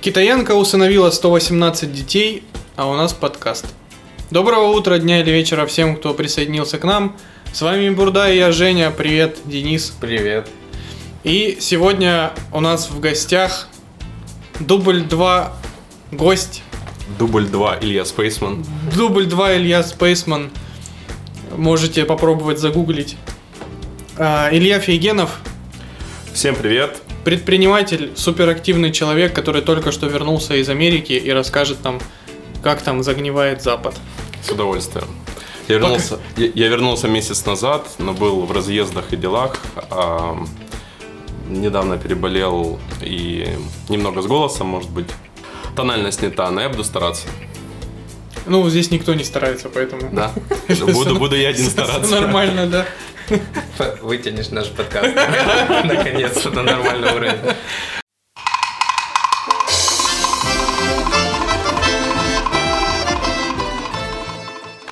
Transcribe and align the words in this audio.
Китаянка 0.00 0.52
усыновила 0.52 1.10
118 1.10 1.92
детей, 1.92 2.42
а 2.74 2.86
у 2.86 2.94
нас 2.94 3.12
подкаст. 3.12 3.66
Доброго 4.30 4.68
утра, 4.68 4.98
дня 4.98 5.20
или 5.20 5.30
вечера 5.30 5.66
всем, 5.66 5.94
кто 5.94 6.14
присоединился 6.14 6.78
к 6.78 6.84
нам. 6.84 7.18
С 7.52 7.60
вами 7.60 7.90
Бурда 7.90 8.32
и 8.32 8.38
я, 8.38 8.50
Женя. 8.50 8.90
Привет, 8.90 9.36
Денис. 9.44 9.92
Привет. 10.00 10.48
И 11.22 11.58
сегодня 11.60 12.32
у 12.50 12.60
нас 12.60 12.88
в 12.88 12.98
гостях 12.98 13.68
дубль 14.58 15.02
2 15.02 15.52
гость. 16.12 16.62
Дубль 17.18 17.46
2 17.46 17.80
Илья 17.82 18.06
Спейсман. 18.06 18.64
Дубль 18.96 19.26
2 19.26 19.56
Илья 19.58 19.82
Спейсман. 19.82 20.50
Можете 21.58 22.06
попробовать 22.06 22.58
загуглить. 22.58 23.18
А, 24.16 24.48
Илья 24.50 24.80
Фейгенов, 24.80 25.40
Всем 26.32 26.54
привет. 26.54 27.02
Предприниматель, 27.24 28.12
суперактивный 28.16 28.92
человек, 28.92 29.34
который 29.34 29.62
только 29.62 29.92
что 29.92 30.06
вернулся 30.06 30.54
из 30.54 30.68
Америки 30.68 31.12
и 31.12 31.30
расскажет 31.30 31.82
нам, 31.84 32.00
как 32.62 32.82
там 32.82 33.02
загнивает 33.02 33.62
Запад. 33.62 33.94
С 34.42 34.50
удовольствием. 34.50 35.08
Я 35.68 35.76
вернулся, 35.76 36.18
я, 36.36 36.50
я 36.54 36.68
вернулся 36.68 37.06
месяц 37.06 37.46
назад, 37.46 37.86
но 37.98 38.12
был 38.12 38.44
в 38.44 38.52
разъездах 38.52 39.12
и 39.12 39.16
делах. 39.16 39.56
а, 39.90 40.36
недавно 41.50 41.98
переболел 41.98 42.78
и 43.02 43.48
немного 43.88 44.22
с 44.22 44.26
голосом, 44.26 44.68
может 44.68 44.90
быть. 44.90 45.06
Тональность 45.76 46.22
не 46.22 46.30
та, 46.30 46.50
но 46.50 46.60
я 46.60 46.68
буду 46.68 46.84
стараться. 46.84 47.26
Ну, 48.46 48.68
здесь 48.68 48.90
никто 48.90 49.14
не 49.14 49.24
старается, 49.24 49.68
поэтому... 49.68 50.10
Да? 50.12 50.32
Буду, 50.92 51.16
буду 51.16 51.36
я 51.36 51.50
один 51.50 51.66
стараться. 51.66 52.20
Нормально, 52.20 52.66
да. 52.66 52.86
Вытянешь 54.02 54.50
наш 54.50 54.70
подкаст. 54.70 55.14
Наконец-то 55.84 56.50
на 56.50 56.62
нормальный 56.62 57.14
уровень. 57.14 57.38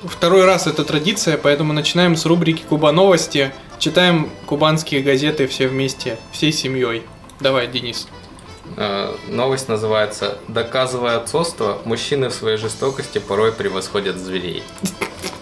Второй 0.03 0.45
раз 0.45 0.67
это 0.67 0.83
традиция, 0.83 1.37
поэтому 1.37 1.73
начинаем 1.73 2.15
с 2.15 2.25
рубрики 2.25 2.63
Куба 2.67 2.91
новости. 2.91 3.53
Читаем 3.77 4.29
кубанские 4.45 5.01
газеты 5.01 5.47
все 5.47 5.67
вместе, 5.67 6.17
всей 6.33 6.51
семьей. 6.51 7.03
Давай, 7.39 7.67
Денис. 7.67 8.07
Э, 8.75 9.15
Новость 9.29 9.69
называется 9.69 10.37
«Доказывая 10.49 11.17
отцовство, 11.17 11.81
мужчины 11.85 12.27
в 12.27 12.33
своей 12.33 12.57
жестокости 12.57 13.19
порой 13.19 13.53
превосходят 13.53 14.17
зверей». 14.17 14.63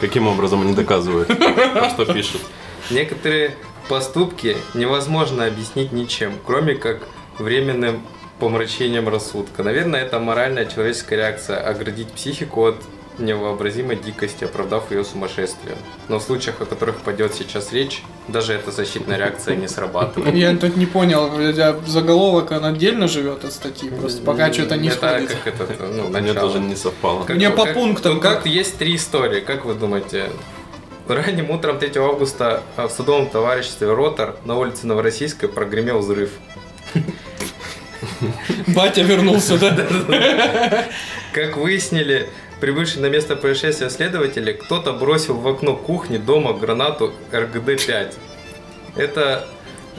Каким 0.00 0.26
образом 0.26 0.62
они 0.62 0.74
доказывают? 0.74 1.30
А 1.30 1.90
что 1.90 2.12
пишут? 2.12 2.42
Некоторые 2.90 3.56
поступки 3.88 4.56
невозможно 4.74 5.46
объяснить 5.46 5.92
ничем, 5.92 6.34
кроме 6.44 6.74
как 6.74 7.02
временным 7.38 8.02
помрачением 8.38 9.08
рассудка. 9.08 9.62
Наверное, 9.62 10.02
это 10.02 10.18
моральная 10.18 10.66
человеческая 10.66 11.16
реакция– 11.16 11.58
оградить 11.66 12.08
психику 12.08 12.66
от 12.66 12.76
невообразимой 13.18 13.96
дикости, 13.96 14.44
оправдав 14.44 14.90
ее 14.90 15.04
сумасшествием. 15.04 15.76
Но 16.08 16.18
в 16.18 16.22
случаях, 16.22 16.60
о 16.60 16.64
которых 16.66 16.96
пойдет 16.96 17.34
сейчас 17.34 17.72
речь, 17.72 18.02
даже 18.28 18.52
эта 18.52 18.70
защитная 18.70 19.16
реакция 19.16 19.56
не 19.56 19.68
срабатывает. 19.68 20.34
Я 20.34 20.54
тут 20.56 20.76
не 20.76 20.86
понял, 20.86 21.24
у 21.24 21.52
тебя 21.52 21.76
заголовок, 21.86 22.50
он 22.50 22.64
отдельно 22.64 23.08
живет 23.08 23.44
от 23.44 23.52
статьи, 23.52 23.90
просто 23.90 24.22
пока 24.22 24.52
что-то 24.52 24.76
не 24.76 24.88
это 24.88 24.96
сходится. 24.96 25.36
как 25.44 25.60
это, 25.60 25.86
ну, 25.86 26.08
Мне 26.08 26.20
начало. 26.20 26.40
тоже 26.48 26.60
не 26.60 26.76
совпало. 26.76 27.24
Мне 27.28 27.50
по 27.50 27.66
пунктам, 27.66 28.20
как? 28.20 28.38
как 28.38 28.46
есть 28.46 28.78
три 28.78 28.96
истории, 28.96 29.40
как 29.40 29.64
вы 29.64 29.74
думаете? 29.74 30.30
Ранним 31.08 31.50
утром 31.50 31.78
3 31.78 31.92
августа 32.00 32.64
в 32.76 32.88
судовом 32.88 33.28
товариществе 33.28 33.92
Ротор 33.92 34.34
на 34.44 34.56
улице 34.58 34.88
Новороссийской 34.88 35.48
прогремел 35.48 36.00
взрыв. 36.00 36.30
Батя 38.68 39.02
вернулся, 39.02 39.58
да? 39.58 39.76
Как 41.32 41.56
выяснили 41.56 42.28
прибывшие 42.60 43.02
на 43.02 43.06
место 43.06 43.36
происшествия 43.36 43.90
следователи, 43.90 44.52
кто-то 44.52 44.92
бросил 44.92 45.34
в 45.36 45.46
окно 45.46 45.76
кухни 45.76 46.16
дома 46.18 46.52
гранату 46.52 47.12
РГД-5. 47.32 48.14
Это 48.96 49.46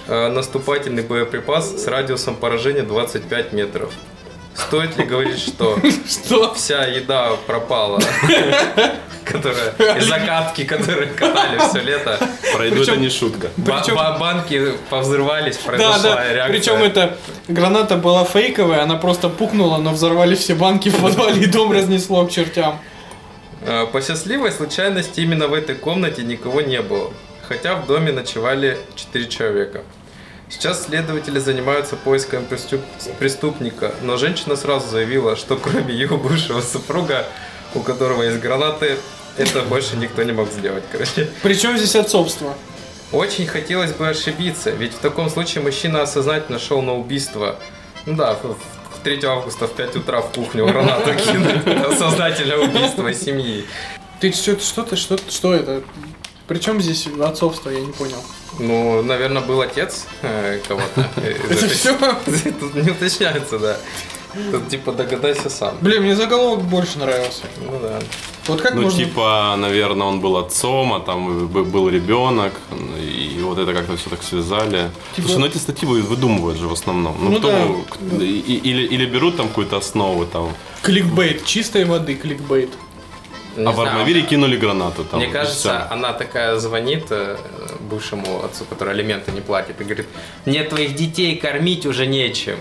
э, 0.07 0.27
наступательный 0.29 1.03
боеприпас 1.03 1.83
с 1.83 1.87
радиусом 1.87 2.35
поражения 2.35 2.83
25 2.83 3.53
метров. 3.53 3.93
Стоит 4.55 4.97
ли 4.97 5.05
говорить, 5.05 5.39
что 5.39 5.77
Что? 6.09 6.53
вся 6.55 6.85
еда 6.85 7.31
пропала, 7.45 7.99
которая 9.23 9.73
из 9.97 10.07
закатки, 10.07 10.63
которые 10.63 11.07
катали 11.07 11.59
все 11.69 11.81
лето. 11.81 12.19
Пройду 12.57 12.75
Причем- 12.77 12.93
это 12.93 13.01
не 13.01 13.09
шутка. 13.09 13.47
Причем- 13.55 13.95
ба- 13.95 14.17
банки 14.19 14.73
повзрывались, 14.89 15.57
Да, 15.57 15.63
произошла 15.65 16.15
да. 16.15 16.33
реакция. 16.33 16.47
Причем 16.47 16.83
это 16.83 17.17
граната 17.47 17.95
была 17.97 18.23
фейковая, 18.25 18.83
она 18.83 18.95
просто 18.95 19.29
пукнула, 19.29 19.77
но 19.77 19.91
взорвали 19.91 20.35
все 20.35 20.55
банки 20.55 20.89
в 20.89 21.01
подвале 21.01 21.41
и 21.43 21.45
дом 21.45 21.71
разнесло 21.71 22.25
к 22.25 22.31
чертям. 22.31 22.79
Э, 23.65 23.85
По 23.91 24.01
счастливой 24.01 24.51
случайности 24.51 25.19
именно 25.21 25.47
в 25.47 25.53
этой 25.53 25.75
комнате 25.75 26.23
никого 26.23 26.61
не 26.61 26.81
было, 26.81 27.11
хотя 27.47 27.75
в 27.75 27.85
доме 27.87 28.11
ночевали 28.11 28.77
4 28.95 29.27
человека. 29.27 29.81
Сейчас 30.49 30.85
следователи 30.85 31.39
занимаются 31.39 31.95
поиском 31.97 32.45
преступ- 32.49 32.81
преступника, 33.19 33.91
но 34.01 34.15
женщина 34.17 34.55
сразу 34.55 34.87
заявила, 34.87 35.35
что 35.35 35.57
кроме 35.57 35.93
ее 35.93 36.07
бывшего 36.07 36.61
супруга, 36.61 37.25
у 37.75 37.81
которого 37.81 38.23
есть 38.23 38.39
гранаты, 38.39 38.97
это 39.37 39.61
больше 39.63 39.95
никто 39.97 40.23
не 40.23 40.31
мог 40.31 40.49
сделать, 40.51 40.83
короче. 40.91 41.29
Причем 41.43 41.77
здесь 41.77 41.95
отцовство? 41.95 42.53
Очень 43.11 43.47
хотелось 43.47 43.93
бы 43.93 44.09
ошибиться, 44.09 44.69
ведь 44.71 44.93
в 44.93 44.97
таком 44.99 45.29
случае 45.29 45.63
мужчина 45.63 46.01
осознательно 46.01 46.59
шел 46.59 46.81
на 46.81 46.93
убийство. 46.93 47.57
Ну 48.05 48.15
да, 48.15 48.33
в, 48.33 48.43
в 48.53 49.03
3 49.03 49.23
августа 49.23 49.67
в 49.67 49.73
5 49.73 49.95
утра 49.95 50.21
в 50.21 50.33
кухню 50.33 50.65
гранату 50.67 51.13
кинуть. 51.31 51.65
Это 51.65 51.95
Сознательное 51.95 52.57
убийство 52.57 53.13
семьи. 53.13 53.65
Ты 54.19 54.31
что, 54.33 54.59
что 54.59 54.83
ты, 54.83 54.95
что, 54.95 55.17
что 55.29 55.53
это? 55.53 55.83
Причем 56.47 56.81
здесь 56.81 57.07
отцовство, 57.21 57.69
я 57.69 57.79
не 57.79 57.91
понял. 57.91 58.21
Ну, 58.59 59.01
наверное, 59.03 59.41
был 59.41 59.61
отец 59.61 60.07
э, 60.21 60.59
кого-то. 60.67 61.07
Э, 61.17 61.35
Это 61.49 61.67
все? 61.69 61.95
Тут 62.59 62.75
не 62.75 62.89
уточняется, 62.91 63.59
да. 63.59 63.77
Тут 64.51 64.69
типа 64.69 64.91
догадайся 64.91 65.49
сам. 65.49 65.77
Блин, 65.81 66.03
мне 66.03 66.15
заголовок 66.15 66.63
больше 66.63 66.99
нравился. 66.99 67.43
Ну 67.57 67.79
да. 67.81 67.99
Вот 68.47 68.61
как 68.61 68.75
Ну, 68.75 68.81
можно... 68.83 69.03
типа, 69.05 69.55
наверное, 69.57 70.07
он 70.07 70.19
был 70.21 70.37
отцом, 70.37 70.93
а 70.93 70.99
там 70.99 71.47
был 71.47 71.89
ребенок, 71.89 72.53
и 72.99 73.39
вот 73.41 73.57
это 73.57 73.73
как-то 73.73 73.97
все 73.97 74.09
так 74.09 74.23
связали. 74.23 74.89
Типа- 75.15 75.27
Слушай, 75.27 75.39
ну 75.39 75.45
эти 75.47 75.57
статьи 75.57 75.87
вы- 75.87 76.01
выдумывают 76.01 76.57
же 76.57 76.67
в 76.67 76.73
основном. 76.73 77.15
Ну, 77.21 77.29
Ну 77.31 77.39
кто, 77.39 77.47
да. 77.49 77.57
к- 77.89 78.21
и- 78.21 78.61
или, 78.63 78.83
или 78.95 79.05
берут 79.05 79.37
там 79.37 79.47
какую-то 79.47 79.77
основу, 79.77 80.25
там, 80.25 80.49
Кликбейт, 80.83 81.45
чистой 81.45 81.83
воды 81.85 82.15
кликбейт. 82.15 82.69
Не 83.57 83.65
а 83.65 83.71
в 83.71 83.75
знаю. 83.75 83.89
Армавире 83.89 84.21
кинули 84.21 84.55
гранату 84.55 85.03
там. 85.03 85.19
Мне 85.19 85.29
кажется, 85.29 85.69
всё. 85.87 85.93
она 85.93 86.13
такая 86.13 86.57
звонит 86.59 87.05
э, 87.09 87.37
бывшему 87.89 88.43
отцу, 88.45 88.65
который 88.69 88.93
алименты 88.93 89.31
не 89.31 89.41
платит, 89.41 89.81
и 89.81 89.83
говорит, 89.83 90.05
мне 90.45 90.63
твоих 90.63 90.93
детей 90.95 91.35
кормить 91.37 91.85
уже 91.85 92.05
нечем. 92.05 92.57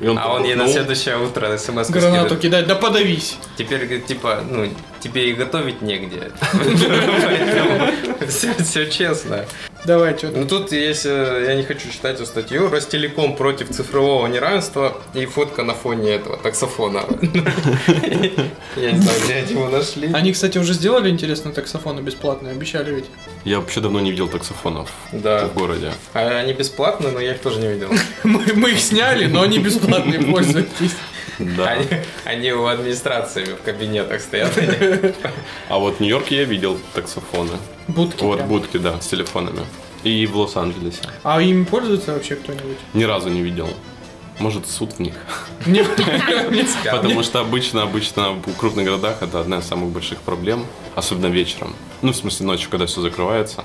И 0.00 0.08
он 0.08 0.18
а 0.18 0.34
он 0.34 0.44
ей 0.44 0.54
на 0.54 0.64
пухнул. 0.64 0.74
следующее 0.74 1.18
утро 1.18 1.56
смс 1.56 1.88
Гранату 1.88 2.36
кидать, 2.36 2.66
да 2.66 2.74
подавись. 2.74 3.36
Теперь, 3.56 4.02
типа, 4.02 4.40
ну, 4.48 4.68
тебе 5.00 5.30
и 5.30 5.34
готовить 5.34 5.82
негде. 5.82 6.32
Все 8.28 8.90
честно. 8.90 9.44
Давай, 9.84 10.16
что 10.16 10.28
Ну 10.30 10.46
тут 10.46 10.72
есть, 10.72 11.04
э, 11.04 11.44
я 11.46 11.54
не 11.54 11.62
хочу 11.62 11.90
читать 11.90 12.14
эту 12.16 12.24
статью, 12.26 12.70
Ростелеком 12.70 13.36
против 13.36 13.68
цифрового 13.70 14.26
неравенства 14.26 14.96
и 15.12 15.26
фотка 15.26 15.62
на 15.62 15.74
фоне 15.74 16.12
этого 16.12 16.36
таксофона. 16.38 17.04
Я 18.76 18.92
не 18.92 18.98
знаю, 19.00 19.20
где 19.24 19.34
они 19.34 19.52
его 19.52 19.68
нашли. 19.68 20.10
Они, 20.12 20.32
кстати, 20.32 20.58
уже 20.58 20.72
сделали, 20.72 21.10
интересно, 21.10 21.52
таксофоны 21.52 22.00
бесплатные, 22.00 22.52
обещали 22.52 22.94
ведь. 22.94 23.04
Я 23.44 23.60
вообще 23.60 23.80
давно 23.80 24.00
не 24.00 24.10
видел 24.10 24.28
таксофонов 24.28 24.90
Да. 25.12 25.46
в 25.48 25.54
городе. 25.54 25.92
А 26.14 26.38
Они 26.40 26.52
бесплатные, 26.54 27.12
но 27.12 27.20
я 27.20 27.32
их 27.32 27.40
тоже 27.40 27.60
не 27.60 27.68
видел. 27.68 27.88
Мы, 28.24 28.42
мы 28.54 28.70
их 28.70 28.80
сняли, 28.80 29.26
но 29.26 29.42
они 29.42 29.58
бесплатные, 29.58 30.20
пользуйтесь. 30.32 30.92
Да. 31.56 31.68
Они, 31.70 31.86
они 32.24 32.52
у 32.52 32.66
администрации 32.66 33.44
в 33.44 33.62
кабинетах 33.62 34.20
стоят. 34.20 34.52
А 35.68 35.78
вот 35.78 35.96
в 35.96 36.00
Нью-Йорке 36.00 36.36
я 36.36 36.44
видел 36.44 36.78
таксофоны. 36.94 37.52
Будки 37.88 38.22
Вот 38.22 38.36
прям. 38.36 38.48
будки, 38.48 38.76
да, 38.76 39.00
с 39.00 39.06
телефонами. 39.06 39.60
И 40.02 40.26
в 40.26 40.36
Лос-Анджелесе. 40.36 41.00
А 41.22 41.40
ими 41.40 41.64
пользуется 41.64 42.12
вообще 42.12 42.36
кто-нибудь? 42.36 42.76
Ни 42.92 43.04
разу 43.04 43.28
не 43.30 43.40
видел. 43.42 43.68
Может, 44.38 44.66
суд 44.66 44.92
в 44.94 44.98
них. 45.00 45.14
Мне- 45.66 45.84
Потому 46.90 47.22
что 47.22 47.40
обычно, 47.40 47.82
обычно 47.82 48.32
в 48.32 48.56
крупных 48.56 48.84
городах 48.84 49.22
это 49.22 49.40
одна 49.40 49.58
из 49.58 49.64
самых 49.64 49.90
больших 49.90 50.18
проблем, 50.18 50.66
особенно 50.94 51.26
вечером. 51.26 51.74
Ну, 52.02 52.12
в 52.12 52.16
смысле, 52.16 52.46
ночью, 52.46 52.68
когда 52.70 52.86
все 52.86 53.00
закрывается. 53.00 53.64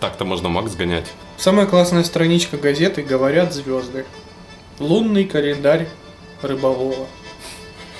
Так-то 0.00 0.24
можно 0.24 0.48
Макс 0.48 0.74
гонять. 0.74 1.06
Самая 1.38 1.66
классная 1.66 2.04
страничка 2.04 2.56
газеты 2.58 3.02
«Говорят 3.02 3.54
звезды». 3.54 4.04
Лунный 4.78 5.24
календарь 5.24 5.88
рыболова. 6.42 7.06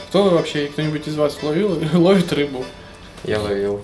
Кто 0.09 0.25
вообще, 0.31 0.67
кто-нибудь 0.67 1.07
из 1.09 1.17
вас 1.17 1.37
ловил, 1.43 1.79
ловит 1.95 2.33
рыбу? 2.33 2.65
Я 3.25 3.41
ловил. 3.41 3.83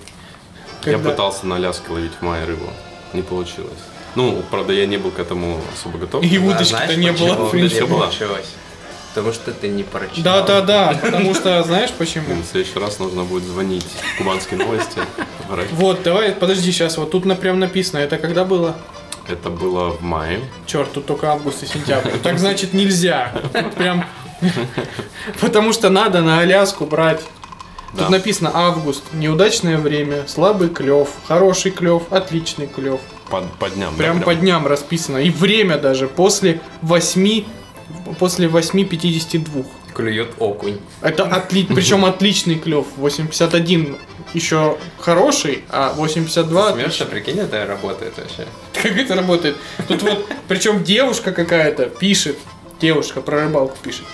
Я 0.85 0.93
Когда? 0.95 1.11
пытался 1.11 1.47
на 1.47 1.57
Аляске 1.57 1.93
ловить 1.93 2.13
в 2.19 2.23
мае 2.23 2.45
рыбу. 2.45 2.67
Не 3.13 3.23
получилось. 3.23 3.71
Ну, 4.15 4.43
правда, 4.51 4.73
я 4.73 4.87
не 4.87 4.97
был 4.99 5.11
к 5.11 5.19
этому 5.19 5.61
особо 5.75 5.99
готов. 5.99 6.23
И 6.25 6.37
А 6.37 6.41
удочки-то 6.41 6.65
знаешь, 6.77 6.97
не 6.97 7.13
было, 7.13 7.35
в 7.47 7.51
принципе. 7.51 7.83
не 7.83 7.89
получилось? 7.89 8.47
Потому 9.15 9.33
что 9.35 9.53
ты 9.53 9.69
не 9.69 9.83
прочитал. 9.83 10.23
Да, 10.23 10.43
да, 10.43 10.61
да, 10.63 10.99
потому 11.03 11.35
что 11.35 11.63
знаешь 11.65 11.91
почему? 11.91 12.35
В 12.43 12.45
следующий 12.47 12.79
раз 12.79 12.99
нужно 12.99 13.25
будет 13.25 13.45
звонить 13.45 13.85
в 14.15 14.19
кубанские 14.19 14.59
новости. 14.59 15.01
Вот, 15.73 16.03
давай, 16.03 16.33
подожди, 16.33 16.73
сейчас, 16.73 16.97
вот 16.97 17.11
тут 17.11 17.25
прям 17.41 17.59
написано, 17.59 17.99
это 17.99 18.17
когда 18.17 18.45
было? 18.45 18.75
Это 19.29 19.51
было 19.51 19.91
в 19.91 20.01
мае. 20.03 20.41
Черт, 20.67 20.93
тут 20.93 21.07
только 21.07 21.31
август 21.31 21.63
и 21.63 21.67
сентябрь. 21.67 22.11
Так 22.23 22.39
значит 22.39 22.73
нельзя. 22.73 23.33
Прям. 23.77 24.07
Потому 25.41 25.73
что 25.73 25.91
надо 25.91 26.21
на 26.23 26.41
Аляску 26.41 26.87
брать. 26.87 27.21
Тут 27.97 28.09
написано 28.09 28.51
август, 28.55 29.03
неудачное 29.13 29.77
время, 29.77 30.27
слабый 30.27 30.71
клев, 30.71 31.09
хороший 31.29 31.71
клев, 31.71 32.05
отличный 32.11 32.67
клев. 32.67 33.01
По, 33.29 33.43
по 33.59 33.69
дням. 33.69 33.93
да, 33.93 33.99
Прям 33.99 34.23
по 34.23 34.35
дням 34.35 34.67
расписано. 34.67 35.19
И 35.19 35.31
время 35.31 35.77
даже 35.77 36.09
после 36.09 36.61
8, 36.81 37.45
после 38.19 38.49
8.52. 38.49 39.67
Клюет 39.95 40.31
окунь. 40.39 40.79
Это 41.03 41.25
отли... 41.25 41.65
причем 41.65 42.05
отличный 42.07 42.55
клев. 42.59 42.87
81 42.97 43.99
еще 44.33 44.79
хороший, 44.99 45.65
а 45.69 45.93
82 45.93 46.73
Смеешься, 46.73 47.05
отличный. 47.05 47.07
прикинь, 47.07 47.41
это 47.41 47.67
работает 47.67 48.15
вообще. 48.17 48.47
Как 48.83 48.97
это 48.97 49.15
работает? 49.15 49.57
Тут 49.87 50.03
вот, 50.03 50.27
причем 50.49 50.83
девушка 50.83 51.33
какая-то 51.33 51.87
пишет, 51.87 52.39
девушка 52.81 53.21
про 53.21 53.43
рыбалку 53.45 53.77
пишет. 53.83 54.05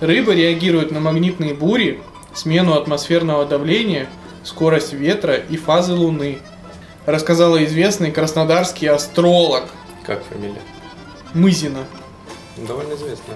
Рыбы 0.00 0.34
реагируют 0.34 0.90
на 0.92 1.00
магнитные 1.00 1.54
бури, 1.54 2.00
смену 2.34 2.74
атмосферного 2.74 3.44
давления, 3.46 4.08
скорость 4.44 4.92
ветра 4.92 5.34
и 5.34 5.56
фазы 5.56 5.92
Луны. 5.94 6.38
Рассказала 7.06 7.64
известный 7.64 8.10
краснодарский 8.12 8.86
астролог 8.88 9.64
Как 10.06 10.22
фамилия? 10.24 10.60
Мызина 11.34 11.84
Довольно 12.56 12.94
известно. 12.94 13.34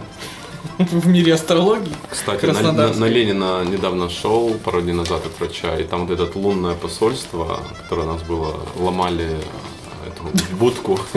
в 0.78 1.06
мире 1.08 1.34
астрологии. 1.34 1.92
Кстати, 2.10 2.44
на, 2.46 2.72
на- 2.72 2.88
на 2.92 3.04
Ленина 3.06 3.64
недавно 3.64 4.08
шел 4.10 4.54
пару 4.64 4.82
дней 4.82 4.92
назад 4.92 5.24
от 5.26 5.38
врача, 5.38 5.76
и 5.78 5.84
там 5.84 6.06
вот 6.06 6.18
это 6.20 6.38
лунное 6.38 6.74
посольство, 6.74 7.60
которое 7.82 8.02
у 8.08 8.12
нас 8.12 8.22
было, 8.22 8.54
ломали 8.76 9.28
эту 10.06 10.56
будку. 10.56 10.98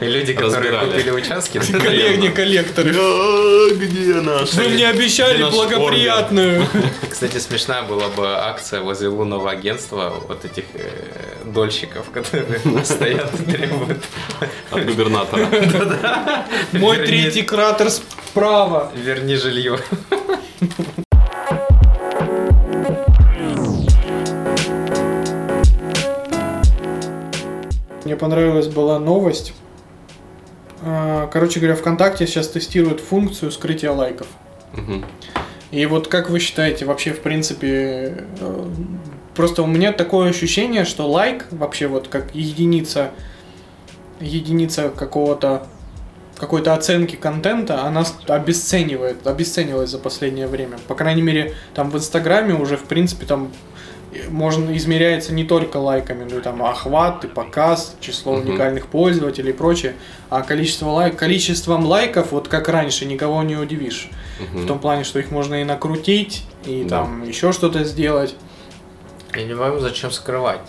Люди, 0.00 0.32
которые 0.34 0.70
Разбирали. 0.70 0.90
купили 0.90 1.10
участки, 1.10 1.58
Коллег, 1.58 2.18
не 2.18 2.28
коллекторы. 2.30 2.94
«А, 2.96 3.74
Где 3.74 4.14
наш? 4.20 4.52
Вы 4.54 4.68
мне 4.68 4.88
обещали 4.88 5.42
благоприятную. 5.44 6.66
Кстати, 7.10 7.38
смешная 7.38 7.82
была 7.82 8.08
бы 8.08 8.26
акция 8.26 8.80
возле 8.80 9.08
лунного 9.08 9.50
агентства 9.50 10.14
вот 10.28 10.44
этих 10.44 10.64
э, 10.74 10.90
дольщиков, 11.44 12.10
которые 12.10 12.60
стоят 12.84 13.30
и 13.40 13.50
требуют. 13.52 14.02
От 14.70 14.86
губернатора. 14.86 15.48
Мой 16.72 16.96
третий 16.98 17.42
кратер 17.42 17.90
справа. 17.90 18.90
Верни 18.94 19.36
жилье. 19.36 19.78
Мне 28.12 28.18
понравилась 28.18 28.66
была 28.66 28.98
новость. 28.98 29.54
А, 30.82 31.28
Короче 31.28 31.60
говоря, 31.60 31.74
ВКонтакте 31.76 32.26
сейчас 32.26 32.46
тестируют 32.48 33.00
функцию 33.00 33.50
скрытия 33.50 33.90
лайков. 33.90 34.26
Мгм. 34.74 35.06
И 35.70 35.86
вот 35.86 36.08
как 36.08 36.28
вы 36.28 36.38
считаете, 36.38 36.84
вообще, 36.84 37.12
в 37.14 37.20
принципе, 37.20 38.26
э, 38.38 38.66
просто 39.34 39.62
у 39.62 39.66
меня 39.66 39.94
такое 39.94 40.28
ощущение, 40.28 40.84
что 40.84 41.10
лайк 41.10 41.46
вообще 41.50 41.86
вот 41.86 42.08
как 42.08 42.34
единица, 42.34 43.12
единица 44.20 44.90
какого-то 44.90 45.66
какой-то 46.36 46.74
оценки 46.74 47.16
контента, 47.16 47.84
она 47.84 48.04
обесценивает, 48.26 49.26
обесценивалась 49.26 49.88
за 49.88 49.98
последнее 49.98 50.48
время. 50.48 50.76
По 50.86 50.94
крайней 50.94 51.22
мере, 51.22 51.54
там 51.72 51.88
в 51.88 51.96
Инстаграме 51.96 52.54
уже, 52.54 52.76
в 52.76 52.84
принципе, 52.84 53.24
там 53.24 53.52
можно 54.28 54.76
измеряется 54.76 55.32
не 55.32 55.44
только 55.44 55.76
лайками, 55.78 56.28
но 56.30 56.38
и 56.38 56.40
там 56.40 56.62
охват, 56.62 57.24
и 57.24 57.28
показ, 57.28 57.96
число 58.00 58.34
Мгм. 58.36 58.48
уникальных 58.50 58.86
пользователей 58.86 59.50
и 59.50 59.54
прочее. 59.54 59.94
А 60.30 60.42
количество 60.42 60.88
лайк, 60.90 61.16
количеством 61.16 61.86
лайков, 61.86 62.32
вот 62.32 62.48
как 62.48 62.68
раньше, 62.68 63.04
никого 63.06 63.42
не 63.42 63.56
удивишь. 63.56 64.10
Мгм. 64.40 64.62
В 64.62 64.66
том 64.66 64.78
плане, 64.78 65.04
что 65.04 65.18
их 65.18 65.30
можно 65.30 65.60
и 65.60 65.64
накрутить, 65.64 66.44
и 66.64 66.84
Да. 66.84 66.98
там 67.00 67.22
еще 67.26 67.52
что-то 67.52 67.84
сделать. 67.84 68.34
Я 69.34 69.44
не 69.44 69.54
пойму, 69.54 69.78
зачем 69.78 70.10
скрывать 70.10 70.60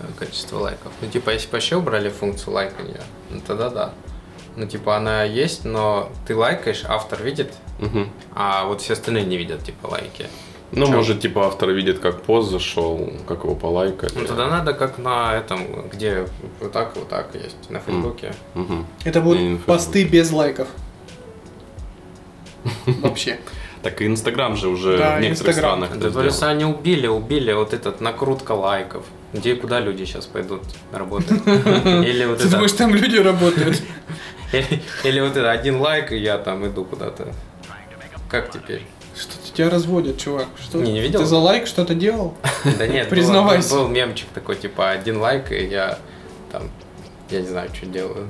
э, 0.00 0.06
количество 0.18 0.58
лайков. 0.58 0.92
Ну, 1.00 1.08
типа, 1.08 1.30
если 1.30 1.46
бы 1.46 1.52
вообще 1.52 1.76
убрали 1.76 2.08
функцию 2.08 2.54
лайкания, 2.54 3.00
ну, 3.30 3.40
тогда 3.46 3.70
да. 3.70 3.92
Ну, 4.56 4.66
типа, 4.66 4.96
она 4.96 5.22
есть, 5.22 5.64
но 5.64 6.10
ты 6.26 6.34
лайкаешь, 6.34 6.82
автор 6.88 7.22
видит, 7.22 7.52
Мгм. 7.78 8.10
а 8.34 8.64
вот 8.66 8.80
все 8.82 8.94
остальные 8.94 9.24
не 9.24 9.36
видят, 9.36 9.62
типа, 9.64 9.86
лайки. 9.86 10.26
Ну, 10.72 10.86
Чё? 10.86 10.92
может, 10.92 11.20
типа 11.20 11.46
автор 11.46 11.70
видит, 11.70 11.98
как 11.98 12.22
пост 12.22 12.50
зашел, 12.50 13.12
как 13.26 13.42
его 13.44 13.56
полайкать. 13.56 14.14
Ну, 14.14 14.24
тогда 14.24 14.46
надо 14.48 14.72
как 14.72 14.98
на 14.98 15.34
этом, 15.34 15.88
где 15.90 16.26
вот 16.60 16.72
так, 16.72 16.94
вот 16.96 17.08
так 17.08 17.34
есть, 17.34 17.70
на 17.70 17.80
Фейсбуке. 17.80 18.32
Мгм. 18.54 18.86
Это 19.04 19.20
будут 19.20 19.40
не 19.40 19.56
посты 19.56 20.04
без 20.04 20.30
лайков. 20.30 20.68
Вообще. 22.86 23.40
Так 23.82 24.02
и 24.02 24.06
Инстаграм 24.06 24.56
же 24.56 24.68
уже 24.68 24.98
Да, 24.98 25.16
в 25.16 25.20
некоторых 25.20 25.30
Инстаграм. 25.48 25.78
странах 25.84 25.98
Да 25.98 26.08
это 26.08 26.38
то 26.38 26.48
они 26.48 26.64
убили, 26.66 27.06
убили 27.06 27.52
вот 27.52 27.72
этот 27.72 28.00
накрутка 28.00 28.52
лайков. 28.52 29.04
Где 29.32 29.54
и 29.54 29.56
куда 29.56 29.80
люди 29.80 30.04
сейчас 30.04 30.26
пойдут 30.26 30.62
работать? 30.92 31.40
Или 31.46 32.26
вот 32.26 32.38
Ты 32.38 32.48
думаешь, 32.48 32.72
там 32.72 32.94
люди 32.94 33.16
работают? 33.16 33.80
или 35.04 35.20
вот 35.20 35.36
это 35.36 35.50
один 35.50 35.80
лайк, 35.80 36.10
и 36.10 36.16
я 36.16 36.36
там 36.38 36.66
иду 36.66 36.84
куда-то. 36.84 37.32
Как 38.28 38.50
теперь? 38.50 38.82
Тебя 39.60 39.68
разводят, 39.68 40.16
чувак. 40.16 40.46
Что? 40.58 40.78
Не, 40.78 40.90
не 40.92 41.00
видел? 41.02 41.20
Ты 41.20 41.26
за 41.26 41.36
лайк 41.36 41.66
что-то 41.66 41.94
делал? 41.94 42.32
Да 42.78 42.86
нет, 42.86 43.10
Признавайся. 43.10 43.74
был, 43.74 43.88
мемчик 43.88 44.26
такой, 44.32 44.56
типа, 44.56 44.90
один 44.90 45.18
лайк, 45.18 45.52
и 45.52 45.66
я 45.66 45.98
там, 46.50 46.70
я 47.28 47.42
не 47.42 47.46
знаю, 47.46 47.68
что 47.74 47.84
делаю. 47.84 48.28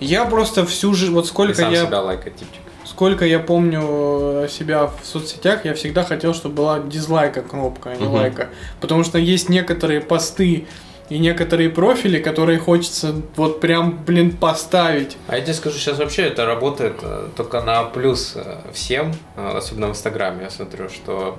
Я 0.00 0.26
просто 0.26 0.66
всю 0.66 0.92
жизнь, 0.92 1.14
вот 1.14 1.26
сколько 1.26 1.62
я, 1.62 1.86
себя 1.86 2.02
лайкать, 2.02 2.36
типчик. 2.36 2.60
сколько 2.84 3.24
я 3.24 3.38
помню 3.38 3.80
э, 3.82 4.48
себя 4.50 4.86
в 4.88 5.00
соцсетях, 5.02 5.64
я 5.64 5.72
всегда 5.72 6.04
хотел, 6.04 6.34
чтобы 6.34 6.56
была 6.56 6.80
дизлайка 6.80 7.40
кнопка, 7.40 7.92
а 7.92 7.96
не 7.96 8.06
лайка. 8.06 8.50
Потому 8.82 9.02
что 9.02 9.16
есть 9.16 9.48
некоторые 9.48 10.02
посты 10.02 10.66
и 11.10 11.18
некоторые 11.18 11.68
профили, 11.70 12.18
которые 12.18 12.58
хочется 12.58 13.14
вот 13.36 13.60
прям, 13.60 14.02
блин, 14.06 14.30
поставить. 14.36 15.16
А 15.26 15.36
я 15.36 15.42
тебе 15.42 15.54
скажу, 15.54 15.76
сейчас 15.78 15.98
вообще 15.98 16.22
это 16.22 16.46
работает 16.46 16.94
э, 17.02 17.28
только 17.36 17.60
на 17.60 17.82
плюс 17.84 18.32
э, 18.36 18.58
всем, 18.72 19.12
э, 19.36 19.56
особенно 19.58 19.88
в 19.88 19.90
Инстаграме, 19.90 20.44
я 20.44 20.50
смотрю, 20.50 20.88
что 20.88 21.36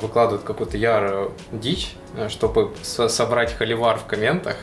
выкладывают 0.00 0.44
какую-то 0.44 0.76
ярую 0.76 1.32
дичь, 1.50 1.94
чтобы 2.28 2.70
со- 2.82 3.08
собрать 3.08 3.52
холивар 3.52 3.98
в 3.98 4.04
комментах, 4.04 4.56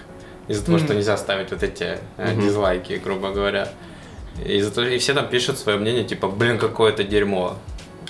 из-за 0.48 0.63
того, 0.63 0.77
Мгм. 0.77 0.86
что 0.86 0.95
нельзя 0.95 1.17
ставить 1.17 1.51
вот 1.51 1.62
эти 1.62 1.98
Мгм. 2.17 2.39
дизлайки, 2.41 2.93
грубо 3.03 3.31
говоря. 3.31 3.67
И, 4.45 4.57
из-за 4.60 4.72
того- 4.72 4.88
и 4.88 4.98
все 4.98 5.13
там 5.13 5.27
пишут 5.27 5.60
свое 5.60 5.77
мнение, 5.77 6.05
типа, 6.05 6.27
блин, 6.29 6.57
какое 6.57 6.91
это 6.93 7.03
дерьмо. 7.03 7.57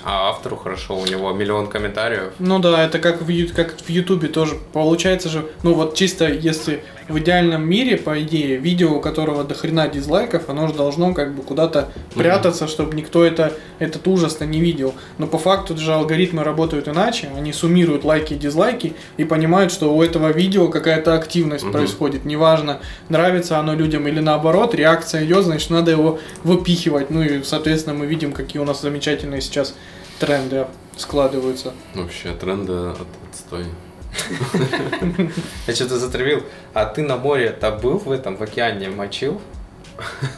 А 0.04 0.30
автору 0.30 0.56
хорошо, 0.56 0.98
у 0.98 1.06
него 1.06 1.32
миллион 1.32 1.66
комментариев. 1.66 2.32
Ну 2.38 2.58
да, 2.58 2.84
это 2.84 2.98
как 2.98 3.22
в, 3.22 3.54
как 3.54 3.76
в 3.80 3.88
Ютубе 3.88 4.28
тоже. 4.28 4.56
Получается 4.72 5.28
же, 5.28 5.50
ну 5.62 5.74
вот 5.74 5.94
чисто 5.94 6.28
если 6.28 6.82
в 7.10 7.18
идеальном 7.18 7.68
мире, 7.68 7.96
по 7.96 8.22
идее, 8.22 8.56
видео, 8.56 8.94
у 8.96 9.00
которого 9.00 9.44
до 9.44 9.54
хрена 9.54 9.88
дизлайков, 9.88 10.48
оно 10.48 10.68
же 10.68 10.74
должно 10.74 11.12
как 11.12 11.34
бы 11.34 11.42
куда-то 11.42 11.88
прятаться, 12.14 12.66
чтобы 12.68 12.94
никто 12.94 13.24
это, 13.24 13.52
этот 13.78 14.06
ужас-то 14.08 14.46
не 14.46 14.60
видел. 14.60 14.94
Но 15.18 15.26
по 15.26 15.38
факту 15.38 15.76
же 15.76 15.92
алгоритмы 15.92 16.44
работают 16.44 16.88
иначе. 16.88 17.28
Они 17.36 17.52
суммируют 17.52 18.04
лайки 18.04 18.34
и 18.34 18.36
дизлайки 18.36 18.94
и 19.16 19.24
понимают, 19.24 19.72
что 19.72 19.94
у 19.94 20.02
этого 20.02 20.32
видео 20.32 20.68
какая-то 20.68 21.14
активность 21.14 21.64
Мгм. 21.64 21.72
происходит. 21.72 22.24
Неважно, 22.24 22.80
нравится 23.08 23.58
оно 23.58 23.74
людям 23.74 24.06
или 24.06 24.20
наоборот, 24.20 24.74
реакция 24.74 25.24
идет, 25.24 25.44
значит, 25.44 25.70
надо 25.70 25.90
его 25.90 26.18
выпихивать. 26.44 27.10
Ну 27.10 27.22
и, 27.22 27.42
соответственно, 27.42 27.94
мы 27.98 28.06
видим, 28.06 28.32
какие 28.32 28.62
у 28.62 28.64
нас 28.64 28.80
замечательные 28.80 29.40
сейчас 29.40 29.74
тренды 30.18 30.66
складываются. 30.96 31.72
Вообще, 31.94 32.28
тренды 32.38 32.72
от- 32.72 33.06
отстой. 33.30 33.64
Я 35.66 35.74
что-то 35.74 35.98
затравил. 35.98 36.42
А 36.74 36.84
ты 36.86 37.02
на 37.02 37.16
море-то 37.16 37.70
был 37.70 37.98
в 37.98 38.10
этом, 38.10 38.36
в 38.36 38.42
океане 38.42 38.88
мочил? 38.90 39.40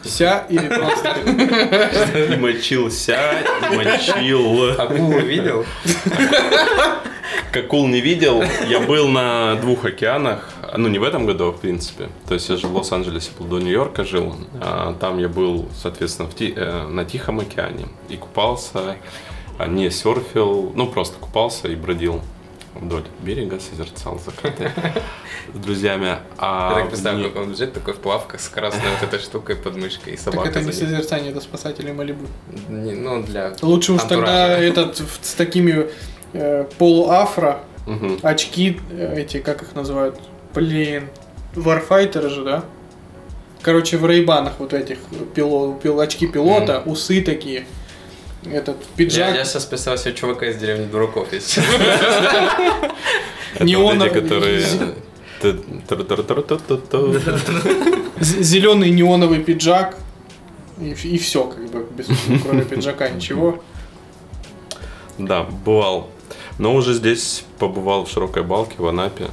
Вся 0.02 0.45
или 0.49 0.67
просто? 0.69 1.17
И 2.33 2.37
мочился, 2.37 3.17
и 3.71 3.76
мочил. 3.76 4.73
Акулу 4.81 5.21
видел? 5.21 5.64
Акул 7.55 7.87
не 7.87 8.00
видел. 8.00 8.43
Я 8.69 8.81
был 8.81 9.09
на 9.09 9.55
двух 9.57 9.85
океанах. 9.85 10.49
Ну, 10.76 10.88
не 10.88 10.99
в 10.99 11.02
этом 11.02 11.26
году, 11.26 11.49
а 11.49 11.52
в 11.52 11.61
принципе. 11.61 12.09
То 12.26 12.35
есть 12.35 12.49
я 12.49 12.57
же 12.57 12.67
в 12.67 12.75
Лос-Анджелесе 12.75 13.31
был 13.38 13.47
до 13.47 13.59
Нью-Йорка 13.61 14.05
жил. 14.05 14.35
А 14.61 14.95
там 14.99 15.19
я 15.19 15.29
был, 15.29 15.69
соответственно, 15.81 16.29
в 16.29 16.35
Ти- 16.35 16.55
э, 16.57 16.87
на 16.88 17.05
Тихом 17.05 17.41
океане. 17.41 17.87
И 18.09 18.17
купался, 18.17 18.97
а 19.59 19.67
не 19.67 19.91
серфил. 19.91 20.73
Ну, 20.75 20.87
просто 20.87 21.19
купался 21.21 21.69
и 21.69 21.76
бродил 21.76 22.23
вдоль 22.83 23.05
берега, 23.21 23.59
созерцал 23.61 24.19
закаты 24.19 24.71
с 25.55 25.59
друзьями. 25.59 26.19
А 26.39 26.79
Я 26.79 26.91
так 26.91 27.15
дни- 27.17 27.25
как 27.25 27.37
он 27.37 27.51
лежит 27.51 27.73
такой 27.73 27.95
в 27.95 27.99
плавках 27.99 28.41
с 28.41 28.49
красной 28.49 28.91
вот 29.01 29.09
этой 29.09 29.19
штукой 29.21 29.57
под 29.57 29.77
мышкой 29.77 30.15
и 30.15 30.17
Так 30.17 30.25
собака 30.25 30.49
это 30.49 30.61
не 30.61 30.73
созерцание, 30.73 31.31
это 31.31 31.41
спасатели 31.41 31.93
Малибу. 31.93 32.27
Не, 32.69 32.93
Ну, 32.93 33.23
для 33.23 33.55
Лучше 33.62 33.93
уж 33.93 34.03
тогда 34.03 34.59
этот 34.59 35.03
с 35.23 35.35
такими 35.35 35.89
э, 36.33 36.65
полуафро, 36.79 37.61
очки 38.23 38.81
э, 38.91 39.21
эти, 39.21 39.39
как 39.39 39.62
их 39.62 39.75
называют? 39.75 40.19
Блин, 40.55 41.09
варфайтеры 41.55 42.29
же, 42.29 42.45
да? 42.45 42.65
Короче, 43.62 43.97
в 43.97 44.07
рейбанах 44.07 44.55
вот 44.59 44.73
этих 44.73 44.99
пило, 45.35 45.75
пил, 45.75 46.01
очки 46.01 46.27
пилота, 46.27 46.83
усы 46.85 47.23
такие. 47.23 47.65
Этот 48.45 48.77
Я, 48.77 48.97
пиджак. 48.97 49.35
я 49.37 49.45
сейчас 49.45 49.65
представил 49.67 49.99
себе 49.99 50.15
чувака 50.15 50.47
из 50.47 50.57
деревни 50.57 50.87
дураков, 50.87 51.33
Неоновый- 53.61 53.99
вот 53.99 54.07
эти, 54.07 54.13
которые... 54.15 54.67
Зеленый 58.21 58.91
неоновый 58.91 59.41
пиджак. 59.41 59.97
И, 60.81 60.95
все, 61.19 61.45
как 61.45 61.71
бы, 61.71 61.87
без 61.97 62.07
кроме 62.43 62.65
пиджака 62.65 63.09
ничего. 63.11 63.63
Да, 65.19 65.43
бывал. 65.43 66.11
Но 66.59 66.75
уже 66.75 66.95
здесь 66.95 67.45
побывал 67.59 68.05
в 68.05 68.11
Широкой 68.11 68.43
Балке, 68.43 68.75
в 68.79 68.87
Анапе. 68.87 69.29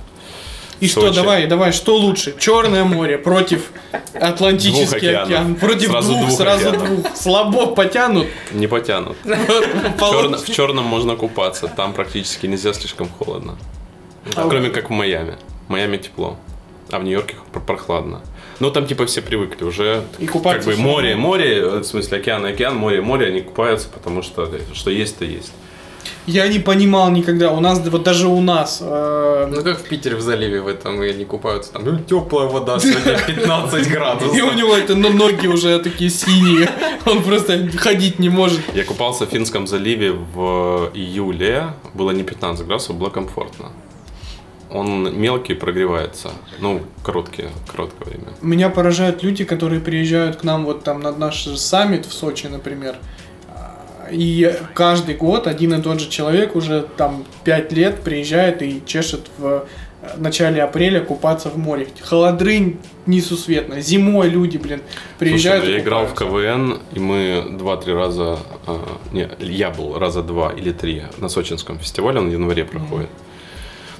И 0.79 0.87
что, 0.87 1.01
Сочи. 1.01 1.15
давай, 1.15 1.47
давай, 1.47 1.71
что 1.73 1.97
лучше? 1.97 2.33
Черное 2.39 2.83
море 2.85 3.17
против 3.17 3.71
Атлантический 4.13 5.13
океан. 5.15 5.55
Против 5.55 5.89
Сразу 5.91 6.11
двух, 6.13 6.25
двух 6.27 6.37
сразу 6.37 6.69
океанов. 6.69 6.89
двух. 7.01 7.15
Слабо 7.17 7.65
потянут. 7.67 8.27
Не 8.53 8.67
потянут. 8.67 9.17
В, 9.23 9.99
черно- 9.99 10.37
в 10.37 10.49
черном 10.49 10.85
можно 10.85 11.15
купаться, 11.15 11.67
там 11.67 11.93
практически 11.93 12.45
нельзя 12.47 12.73
слишком 12.73 13.09
холодно. 13.09 13.57
А 14.35 14.47
Кроме 14.47 14.69
как 14.69 14.89
в 14.89 14.93
Майами. 14.93 15.35
В 15.67 15.71
Майами 15.71 15.97
тепло, 15.97 16.37
а 16.91 16.99
в 16.99 17.03
Нью-Йорке 17.03 17.35
пр- 17.51 17.61
прохладно. 17.63 18.21
Ну 18.59 18.71
там 18.71 18.85
типа 18.87 19.05
все 19.05 19.21
привыкли 19.21 19.63
уже. 19.65 20.03
И 20.17 20.27
купаться 20.27 20.69
Как 20.69 20.77
бы 20.77 20.81
море, 20.81 21.15
море, 21.15 21.57
э, 21.59 21.77
в 21.79 21.83
смысле 21.83 22.17
океан, 22.17 22.45
океан, 22.45 22.75
море, 22.75 23.01
море, 23.01 23.27
они 23.27 23.41
купаются, 23.41 23.87
потому 23.89 24.21
что 24.21 24.49
что 24.73 24.91
есть, 24.91 25.17
то 25.17 25.25
есть. 25.25 25.51
Я 26.29 26.47
не 26.47 26.59
понимал 26.59 27.09
никогда. 27.11 27.51
У 27.51 27.59
нас, 27.59 27.79
вот 27.87 28.03
даже 28.03 28.27
у 28.27 28.39
нас, 28.41 28.79
э, 28.81 29.47
Ну, 29.51 29.63
как 29.63 29.79
в 29.79 29.83
Питере 29.83 30.15
в 30.15 30.21
заливе 30.21 30.61
в 30.61 30.67
этом, 30.67 31.01
и 31.03 31.09
они 31.09 31.25
купаются 31.25 31.73
там. 31.73 31.83
Ну, 31.85 31.99
теплая 31.99 32.47
вода, 32.47 32.79
сегодня 32.79 33.17
15 33.27 33.89
градусов. 33.89 34.35
и 34.37 34.41
у 34.41 34.53
него 34.53 34.75
это 34.75 34.95
ну, 34.95 35.09
ноги 35.09 35.47
уже 35.47 35.79
такие 35.79 36.11
синие. 36.11 36.69
Он 37.05 37.23
просто 37.23 37.67
ходить 37.77 38.19
не 38.19 38.29
может. 38.29 38.59
Я 38.75 38.83
купался 38.83 39.25
в 39.25 39.29
Финском 39.29 39.65
заливе 39.65 40.11
в 40.11 40.91
июле, 40.93 41.73
было 41.95 42.11
не 42.11 42.23
15 42.23 42.65
градусов, 42.67 42.95
было 42.95 43.09
комфортно. 43.09 43.69
Он 44.71 45.19
мелкий, 45.19 45.55
прогревается. 45.55 46.29
Ну, 46.59 46.81
короткие, 47.03 47.49
короткое 47.71 48.05
время. 48.09 48.27
Меня 48.41 48.69
поражают 48.69 49.23
люди, 49.23 49.43
которые 49.43 49.81
приезжают 49.81 50.35
к 50.35 50.43
нам 50.43 50.65
вот 50.65 50.83
там 50.83 51.01
на 51.01 51.11
наш 51.11 51.45
саммит 51.57 52.05
в 52.05 52.13
Сочи, 52.13 52.45
например. 52.47 52.95
И 54.11 54.55
каждый 54.73 55.15
год 55.15 55.47
один 55.47 55.73
и 55.73 55.81
тот 55.81 55.99
же 55.99 56.09
человек 56.09 56.55
уже 56.55 56.87
там 56.97 57.25
5 57.43 57.71
лет 57.73 58.01
приезжает 58.01 58.61
и 58.61 58.81
чешет 58.85 59.27
в 59.37 59.65
начале 60.17 60.63
апреля 60.63 61.01
купаться 61.01 61.49
в 61.49 61.57
море. 61.57 61.87
Холодрынь 62.01 62.77
несусветно. 63.05 63.81
Зимой 63.81 64.29
люди, 64.29 64.57
блин, 64.57 64.81
приезжают. 65.17 65.63
Слушай, 65.63 65.77
я 65.77 65.81
играл 65.81 66.05
в. 66.05 66.13
КВН, 66.13 66.79
и 66.93 66.99
мы 66.99 67.57
два-три 67.57 67.93
раза, 67.93 68.39
а, 68.65 68.99
не, 69.11 69.29
я 69.39 69.71
был 69.71 69.97
раза 69.97 70.23
два 70.23 70.51
или 70.51 70.71
три 70.71 71.03
на 71.17 71.27
Сочинском 71.27 71.79
фестивале, 71.79 72.19
он 72.19 72.29
в 72.29 72.33
январе 72.33 72.65
проходит. 72.65 73.09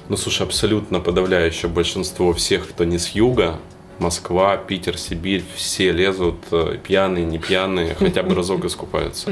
Ну, 0.08 0.18
слушай, 0.18 0.44
абсолютно 0.44 1.00
подавляющее 1.00 1.70
большинство 1.70 2.34
всех, 2.34 2.68
кто 2.70 2.84
не 2.84 2.98
с 2.98 3.10
юга, 3.10 3.60
Москва, 4.00 4.58
Питер, 4.58 4.98
Сибирь, 4.98 5.44
все 5.56 5.92
лезут, 5.92 6.38
э, 6.52 6.78
пьяные, 6.82 7.26
не 7.26 7.38
пьяные, 7.38 7.96
хотя 7.96 8.24
бы 8.24 8.34
разок 8.34 8.66
искупаются. 8.66 9.32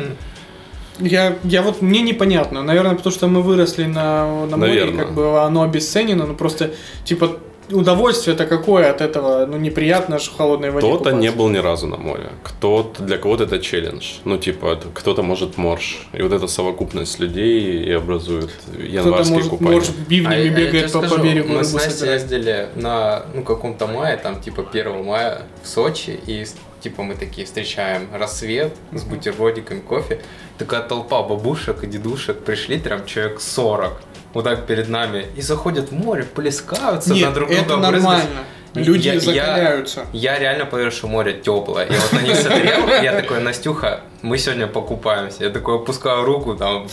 Я, 1.00 1.38
я 1.44 1.62
вот 1.62 1.82
мне 1.82 2.02
непонятно. 2.02 2.64
Наверное, 2.64 2.96
потому 2.96 3.14
что 3.14 3.28
мы 3.28 3.42
выросли 3.42 3.86
на, 3.86 4.46
на 4.46 4.58
море, 4.58 4.92
как 4.92 5.14
бы 5.14 5.40
оно 5.42 5.64
обесценено, 5.64 6.26
ну 6.26 6.36
просто 6.36 6.72
типа 7.06 7.38
удовольствие-то 7.72 8.46
какое 8.46 8.90
от 8.90 9.02
этого? 9.02 9.46
Ну 9.46 9.58
неприятно 9.58 10.20
же 10.20 10.30
в 10.30 10.38
холодной 10.38 10.72
воде. 10.72 10.88
Кто-то 10.88 11.12
не 11.12 11.32
был 11.32 11.50
ни 11.50 11.58
разу 11.58 11.88
на 11.88 11.98
море, 11.98 12.30
кто-то, 12.44 13.04
для 13.04 13.18
кого-то 13.18 13.44
это 13.44 13.60
челлендж. 13.60 14.20
Ну, 14.26 14.38
типа, 14.38 14.80
кто-то 14.94 15.24
может 15.24 15.58
морж. 15.58 16.08
И 16.14 16.22
вот 16.22 16.34
эта 16.34 16.48
совокупность 16.48 17.20
людей 17.20 17.84
и 17.84 17.92
образует 17.92 18.50
Кто-то 18.68 18.86
январские 18.86 19.36
может, 19.36 19.50
купания. 19.50 19.74
может 19.74 19.98
бивнями 20.08 20.36
А 20.36 20.38
я- 20.38 20.44
я 20.46 20.50
бегает 20.52 20.86
тебе 20.88 20.94
по, 20.94 21.02
по 21.02 21.08
скажу, 21.08 21.24
берегу 21.24 21.54
Мы 21.54 21.64
с 21.64 21.74
Настей 21.74 22.10
ездили 22.10 22.70
на 22.76 23.24
ну, 23.34 23.44
каком-то 23.44 23.88
мае, 23.88 24.18
там 24.18 24.40
типа 24.40 24.64
1 24.64 25.04
мая 25.04 25.42
в 25.64 25.68
Сочи, 25.68 26.20
и 26.26 26.46
типа 26.82 27.04
мы 27.04 27.16
такие 27.16 27.46
встречаем 27.46 28.08
рассвет 28.14 28.74
с 28.92 29.04
бутербродиками, 29.04 29.80
кофе. 29.80 30.22
Такая 30.58 30.82
толпа 30.82 31.22
бабушек 31.24 31.84
и 31.84 31.88
дедушек 31.88 32.40
пришли, 32.44 32.78
прям 32.80 33.06
человек 33.06 33.40
40, 33.42 34.02
вот 34.34 34.44
так 34.44 34.66
перед 34.66 34.90
нами, 34.90 35.26
и 35.36 35.42
заходят 35.42 35.90
в 35.90 35.94
море, 35.94 36.24
плескаются 36.24 37.14
Нет, 37.14 37.30
на 37.30 37.34
друг 37.34 37.50
это 37.52 37.64
друга. 37.66 37.88
брызгают. 37.90 38.04
нормально. 38.24 38.44
Люди 38.74 39.08
Я- 39.08 39.14
я- 39.16 39.20
закаляются. 39.20 40.06
Я 40.14 40.38
реально 40.38 40.66
поверил, 40.66 40.92
что 40.92 41.08
море 41.08 41.34
теплое. 41.34 41.88
Я 41.90 42.00
вот 42.00 42.14
на 42.14 42.22
них 42.22 42.36
смотрел, 42.36 42.88
я 43.02 43.14
такой, 43.22 43.40
Настюха, 43.42 44.02
мы 44.22 44.38
сегодня 44.38 44.68
покупаемся. 44.68 45.44
Я 45.46 45.50
такой 45.50 45.76
опускаю 45.76 46.24
руку, 46.26 46.54
там, 46.56 46.88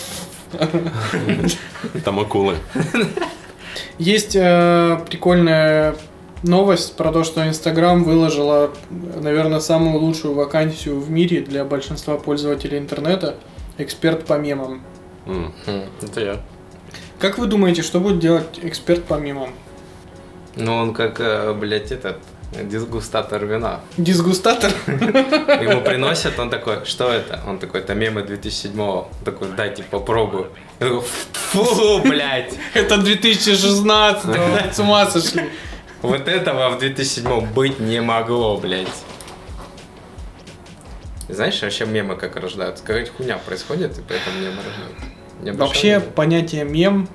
Там 2.05 2.21
акулы. 2.21 2.57
Есть 3.99 4.35
э, 4.37 4.99
прикольная 5.09 5.95
новость 6.45 6.97
про 6.97 7.11
то, 7.13 7.25
что 7.25 7.47
Инстаграм 7.47 8.05
выложила, 8.05 8.71
наверное, 8.91 9.61
самую 9.61 9.99
лучшую 9.99 10.35
вакансию 10.35 11.01
в 11.01 11.11
мире 11.11 11.41
для 11.41 11.65
большинства 11.65 12.17
пользователей 12.17 12.79
интернета. 12.79 13.37
Эксперт 13.79 14.25
по 14.25 14.35
мемам. 14.35 14.83
«Хм, 15.27 15.53
это 16.03 16.21
я. 16.21 16.41
Как 17.19 17.39
вы 17.39 17.47
думаете, 17.47 17.83
что 17.83 18.01
будет 18.01 18.19
делать 18.19 18.61
эксперт 18.63 19.05
по 19.05 19.15
мемам? 19.15 19.51
Ну, 20.57 20.75
он 20.75 20.93
как, 20.93 21.19
э, 21.19 21.53
блядь, 21.55 21.91
этот, 21.91 22.19
дисгустатор 22.63 23.45
вина. 23.45 23.81
Дисгустатор? 23.97 24.71
Ему 24.87 25.81
приносят, 25.81 26.39
он 26.39 26.51
такой, 26.51 26.85
что 26.85 27.11
это? 27.11 27.41
Он 27.49 27.59
такой, 27.59 27.81
это 27.81 27.95
мемы 27.95 28.21
2007-го. 28.21 29.09
Он 29.11 29.25
такой, 29.25 29.49
дайте 29.57 29.83
попробую. 29.83 30.49
Я 30.81 30.87
такой, 30.87 31.03
Фу, 31.33 32.01
блядь. 32.05 32.55
Это 32.75 32.99
2016 32.99 34.75
с 34.75 34.79
ума 34.79 35.07
сошли. 35.07 35.51
Вот 36.05 36.29
этого 36.29 36.69
в 36.69 36.79
2007 36.81 37.47
быть 37.55 37.81
не 37.81 38.03
могло, 38.03 38.59
блядь. 38.59 38.89
Знаешь, 41.31 41.63
вообще 41.63 41.87
мемы 41.87 42.17
как 42.17 42.37
рождаются? 42.37 42.85
Какая-то 42.85 43.11
хуйня 43.13 43.39
происходит, 43.39 43.99
и 43.99 44.03
поэтому 44.07 44.39
мемы 44.39 44.59
рождаются. 44.63 45.59
Вообще 45.59 45.89
внимания? 45.97 46.13
понятие 46.13 46.65
мем 46.65 47.09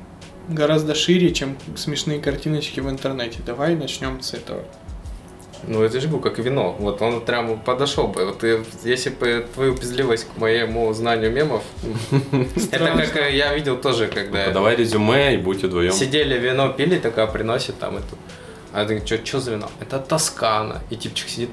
гораздо 0.48 0.96
шире, 0.96 1.32
чем 1.36 1.56
смешные 1.76 2.20
картиночки 2.20 2.80
в 2.80 2.90
интернете. 2.90 3.42
Давай 3.46 3.76
начнем 3.76 4.24
с 4.24 4.34
этого. 4.34 4.64
Ну, 5.68 5.84
это 5.84 6.02
же 6.02 6.08
был 6.08 6.20
как 6.20 6.40
вино. 6.40 6.76
Вот 6.80 7.00
он 7.04 7.22
прям 7.22 7.60
подошел 7.60 8.08
бы. 8.08 8.26
Вот 8.26 8.40
ты, 8.40 8.64
если 8.84 9.12
бы 9.12 9.46
твою 9.54 9.76
пиздливость 9.76 10.26
к 10.34 10.38
моему 10.40 10.92
знанию 10.94 11.32
мемов... 11.32 11.62
Это 12.72 13.06
как 13.14 13.32
я 13.32 13.54
видел 13.54 13.78
тоже, 13.78 14.08
когда... 14.08 14.46
Подавай 14.46 14.76
резюме 14.76 15.36
и 15.36 15.38
будьте 15.38 15.68
вдвоем. 15.68 15.92
Сидели, 15.92 16.40
вино 16.40 16.70
пили, 16.70 16.98
такая 16.98 17.28
приносит 17.28 17.78
там 17.78 17.98
эту. 17.98 18.18
А 18.74 18.82
я 18.82 18.88
такой, 18.88 19.06
что, 19.06 19.26
что 19.26 19.40
за 19.40 19.52
вино? 19.52 19.70
Это 19.80 20.00
Тоскана. 20.00 20.82
И 20.90 20.96
типчик 20.96 21.28
сидит. 21.30 21.50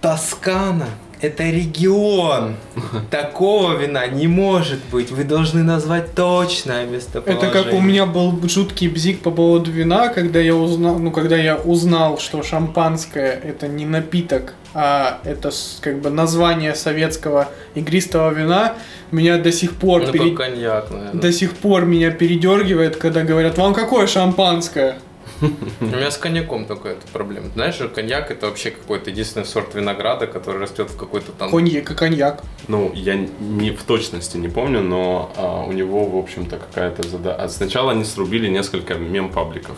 Тоскана. 0.00 0.86
Это 1.20 1.44
регион. 1.44 2.56
Такого 3.10 3.74
вина 3.76 4.06
не 4.08 4.26
может 4.26 4.80
быть. 4.92 5.10
Вы 5.10 5.24
должны 5.24 5.62
назвать 5.62 6.14
точное 6.14 6.84
местоположение. 6.84 7.50
Это 7.50 7.62
как 7.64 7.72
у 7.72 7.80
меня 7.80 8.04
был 8.04 8.38
жуткий 8.46 8.88
бзик 8.88 9.20
по 9.22 9.30
поводу 9.30 9.70
вина, 9.70 10.08
когда 10.08 10.38
я 10.40 10.54
узнал, 10.54 10.98
ну 10.98 11.10
когда 11.10 11.36
я 11.36 11.56
узнал, 11.56 12.18
что 12.18 12.42
шампанское 12.42 13.40
это 13.42 13.68
не 13.68 13.86
напиток, 13.86 14.52
а 14.74 15.20
это 15.24 15.50
как 15.80 16.00
бы 16.02 16.10
название 16.10 16.74
советского 16.74 17.48
игристого 17.74 18.30
вина, 18.34 18.74
меня 19.10 19.38
до 19.38 19.50
сих 19.50 19.72
пор 19.76 20.02
Ну, 20.04 20.12
пере- 20.12 20.32
коньяк, 20.36 20.90
наверное. 20.90 21.22
до 21.22 21.32
сих 21.32 21.52
пор 21.54 21.86
меня 21.86 22.10
передергивает, 22.10 22.96
когда 22.96 23.22
говорят, 23.22 23.56
вам 23.56 23.72
какое 23.72 24.06
шампанское? 24.06 24.96
У 25.80 25.84
меня 25.84 26.10
с 26.10 26.18
коньяком 26.18 26.64
такая 26.64 26.94
эта 26.94 27.06
проблема. 27.12 27.48
Знаешь, 27.54 27.78
коньяк 27.94 28.30
это 28.30 28.46
вообще 28.46 28.70
какой-то 28.70 29.10
единственный 29.10 29.46
сорт 29.46 29.74
винограда, 29.74 30.26
который 30.26 30.60
растет 30.60 30.90
в 30.90 30.96
какой-то 30.96 31.32
там... 31.32 31.50
Коньяк, 31.50 31.90
а 31.90 31.94
коньяк. 31.94 32.42
Ну, 32.68 32.92
я 32.94 33.14
не 33.14 33.70
в 33.70 33.82
точности 33.82 34.36
не 34.36 34.48
помню, 34.48 34.80
но 34.80 35.32
а, 35.36 35.64
у 35.64 35.72
него, 35.72 36.06
в 36.06 36.16
общем-то, 36.16 36.56
какая-то 36.56 37.06
задача. 37.08 37.48
Сначала 37.48 37.92
они 37.92 38.04
срубили 38.04 38.48
несколько 38.48 38.94
мем-пабликов. 38.94 39.76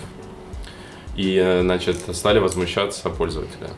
И, 1.16 1.40
э, 1.42 1.62
значит, 1.62 1.96
стали 2.14 2.38
возмущаться 2.38 3.08
пользователи. 3.08 3.68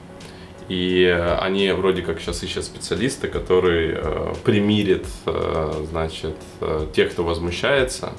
И 0.69 1.05
э, 1.05 1.37
они 1.37 1.71
вроде 1.71 2.03
как 2.03 2.21
сейчас 2.21 2.43
ищут 2.43 2.65
специалиста, 2.65 3.29
который 3.29 3.93
э, 3.95 4.35
примирит, 4.45 5.07
э, 5.25 5.85
значит, 5.89 6.37
э, 6.61 6.87
тех, 6.95 7.13
кто 7.13 7.25
возмущается, 7.25 8.13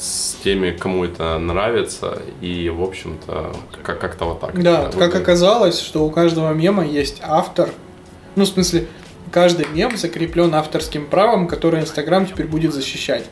с 0.00 0.36
теми, 0.42 0.70
кому 0.70 1.04
это 1.04 1.38
нравится, 1.38 2.22
и, 2.40 2.70
в 2.70 2.82
общем-то, 2.82 3.52
как- 3.82 4.00
как-то 4.00 4.24
вот 4.24 4.40
так. 4.40 4.60
Да, 4.62 4.88
это 4.88 4.96
как 4.98 5.14
оказалось, 5.14 5.78
что 5.78 6.04
у 6.06 6.10
каждого 6.10 6.52
мема 6.54 6.86
есть 6.86 7.18
автор. 7.22 7.68
Ну, 8.34 8.44
в 8.44 8.48
смысле, 8.48 8.86
каждый 9.30 9.66
мем 9.74 9.96
закреплен 9.98 10.54
авторским 10.54 11.06
правом, 11.06 11.46
которое 11.46 11.82
Инстаграм 11.82 12.24
теперь 12.26 12.46
будет 12.46 12.72
защищать. 12.72 13.24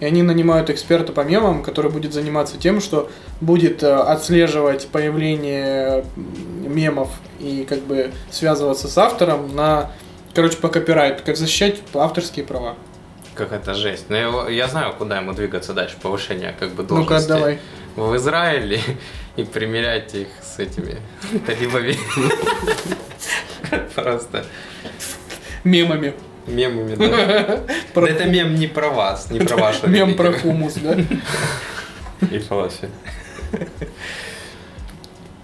И 0.00 0.04
они 0.04 0.22
нанимают 0.22 0.68
эксперта 0.68 1.12
по 1.12 1.20
мемам, 1.20 1.62
который 1.62 1.90
будет 1.90 2.12
заниматься 2.12 2.58
тем, 2.58 2.80
что 2.80 3.08
будет 3.40 3.82
э, 3.82 3.94
отслеживать 3.94 4.88
появление 4.88 6.04
мемов 6.16 7.08
и 7.38 7.64
как 7.68 7.80
бы 7.82 8.10
связываться 8.30 8.88
с 8.88 8.98
автором 8.98 9.54
на, 9.54 9.92
короче, 10.34 10.56
по 10.58 10.68
копирайту, 10.68 11.22
как 11.24 11.36
защищать 11.36 11.80
авторские 11.94 12.44
права. 12.44 12.74
Как 13.36 13.52
это 13.52 13.74
жесть. 13.74 14.06
Но 14.08 14.16
я, 14.16 14.48
я 14.50 14.68
знаю, 14.68 14.94
куда 14.94 15.18
ему 15.18 15.32
двигаться 15.32 15.74
дальше, 15.74 15.96
повышение 16.00 16.54
как 16.58 16.70
бы 16.70 16.82
Ну-ка, 16.82 16.94
должности. 16.94 17.28
давай. 17.28 17.58
В 17.96 18.16
Израиле 18.16 18.80
и 19.36 19.44
примерять 19.44 20.14
их 20.14 20.28
с 20.42 20.58
этими 20.58 20.96
талибами. 21.46 21.96
Просто 23.94 24.44
Мемами. 25.64 26.14
мемами, 26.46 26.94
да. 26.94 27.60
Про 27.92 28.06
Это 28.08 28.24
мем 28.26 28.54
не 28.54 28.68
про 28.68 28.90
вас, 28.90 29.30
не 29.30 29.40
про 29.40 29.56
вашу 29.56 29.88
Мем 29.88 30.14
про 30.14 30.32
хумус, 30.32 30.74
да? 30.74 30.96
И 32.30 32.38
фалафель. 32.38 32.88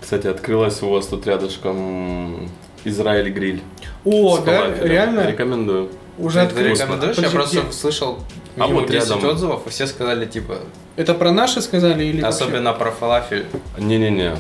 Кстати, 0.01 0.29
открылась 0.29 0.81
у 0.83 0.91
вас 0.91 1.07
тут 1.09 1.27
рядышком 1.27 2.49
Израиль 2.85 3.31
гриль. 3.31 3.63
О, 4.05 4.39
да, 4.39 4.73
реально? 4.81 5.27
Рекомендую. 5.27 5.91
Уже 6.19 6.41
Ты 6.41 6.47
открылось. 6.47 6.79
рекомендуешь? 6.81 7.17
Я 7.19 7.31
просто 7.31 7.73
слышал 7.73 8.19
А 8.59 8.67
вот 8.67 8.91
10 8.91 9.09
рядом. 9.11 9.25
отзывов, 9.25 9.67
и 9.67 9.71
все 9.71 9.87
сказали, 9.87 10.27
типа, 10.27 10.59
Это 10.97 11.15
про 11.15 11.33
наши 11.33 11.61
сказали 11.63 12.05
или 12.05 12.21
вообще? 12.21 12.45
особенно 12.45 12.73
про 12.75 12.91
фалафель. 12.91 13.47
Не-не-не. 13.79 14.37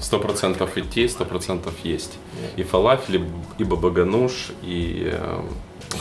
Сто 0.00 0.18
процентов 0.18 0.76
идти, 0.76 1.06
сто 1.06 1.24
процентов 1.24 1.74
есть. 1.84 2.14
И 2.56 2.64
фалафель, 2.64 3.22
и 3.58 3.64
бабагануш, 3.64 4.50
и 4.62 5.10
э, 5.12 5.40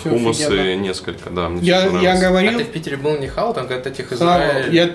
Всё 0.02 0.10
хумусы 0.10 0.42
офигенно. 0.48 0.76
несколько, 0.82 1.30
да. 1.30 1.50
мне 1.50 1.62
Я, 1.62 1.84
я 1.86 1.92
нравится. 1.92 2.12
А 2.12 2.30
говорил, 2.30 2.58
ты 2.58 2.64
в 2.66 2.72
Питере 2.72 2.98
был 2.98 3.20
не 3.20 3.28
хау, 3.28 3.54
там 3.54 3.68
тихо 3.68 4.16
Хавал. 4.16 4.40
Израиль. 4.40 4.74
Я, 4.74 4.90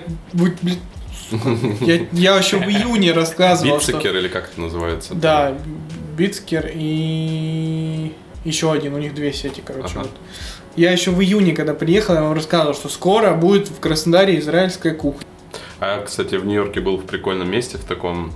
я, 1.81 2.07
я 2.11 2.35
еще 2.37 2.57
в 2.57 2.63
июне 2.69 3.13
рассказывал, 3.13 3.79
что... 3.79 3.93
Бицикер 3.93 4.15
или 4.17 4.27
как 4.27 4.49
это 4.51 4.59
называется? 4.59 5.13
Да, 5.15 5.57
Бицкер 6.17 6.69
и 6.73 8.13
еще 8.47 8.71
один, 8.71 8.93
у 8.93 8.97
них 8.97 9.13
две 9.13 9.33
сети, 9.33 9.61
короче. 9.65 9.91
Ага. 9.95 9.99
Вот. 10.03 10.11
Я 10.75 10.91
еще 10.91 11.11
в 11.11 11.21
июне, 11.21 11.53
когда 11.53 11.73
приехал, 11.73 12.13
я 12.13 12.21
вам 12.21 12.33
рассказывал, 12.33 12.73
что 12.73 12.87
скоро 12.89 13.33
будет 13.33 13.69
в 13.69 13.79
Краснодаре 13.79 14.39
израильская 14.39 14.93
кухня. 14.93 15.25
А 15.79 15.97
я, 15.97 16.03
кстати, 16.03 16.35
в 16.35 16.45
Нью-Йорке 16.45 16.79
был 16.81 16.97
в 16.97 17.05
прикольном 17.05 17.49
месте, 17.49 17.77
в 17.77 17.83
таком 17.83 18.31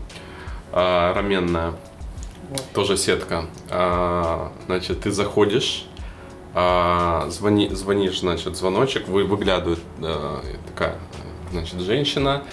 а, 0.72 1.14
раменная, 1.14 1.74
Вот. 2.50 2.64
тоже 2.74 2.98
сетка. 2.98 3.46
А, 3.70 4.52
значит, 4.66 5.02
ты 5.02 5.12
заходишь, 5.12 5.86
а, 6.54 7.28
звони, 7.30 7.70
звонишь, 7.70 8.20
значит, 8.20 8.58
звоночек, 8.58 9.08
вы, 9.08 9.24
выглядывает 9.24 9.80
а, 10.02 10.44
такая, 10.68 10.96
значит, 11.52 11.80
женщина. 11.80 12.44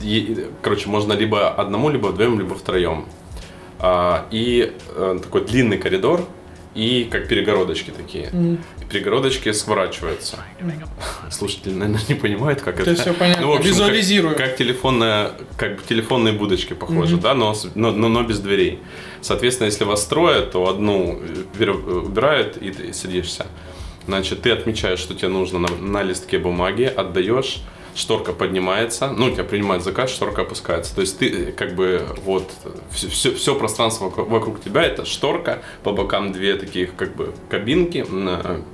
И, 0.00 0.46
короче, 0.62 0.88
можно 0.88 1.12
либо 1.12 1.48
одному, 1.50 1.90
либо 1.90 2.06
вдвоем, 2.06 2.38
либо 2.38 2.54
втроем. 2.54 3.06
А, 3.80 4.26
и 4.30 4.74
э, 4.96 5.18
такой 5.22 5.44
длинный 5.44 5.78
коридор, 5.78 6.24
и 6.78 7.04
как 7.10 7.26
перегородочки 7.26 7.90
такие. 7.90 8.30
И 8.80 8.84
перегородочки 8.88 9.50
сворачиваются. 9.52 10.36
Слушатели, 11.30 11.72
наверное, 11.74 12.00
не 12.08 12.14
понимают, 12.14 12.60
как 12.62 12.78
Это 12.78 12.92
это. 12.92 13.02
все 13.02 13.12
понятно. 13.14 13.46
Ну, 13.46 13.52
в 13.52 13.56
общем, 13.56 13.70
Визуализирую. 13.70 14.36
Как, 14.36 14.46
как 14.50 14.56
телефонная, 14.56 15.32
как 15.56 15.82
телефонные 15.82 16.34
будочки 16.34 16.74
похожи, 16.74 17.16
да, 17.16 17.34
но, 17.34 17.54
но, 17.74 17.90
но, 17.90 18.08
но 18.08 18.22
без 18.22 18.38
дверей. 18.38 18.78
Соответственно, 19.22 19.66
если 19.66 19.82
вас 19.84 20.04
трое, 20.06 20.42
то 20.42 20.68
одну 20.68 21.20
берё- 21.58 22.02
убирают 22.06 22.56
и 22.58 22.70
ты 22.70 22.92
сидишься. 22.92 23.46
Значит, 24.06 24.42
ты 24.42 24.52
отмечаешь, 24.52 25.00
что 25.00 25.14
тебе 25.14 25.28
нужно 25.28 25.58
на, 25.58 25.68
на 25.68 26.02
листке 26.04 26.38
бумаги, 26.38 26.84
отдаешь, 26.84 27.58
шторка 27.94 28.32
поднимается, 28.32 29.10
ну, 29.10 29.30
тебя 29.30 29.44
принимает 29.44 29.82
заказ, 29.82 30.10
шторка 30.10 30.42
опускается. 30.42 30.94
То 30.94 31.00
есть 31.00 31.18
ты 31.18 31.28
э, 31.30 31.52
как 31.52 31.74
бы 31.74 32.06
вот 32.24 32.50
все, 32.90 33.32
все, 33.34 33.54
пространство 33.54 34.04
вокруг, 34.06 34.28
вокруг 34.28 34.60
тебя 34.62 34.82
это 34.82 35.04
шторка, 35.04 35.62
по 35.82 35.92
бокам 35.92 36.32
две 36.32 36.56
таких 36.56 36.94
как 36.96 37.16
бы 37.16 37.32
кабинки, 37.48 38.04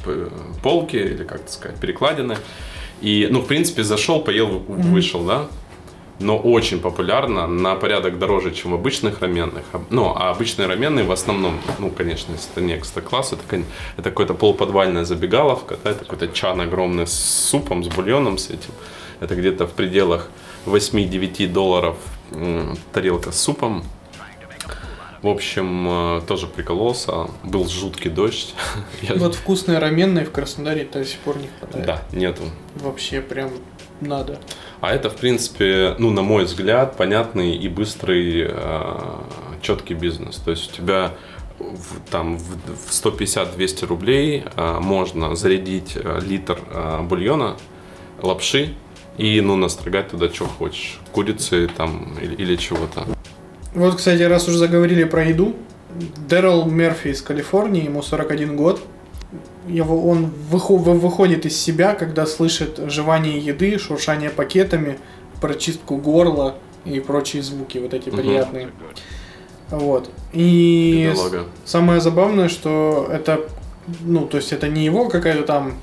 п- 0.05 0.29
полки 0.63 0.97
или 0.97 1.25
как 1.25 1.43
это 1.43 1.53
сказать, 1.53 1.81
перекладины. 1.81 2.37
И, 3.01 3.29
ну, 3.31 3.41
в 3.41 3.47
принципе, 3.47 3.83
зашел, 3.83 4.21
поел, 4.23 4.49
вышел, 4.69 5.25
да? 5.25 5.47
но 6.21 6.39
очень 6.39 6.79
популярно, 6.81 7.49
на 7.49 7.75
порядок 7.75 8.21
дороже, 8.21 8.53
чем 8.53 8.71
в 8.71 8.75
обычных 8.75 9.21
раменных. 9.21 9.65
Ну, 9.91 10.15
а 10.17 10.31
обычные 10.31 10.69
раменные 10.69 11.05
в 11.05 11.11
основном, 11.11 11.59
ну, 11.81 11.91
конечно, 11.91 12.33
если 12.33 12.53
это 12.53 12.61
не 12.61 12.77
экстра-класс, 12.77 13.33
это, 13.33 13.43
кон- 13.51 13.65
это 13.97 14.11
какая-то 14.11 14.35
полуподвальная 14.35 15.05
забегаловка, 15.05 15.77
да, 15.83 15.91
это 15.91 16.05
какой-то 16.05 16.29
чан 16.29 16.61
огромный 16.61 17.07
с 17.09 17.13
супом, 17.13 17.83
с 17.83 17.89
бульоном 17.89 18.39
с 18.39 18.49
этим. 18.49 18.71
Это 19.25 19.35
где-то 19.37 19.67
в 19.67 19.73
пределах 19.73 20.29
8-9 20.67 21.49
долларов 21.49 21.97
тарелка 22.93 23.33
с 23.33 23.41
супом. 23.41 23.83
В 25.23 25.29
общем, 25.29 26.19
э, 26.19 26.21
тоже 26.27 26.47
прикололся. 26.47 27.29
Был 27.43 27.67
жуткий 27.67 28.11
дождь. 28.11 28.55
Вот 29.17 29.35
вкусные 29.35 29.79
раменные 29.79 30.27
в 30.27 30.31
Краснодаре 30.31 30.87
до 30.93 31.03
сих 31.03 31.19
пор 31.21 31.39
не 31.39 31.49
хватает. 31.59 31.87
Да, 31.87 32.03
нету. 32.13 32.43
Вообще 32.75 33.23
прям 33.23 33.51
надо. 34.03 34.39
А 34.83 34.95
это, 34.95 35.09
в 35.09 35.17
принципе, 35.17 35.95
ну, 35.99 36.11
на 36.11 36.21
мой 36.21 36.45
взгляд, 36.45 36.99
понятный 36.99 37.57
и 37.57 37.69
быстрый, 37.71 38.51
четкий 39.63 39.95
бизнес. 39.95 40.37
То 40.37 40.51
есть 40.51 40.71
у 40.71 40.77
тебя 40.77 41.15
в, 41.59 42.11
там 42.11 42.37
в 42.37 42.59
в 42.67 42.91
150-200 42.91 43.87
рублей 43.87 44.45
э, 44.57 44.79
можно 44.81 45.35
зарядить 45.35 45.97
э, 45.97 46.21
литр 46.21 46.59
э, 46.71 47.03
бульона, 47.03 47.57
лапши 48.21 48.75
и, 49.19 49.41
ну, 49.41 49.57
настрогать 49.57 50.11
туда, 50.11 50.29
что 50.29 50.47
хочешь. 50.47 50.99
Курицы 51.13 51.69
там 51.77 52.15
или, 52.23 52.35
или 52.35 52.57
чего-то. 52.57 53.05
Вот, 53.75 53.97
кстати, 53.97 54.23
раз 54.23 54.49
уже 54.49 54.59
заговорили 54.59 55.05
про 55.05 55.25
еду, 55.25 55.55
Дэрил 56.29 56.65
Мерфи 56.65 57.09
из 57.09 57.23
Калифорнии, 57.23 57.85
ему 57.85 58.03
41 58.03 58.57
год. 58.57 58.83
Его, 59.69 60.09
он 60.09 60.31
выхо- 60.51 60.77
вы- 60.77 60.99
выходит 60.99 61.47
из 61.47 61.57
себя, 61.61 61.95
когда 61.95 62.27
слышит 62.27 62.79
жевание 62.89 63.39
еды, 63.39 63.79
шуршание 63.79 64.31
пакетами, 64.31 64.99
прочистку 65.41 65.97
горла 65.97 66.57
и 66.85 67.01
прочие 67.01 67.43
звуки, 67.43 67.79
вот 67.79 67.95
эти 67.95 68.09
Мгм. 68.11 68.17
приятные. 68.19 68.69
Вот. 69.71 70.11
И 70.33 71.09
Бедолага. 71.11 71.45
самое 71.65 72.01
забавное, 72.01 72.49
что 72.49 73.09
это, 73.11 73.41
ну, 74.01 74.27
то 74.27 74.37
есть 74.37 74.53
это 74.53 74.69
не 74.69 74.85
его 74.85 75.09
какая-то 75.09 75.43
там 75.45 75.75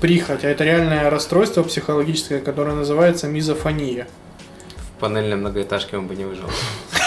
прихоть, 0.00 0.44
а 0.44 0.48
это 0.48 0.64
реальное 0.64 1.10
расстройство 1.10 1.62
психологическое, 1.62 2.40
которое 2.40 2.74
называется 2.74 3.26
мизофония. 3.28 4.06
В 4.96 5.00
панельной 5.00 5.36
многоэтажке 5.36 5.96
он 5.96 6.06
бы 6.06 6.14
не 6.14 6.24
выжил. 6.24 6.48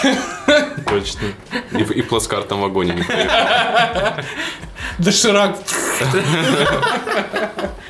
Точно. 0.89 1.27
И, 1.71 1.83
в- 1.83 1.91
и 1.91 2.01
в 2.01 2.07
плацкартном 2.07 2.61
вагоне. 2.61 2.93
не. 2.95 3.03
Доширак. 5.03 5.57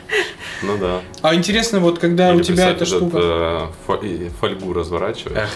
Ну 0.63 0.77
да. 0.77 1.01
А 1.21 1.35
интересно, 1.35 1.79
вот 1.79 1.99
когда 1.99 2.31
Или 2.31 2.39
у 2.39 2.43
тебя 2.43 2.71
эта 2.71 2.85
штука, 2.85 3.69
э, 3.85 4.29
фольгу 4.39 4.73
разворачиваешь. 4.73 5.49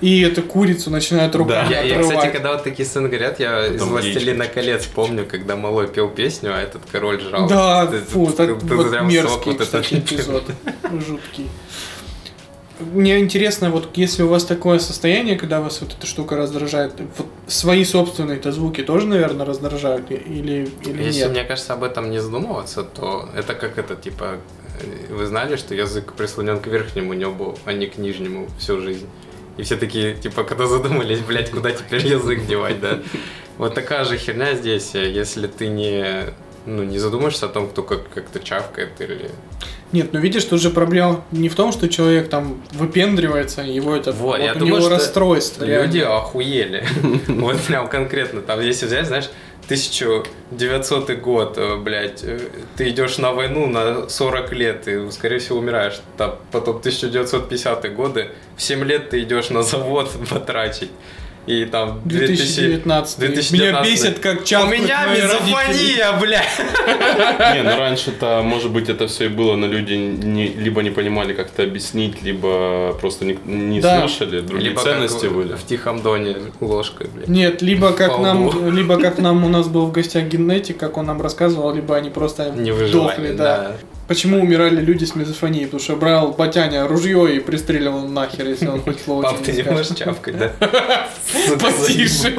и 0.00 0.22
эту 0.22 0.42
курицу 0.42 0.90
начинают 0.90 1.34
руками 1.34 1.70
Я, 1.70 1.82
я, 1.82 2.00
кстати, 2.00 2.32
когда 2.32 2.52
вот 2.52 2.64
такие 2.64 2.86
сцены 2.86 3.08
говорят, 3.08 3.38
я 3.40 3.66
из 3.66 3.82
«Властелина 3.82 4.42
яичко. 4.44 4.54
колец» 4.54 4.86
помню, 4.86 5.26
когда 5.26 5.56
малой 5.56 5.86
пел 5.86 6.08
песню, 6.08 6.52
а 6.54 6.60
этот 6.60 6.82
король 6.90 7.20
жрал. 7.20 7.46
Да, 7.48 7.86
фу, 8.08 8.32
так 8.32 8.50
вот 8.50 8.62
мерзкий, 9.02 9.52
вот 9.52 9.60
этот. 9.60 9.66
кстати, 9.66 9.94
эпизод. 9.98 10.44
Жуткий. 11.06 11.48
Мне 12.80 13.18
интересно, 13.18 13.70
вот 13.70 13.96
если 13.96 14.22
у 14.22 14.28
вас 14.28 14.44
такое 14.44 14.78
состояние, 14.78 15.36
когда 15.36 15.60
вас 15.60 15.80
вот 15.80 15.94
эта 15.96 16.06
штука 16.06 16.36
раздражает, 16.36 16.92
вот 17.16 17.26
свои 17.46 17.84
собственные-то 17.84 18.52
звуки 18.52 18.82
тоже, 18.82 19.06
наверное, 19.06 19.44
раздражают? 19.44 20.10
Или, 20.10 20.68
или 20.84 21.02
Если, 21.02 21.22
нет? 21.22 21.30
мне 21.30 21.44
кажется, 21.44 21.72
об 21.72 21.82
этом 21.82 22.10
не 22.10 22.20
задумываться, 22.20 22.84
то 22.84 23.28
это 23.34 23.54
как 23.54 23.78
это, 23.78 23.96
типа, 23.96 24.36
э, 24.80 25.12
вы 25.12 25.26
знали, 25.26 25.56
что 25.56 25.74
язык 25.74 26.12
прислонен 26.12 26.60
к 26.60 26.68
верхнему 26.68 27.14
небу, 27.14 27.58
а 27.64 27.72
не 27.72 27.86
к 27.86 27.98
нижнему 27.98 28.48
всю 28.58 28.80
жизнь? 28.80 29.08
И 29.56 29.62
все 29.62 29.76
такие, 29.76 30.14
типа, 30.14 30.44
когда 30.44 30.66
задумались, 30.68 31.18
блядь, 31.18 31.50
куда 31.50 31.72
теперь 31.72 32.06
язык 32.06 32.46
девать, 32.46 32.80
да? 32.80 33.00
Вот 33.56 33.74
такая 33.74 34.04
же 34.04 34.16
херня 34.16 34.54
здесь, 34.54 34.94
э, 34.94 35.10
если 35.10 35.48
ты 35.48 35.66
не, 35.66 36.26
ну, 36.64 36.84
не 36.84 36.98
задумаешься 36.98 37.46
о 37.46 37.48
том, 37.48 37.68
кто 37.68 37.82
как, 37.82 38.08
как-то 38.08 38.38
чавкает 38.38 39.00
или... 39.00 39.30
Нет, 39.92 40.12
ну 40.12 40.20
видишь, 40.20 40.44
тут 40.44 40.60
же 40.60 40.70
проблема 40.70 41.24
не 41.30 41.48
в 41.48 41.54
том, 41.54 41.72
что 41.72 41.88
человек 41.88 42.28
там 42.28 42.62
выпендривается, 42.72 43.62
его 43.62 43.94
это 43.96 44.12
Вот, 44.12 44.38
я 44.38 44.52
у 44.52 44.58
думаю, 44.58 44.76
него 44.76 44.80
что 44.80 44.90
расстройство. 44.90 45.64
реально. 45.64 45.86
Люди 45.86 45.98
охуели. 46.00 46.86
Вот 47.28 47.58
прям 47.60 47.88
конкретно. 47.88 48.42
Там 48.42 48.60
если 48.60 48.86
взять, 48.86 49.06
знаешь, 49.06 49.30
1900 49.64 51.10
год, 51.20 51.58
э, 51.58 51.76
блядь, 51.76 52.22
э, 52.22 52.38
ты 52.76 52.88
идешь 52.90 53.18
на 53.18 53.32
войну 53.32 53.66
на 53.66 54.08
40 54.08 54.52
лет, 54.52 54.88
и, 54.88 55.10
скорее 55.10 55.38
всего, 55.38 55.58
умираешь. 55.58 56.00
Там, 56.16 56.36
потом 56.52 56.76
1950 56.78 57.94
годы, 57.94 58.28
в 58.56 58.62
7 58.62 58.84
лет 58.84 59.10
ты 59.10 59.22
идешь 59.22 59.50
на 59.50 59.62
завод 59.62 60.10
потрачить 60.30 60.90
и 61.48 61.64
там 61.64 62.00
2019. 62.04 63.18
2019. 63.18 63.52
Меня 63.52 63.82
бесит, 63.82 64.18
как 64.18 64.44
часто. 64.44 64.68
У 64.68 64.70
меня 64.70 65.06
мизофония, 65.06 66.12
бля. 66.20 66.42
Не, 67.54 67.62
ну 67.62 67.78
раньше-то, 67.78 68.42
может 68.42 68.70
быть, 68.70 68.90
это 68.90 69.08
все 69.08 69.24
и 69.24 69.28
было, 69.28 69.56
но 69.56 69.66
люди 69.66 69.94
не, 69.94 70.48
либо 70.48 70.82
не 70.82 70.90
понимали, 70.90 71.32
как 71.32 71.48
это 71.48 71.62
объяснить, 71.62 72.22
либо 72.22 72.92
просто 73.00 73.24
не, 73.24 73.38
не 73.46 73.80
да. 73.80 74.00
слышали, 74.00 74.40
другие 74.40 74.70
либо 74.70 74.82
ценности 74.82 75.26
были. 75.26 75.54
В 75.54 75.64
тихом 75.64 76.02
доне 76.02 76.36
ложкой, 76.60 77.08
бля. 77.14 77.24
Нет, 77.26 77.62
либо 77.62 77.92
как 77.92 78.18
нам, 78.18 78.70
либо 78.70 79.00
как 79.00 79.18
нам 79.18 79.42
у 79.44 79.48
нас 79.48 79.68
был 79.68 79.86
в 79.86 79.92
гостях 79.92 80.24
генетик, 80.24 80.76
как 80.76 80.98
он 80.98 81.06
нам 81.06 81.22
рассказывал, 81.22 81.74
либо 81.74 81.96
они 81.96 82.10
просто 82.10 82.50
не 82.50 82.72
выживали, 82.72 83.32
да. 83.32 83.56
да. 83.58 83.76
Почему 84.08 84.40
умирали 84.40 84.80
люди 84.80 85.04
с 85.04 85.14
мизофонией? 85.14 85.66
Потому 85.66 85.82
что 85.82 85.96
брал 85.96 86.32
Батяня 86.32 86.88
ружье 86.88 87.36
и 87.36 87.40
пристреливал 87.40 88.08
нахер, 88.08 88.48
если 88.48 88.66
он 88.66 88.80
хоть 88.80 89.02
слово 89.02 89.22
Пап, 89.22 89.42
ты 89.42 89.52
не 89.52 89.62
можешь 89.62 89.88
чавкать, 89.88 90.38
да? 90.38 90.52
Потише. 91.60 92.34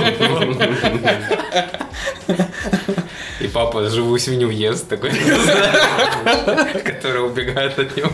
И 3.40 3.48
папа 3.48 3.88
живую 3.88 4.20
свинью 4.20 4.50
ест 4.50 4.90
такой, 4.90 5.12
который 6.84 7.24
убегает 7.24 7.78
от 7.78 7.96
него. 7.96 8.10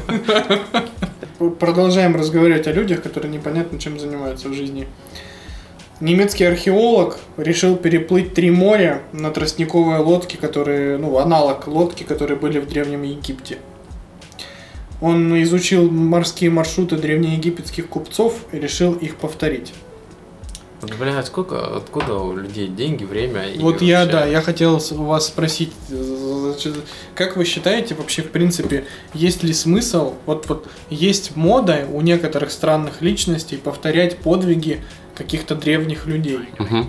Продолжаем 1.51 2.13
разговаривать 2.15 2.67
о 2.67 2.73
людях, 2.73 3.01
которые 3.01 3.31
непонятно 3.31 3.79
чем 3.79 3.97
занимаются 3.97 4.49
в 4.49 4.53
жизни. 4.53 4.85
Немецкий 6.01 6.43
археолог 6.43 7.19
решил 7.37 7.77
переплыть 7.77 8.33
три 8.33 8.51
моря 8.51 9.01
на 9.13 9.31
тростниковой 9.31 9.99
лодке, 9.99 10.37
которые, 10.37 10.97
ну, 10.97 11.17
аналог 11.19 11.67
лодки, 11.67 12.03
которые 12.03 12.37
были 12.37 12.59
в 12.59 12.67
Древнем 12.67 13.03
Египте. 13.03 13.59
Он 14.99 15.41
изучил 15.43 15.89
морские 15.89 16.49
маршруты 16.49 16.97
древнеегипетских 16.97 17.87
купцов 17.87 18.41
и 18.51 18.59
решил 18.59 18.93
их 18.93 19.15
повторить. 19.15 19.73
Бля, 20.99 21.23
сколько, 21.23 21.77
откуда 21.77 22.15
у 22.15 22.35
людей 22.35 22.67
деньги, 22.67 23.05
время? 23.05 23.47
И 23.47 23.59
вот 23.59 23.81
я, 23.81 24.05
да, 24.05 24.25
я 24.25 24.41
хотел 24.41 24.75
у 24.91 25.03
вас 25.03 25.27
спросить, 25.27 25.71
как 27.15 27.37
вы 27.37 27.45
считаете 27.45 27.95
вообще, 27.95 28.21
в 28.21 28.29
принципе, 28.29 28.85
есть 29.13 29.43
ли 29.43 29.53
смысл, 29.53 30.13
вот, 30.25 30.47
вот 30.47 30.67
есть 30.89 31.35
мода 31.35 31.87
у 31.91 32.01
некоторых 32.01 32.51
странных 32.51 33.01
личностей 33.01 33.57
повторять 33.57 34.17
подвиги 34.17 34.81
каких-то 35.15 35.55
древних 35.55 36.05
людей. 36.05 36.49
Угу. 36.59 36.85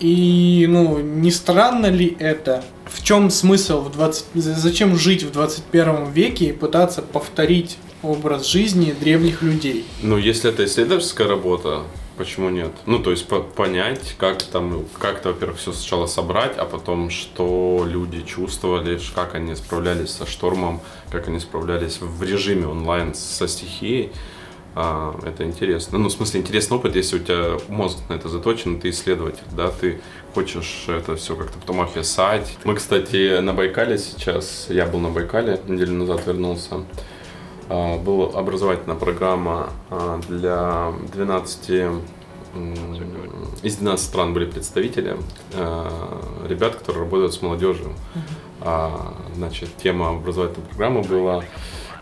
И, 0.00 0.66
ну, 0.68 0.98
не 0.98 1.30
странно 1.30 1.86
ли 1.86 2.16
это? 2.18 2.64
В 2.86 3.02
чем 3.02 3.30
смысл 3.30 3.80
в 3.82 3.92
20... 3.92 4.26
Зачем 4.34 4.96
жить 4.96 5.22
в 5.22 5.30
21 5.30 6.10
веке 6.10 6.46
и 6.46 6.52
пытаться 6.52 7.00
повторить 7.02 7.78
образ 8.02 8.46
жизни 8.46 8.94
древних 8.98 9.42
людей? 9.42 9.84
Ну, 10.02 10.16
если 10.16 10.50
это 10.50 10.64
исследовательская 10.64 11.28
работа, 11.28 11.82
почему 12.16 12.50
нет? 12.50 12.72
Ну, 12.86 12.98
то 12.98 13.10
есть 13.10 13.26
по 13.26 13.40
понять, 13.40 14.14
как 14.18 14.42
там, 14.42 14.84
как-то, 14.98 15.30
во-первых, 15.30 15.58
все 15.58 15.72
сначала 15.72 16.06
собрать, 16.06 16.56
а 16.58 16.64
потом, 16.64 17.10
что 17.10 17.86
люди 17.88 18.22
чувствовали, 18.22 19.00
как 19.14 19.34
они 19.34 19.54
справлялись 19.54 20.10
со 20.10 20.26
штормом, 20.26 20.80
как 21.10 21.28
они 21.28 21.40
справлялись 21.40 21.98
в 22.00 22.22
режиме 22.22 22.66
онлайн 22.66 23.14
со 23.14 23.48
стихией. 23.48 24.12
А, 24.76 25.16
это 25.24 25.44
интересно. 25.44 25.98
Ну, 25.98 26.08
в 26.08 26.12
смысле, 26.12 26.40
интересный 26.40 26.76
опыт, 26.76 26.96
если 26.96 27.16
у 27.16 27.18
тебя 27.20 27.58
мозг 27.68 27.98
на 28.08 28.14
это 28.14 28.28
заточен, 28.28 28.80
ты 28.80 28.90
исследователь, 28.90 29.44
да, 29.56 29.70
ты 29.70 30.00
хочешь 30.34 30.86
это 30.88 31.14
все 31.16 31.36
как-то 31.36 31.58
потом 31.58 31.80
описать. 31.80 32.56
Мы, 32.64 32.74
кстати, 32.74 33.38
на 33.38 33.54
Байкале 33.54 33.98
сейчас, 33.98 34.66
я 34.68 34.86
был 34.86 34.98
на 34.98 35.10
Байкале, 35.10 35.60
неделю 35.68 35.92
назад 35.92 36.26
вернулся, 36.26 36.84
а, 37.68 37.98
была 37.98 38.38
образовательная 38.38 38.96
программа 38.96 39.70
а, 39.90 40.20
для 40.28 40.92
12 41.12 42.02
из 43.64 43.76
12 43.76 44.06
стран 44.06 44.32
были 44.32 44.44
представители, 44.48 45.16
ребят, 46.48 46.76
которые 46.76 47.02
работают 47.02 47.34
с 47.34 47.42
молодежью. 47.42 47.92
Значит, 49.34 49.70
тема 49.76 50.10
образовательной 50.10 50.64
программы 50.68 51.02
была 51.02 51.42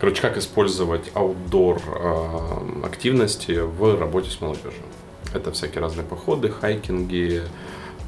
Короче, 0.03 0.21
как 0.21 0.35
использовать 0.35 1.11
аутдор 1.13 1.81
э, 1.87 2.85
активности 2.85 3.53
в 3.53 3.97
работе 3.97 4.29
с 4.29 4.41
молодежью. 4.41 4.83
Это 5.33 5.53
всякие 5.53 5.79
разные 5.79 6.05
походы, 6.05 6.49
хайкинги, 6.49 7.43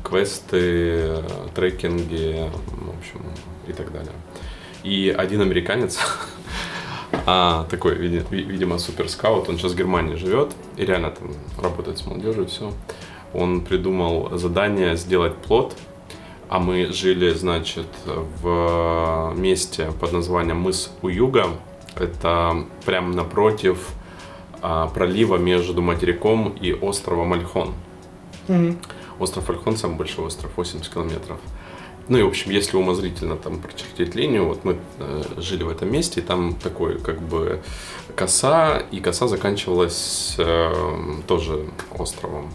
квесты, 0.04 1.24
трекинги, 1.56 2.52
в 2.68 3.00
общем, 3.00 3.22
и 3.66 3.72
так 3.72 3.94
далее. 3.94 4.12
И 4.84 5.16
один 5.18 5.40
американец, 5.40 5.98
а, 7.26 7.66
такой, 7.70 7.96
видимо, 7.96 8.78
суперскаут, 8.78 9.48
он 9.48 9.58
сейчас 9.58 9.72
в 9.72 9.78
Германии 9.78 10.16
живет 10.16 10.52
и 10.76 10.84
реально 10.84 11.12
там 11.12 11.32
работает 11.58 11.98
с 11.98 12.06
молодежью, 12.06 12.48
все. 12.48 12.74
Он 13.34 13.62
придумал 13.62 14.38
задание 14.38 14.98
сделать 14.98 15.38
плод, 15.38 15.74
а 16.50 16.60
мы 16.60 16.92
жили, 16.92 17.30
значит, 17.30 17.88
в 18.06 19.34
месте 19.38 19.94
под 20.02 20.12
названием 20.12 20.58
мыс 20.58 20.92
у 21.02 21.08
юга, 21.08 21.52
это 22.02 22.66
прямо 22.86 23.14
напротив 23.14 23.90
а, 24.62 24.88
пролива 24.88 25.38
между 25.38 25.82
материком 25.82 26.50
и 26.50 26.74
островом 26.74 27.34
Альхон. 27.34 27.74
Mm-hmm. 28.48 28.78
Остров 29.20 29.50
Альхон 29.50 29.78
самый 29.78 29.98
большой 29.98 30.26
остров, 30.26 30.52
80 30.56 30.92
километров. 30.92 31.38
Ну 32.08 32.20
и, 32.20 32.22
в 32.22 32.28
общем, 32.28 32.52
если 32.52 32.78
умозрительно 32.78 33.36
там 33.36 33.60
прочертить 33.60 34.14
линию, 34.14 34.46
вот 34.46 34.64
мы 34.64 34.78
э, 35.00 35.24
жили 35.38 35.64
в 35.64 35.70
этом 35.70 35.92
месте, 35.92 36.22
и 36.22 36.24
там 36.24 36.54
такой 36.56 37.00
как 37.00 37.20
бы 37.20 37.62
коса, 38.16 38.84
и 38.92 39.00
коса 39.00 39.28
заканчивалась 39.28 40.36
э, 40.38 40.74
тоже 41.28 41.66
островом. 41.98 42.52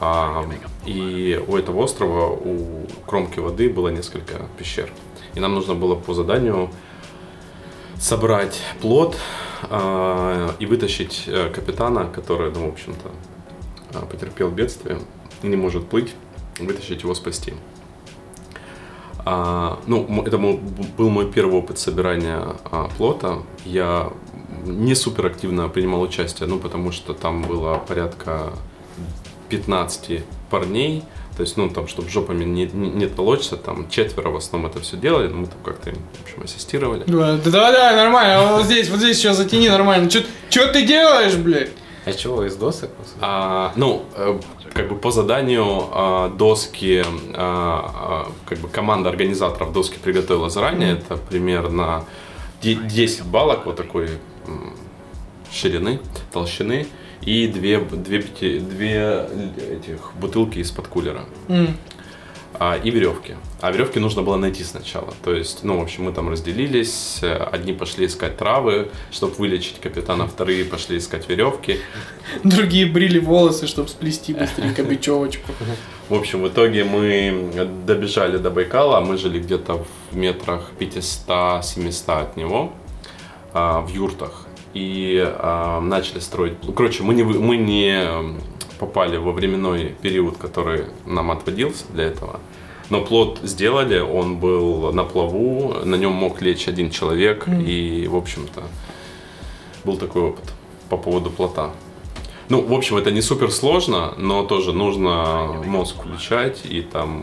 А, 0.00 0.44
и 0.84 1.42
у 1.48 1.56
этого 1.56 1.80
острова, 1.82 2.26
у 2.26 2.86
кромки 3.06 3.38
воды 3.38 3.70
было 3.70 3.88
несколько 3.88 4.42
пещер. 4.58 4.90
И 5.34 5.40
нам 5.40 5.54
нужно 5.54 5.74
было 5.74 5.94
по 5.94 6.12
заданию 6.12 6.70
собрать 7.98 8.60
плод 8.80 9.16
э, 9.68 10.50
и 10.58 10.66
вытащить 10.66 11.24
э, 11.26 11.50
капитана, 11.50 12.06
который, 12.06 12.50
ну, 12.50 12.66
в 12.66 12.72
общем-то, 12.72 13.10
э, 13.98 14.06
потерпел 14.06 14.50
бедствие 14.50 14.98
не 15.42 15.56
может 15.56 15.88
плыть, 15.88 16.14
вытащить 16.58 17.02
его 17.02 17.14
спасти. 17.14 17.54
А, 19.24 19.78
ну, 19.86 20.22
это 20.24 20.38
был 20.38 21.10
мой 21.10 21.30
первый 21.30 21.58
опыт 21.58 21.78
собирания 21.78 22.56
а, 22.64 22.88
плота. 22.96 23.38
Я 23.64 24.10
не 24.64 24.94
супер 24.94 25.26
активно 25.26 25.68
принимал 25.68 26.00
участие, 26.00 26.48
ну, 26.48 26.58
потому 26.58 26.92
что 26.92 27.14
там 27.14 27.42
было 27.42 27.74
порядка 27.76 28.52
15 29.50 30.24
парней, 30.50 31.04
то 31.38 31.42
есть, 31.42 31.56
ну, 31.56 31.70
там, 31.70 31.86
чтобы 31.86 32.08
жопами 32.08 32.44
не, 32.44 32.66
не, 32.66 32.90
не 32.90 33.06
толочься, 33.06 33.56
там, 33.56 33.88
четверо 33.88 34.30
в 34.30 34.36
основном 34.36 34.72
это 34.72 34.80
все 34.80 34.96
делали, 34.96 35.28
но 35.28 35.36
мы 35.36 35.46
там 35.46 35.58
как-то, 35.64 35.90
в 35.90 36.24
общем, 36.24 36.42
ассистировали. 36.42 37.04
Да, 37.06 37.36
да, 37.36 37.70
да, 37.70 37.92
нормально, 37.94 38.40
а 38.40 38.56
вот 38.56 38.64
здесь, 38.64 38.90
вот 38.90 38.98
здесь 38.98 39.16
еще 39.18 39.32
затяни 39.34 39.68
нормально. 39.68 40.10
Что 40.10 40.66
ты 40.72 40.84
делаешь, 40.84 41.36
блядь? 41.36 41.70
А 42.06 42.12
чего, 42.12 42.44
из 42.44 42.56
досок? 42.56 42.90
А, 43.20 43.72
ну, 43.76 44.04
э, 44.16 44.40
как 44.74 44.88
бы 44.88 44.96
по 44.96 45.12
заданию 45.12 45.88
а, 45.92 46.28
доски, 46.28 47.04
а, 47.34 48.32
как 48.44 48.58
бы 48.58 48.68
команда 48.68 49.08
организаторов 49.08 49.72
доски 49.72 49.98
приготовила 50.02 50.50
заранее, 50.50 50.94
это 50.94 51.18
примерно 51.18 52.04
10 52.62 53.26
балок 53.26 53.64
вот 53.64 53.76
такой 53.76 54.08
ширины, 55.52 56.00
толщины 56.32 56.88
и 57.22 57.46
две, 57.46 57.80
две, 57.80 58.20
две 58.20 59.26
этих 59.70 60.12
бутылки 60.20 60.58
из-под 60.58 60.88
кулера. 60.88 61.24
Mm. 61.48 61.74
А, 62.60 62.76
и 62.76 62.90
веревки. 62.90 63.36
А 63.60 63.70
веревки 63.70 64.00
нужно 64.00 64.22
было 64.22 64.36
найти 64.36 64.64
сначала. 64.64 65.14
То 65.22 65.32
есть, 65.32 65.62
ну, 65.62 65.78
в 65.78 65.82
общем, 65.82 66.04
мы 66.04 66.12
там 66.12 66.28
разделились. 66.28 67.20
Одни 67.22 67.72
пошли 67.72 68.06
искать 68.06 68.36
травы, 68.36 68.90
чтобы 69.12 69.34
вылечить 69.34 69.80
капитана, 69.80 70.26
вторые 70.26 70.64
пошли 70.64 70.98
искать 70.98 71.28
веревки. 71.28 71.78
Другие 72.42 72.86
брили 72.86 73.20
волосы, 73.20 73.68
чтобы 73.68 73.88
сплести 73.88 74.34
быстренько 74.34 74.82
бечевочку. 74.82 75.52
В 76.08 76.14
общем, 76.14 76.42
в 76.42 76.48
итоге 76.48 76.82
мы 76.82 77.68
добежали 77.86 78.38
до 78.38 78.50
Байкала. 78.50 79.00
Мы 79.00 79.18
жили 79.18 79.38
где-то 79.38 79.84
в 80.10 80.16
метрах 80.16 80.70
500-700 80.80 82.22
от 82.22 82.36
него, 82.36 82.72
а, 83.52 83.80
в 83.82 83.90
юртах 83.90 84.47
и 84.78 85.24
э, 85.26 85.80
начали 85.80 86.20
строить. 86.20 86.54
Короче, 86.76 87.02
мы 87.02 87.14
не, 87.14 87.22
мы 87.22 87.56
не 87.56 88.36
попали 88.78 89.16
во 89.16 89.32
временной 89.32 89.96
период, 90.00 90.36
который 90.36 90.84
нам 91.04 91.30
отводился 91.30 91.84
для 91.92 92.04
этого. 92.04 92.40
Но 92.90 93.04
плод 93.04 93.40
сделали, 93.42 93.98
он 93.98 94.38
был 94.38 94.92
на 94.92 95.04
плаву, 95.04 95.74
на 95.84 95.96
нем 95.96 96.12
мог 96.12 96.40
лечь 96.40 96.68
один 96.68 96.90
человек, 96.90 97.46
mm. 97.46 97.64
и, 97.64 98.08
в 98.08 98.16
общем-то, 98.16 98.62
был 99.84 99.96
такой 99.96 100.22
опыт 100.22 100.44
по 100.88 100.96
поводу 100.96 101.30
плота. 101.30 101.70
Ну, 102.48 102.62
в 102.62 102.72
общем, 102.72 102.96
это 102.96 103.10
не 103.10 103.20
супер 103.20 103.50
сложно, 103.50 104.14
но 104.16 104.42
тоже 104.44 104.72
нужно 104.72 105.62
мозг 105.66 105.96
включать 105.96 106.62
и 106.64 106.80
там 106.80 107.22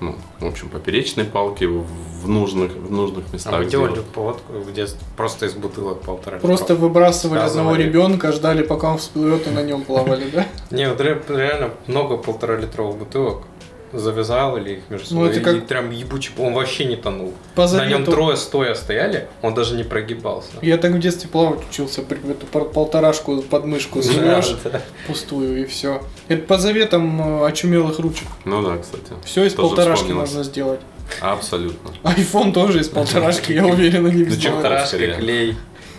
ну, 0.00 0.14
в 0.40 0.46
общем, 0.46 0.68
поперечной 0.68 1.24
палки 1.24 1.64
в 1.64 2.28
нужных, 2.28 2.72
в 2.72 2.90
нужных 2.90 3.24
А 3.30 3.32
местах 3.34 3.58
вы 3.58 3.66
делали 3.66 3.90
сделать. 3.92 4.08
поводку 4.10 4.52
в 4.52 4.72
детстве 4.72 5.00
просто 5.16 5.46
из 5.46 5.54
бутылок 5.54 6.00
полтора 6.02 6.38
Просто 6.38 6.74
литров? 6.74 6.78
выбрасывали 6.80 7.38
одного 7.40 7.70
Связывали. 7.74 7.82
ребенка, 7.82 8.32
ждали, 8.32 8.62
пока 8.62 8.90
он 8.92 8.98
всплывет, 8.98 9.46
и 9.46 9.50
на 9.50 9.62
нем 9.62 9.82
плавали, 9.82 10.28
да? 10.30 10.46
Не, 10.70 10.84
реально 10.84 11.70
много 11.86 12.16
полтора 12.16 12.56
литровых 12.56 12.98
бутылок 12.98 13.42
завязал 13.92 14.56
или 14.56 14.74
их 14.74 14.78
между 14.88 15.06
Ну, 15.14 15.20
собой. 15.22 15.30
это 15.30 15.40
и 15.40 15.42
как- 15.42 15.66
прям 15.66 15.90
ебучий, 15.90 16.32
он 16.38 16.54
вообще 16.54 16.84
не 16.84 16.96
тонул. 16.96 17.32
По 17.54 17.66
На 17.68 17.86
нем 17.86 18.04
трое 18.04 18.36
стоя 18.36 18.74
стояли, 18.74 19.28
он 19.42 19.54
даже 19.54 19.74
не 19.74 19.82
прогибался. 19.84 20.48
Я 20.62 20.76
так 20.78 20.92
в 20.92 20.98
детстве 20.98 21.28
плавать 21.28 21.60
учился, 21.70 22.02
эту 22.02 22.46
пол- 22.46 22.66
полторашку 22.66 23.42
под 23.42 23.64
мышку 23.64 24.02
суешь 24.02 24.56
Да, 24.64 24.70
да. 24.70 24.82
пустую 25.06 25.62
и 25.62 25.64
все. 25.66 26.02
Это 26.28 26.42
по 26.42 26.58
заветам 26.58 27.42
э, 27.42 27.46
очумелых 27.48 27.98
ручек. 27.98 28.26
Ну 28.44 28.62
да, 28.62 28.76
кстати. 28.78 29.04
Все 29.24 29.44
из 29.44 29.54
Тоже 29.54 29.68
полторашки 29.68 30.12
можно 30.12 30.42
сделать. 30.44 30.80
Абсолютно. 31.20 31.90
Айфон 32.02 32.52
тоже 32.52 32.80
из 32.80 32.88
полторашки, 32.88 33.52
я 33.52 33.64
уверен, 33.66 34.04
они 34.06 34.24
Ну? 34.24 34.62
Тарашка, 34.62 34.86
скорее. 34.88 35.14
клей. 35.14 35.56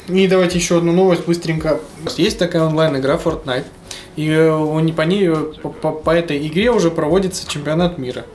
И 0.08 0.28
давайте 0.28 0.58
еще 0.58 0.78
одну 0.78 0.91
новость 0.91 1.25
быстренько. 1.25 1.80
Есть 2.17 2.39
такая 2.39 2.63
онлайн-игра 2.63 3.15
Fortnite. 3.23 3.65
И 4.15 4.28
э, 4.30 4.52
он- 4.52 4.91
по 4.93 5.02
ней, 5.04 5.28
э, 5.30 5.36
по, 5.62 5.69
по- 5.69 5.91
по 5.91 6.10
этой 6.12 6.45
игре 6.48 6.72
уже 6.72 6.91
проводится 6.91 7.48
чемпионат 7.50 7.98
мира. 7.98 8.26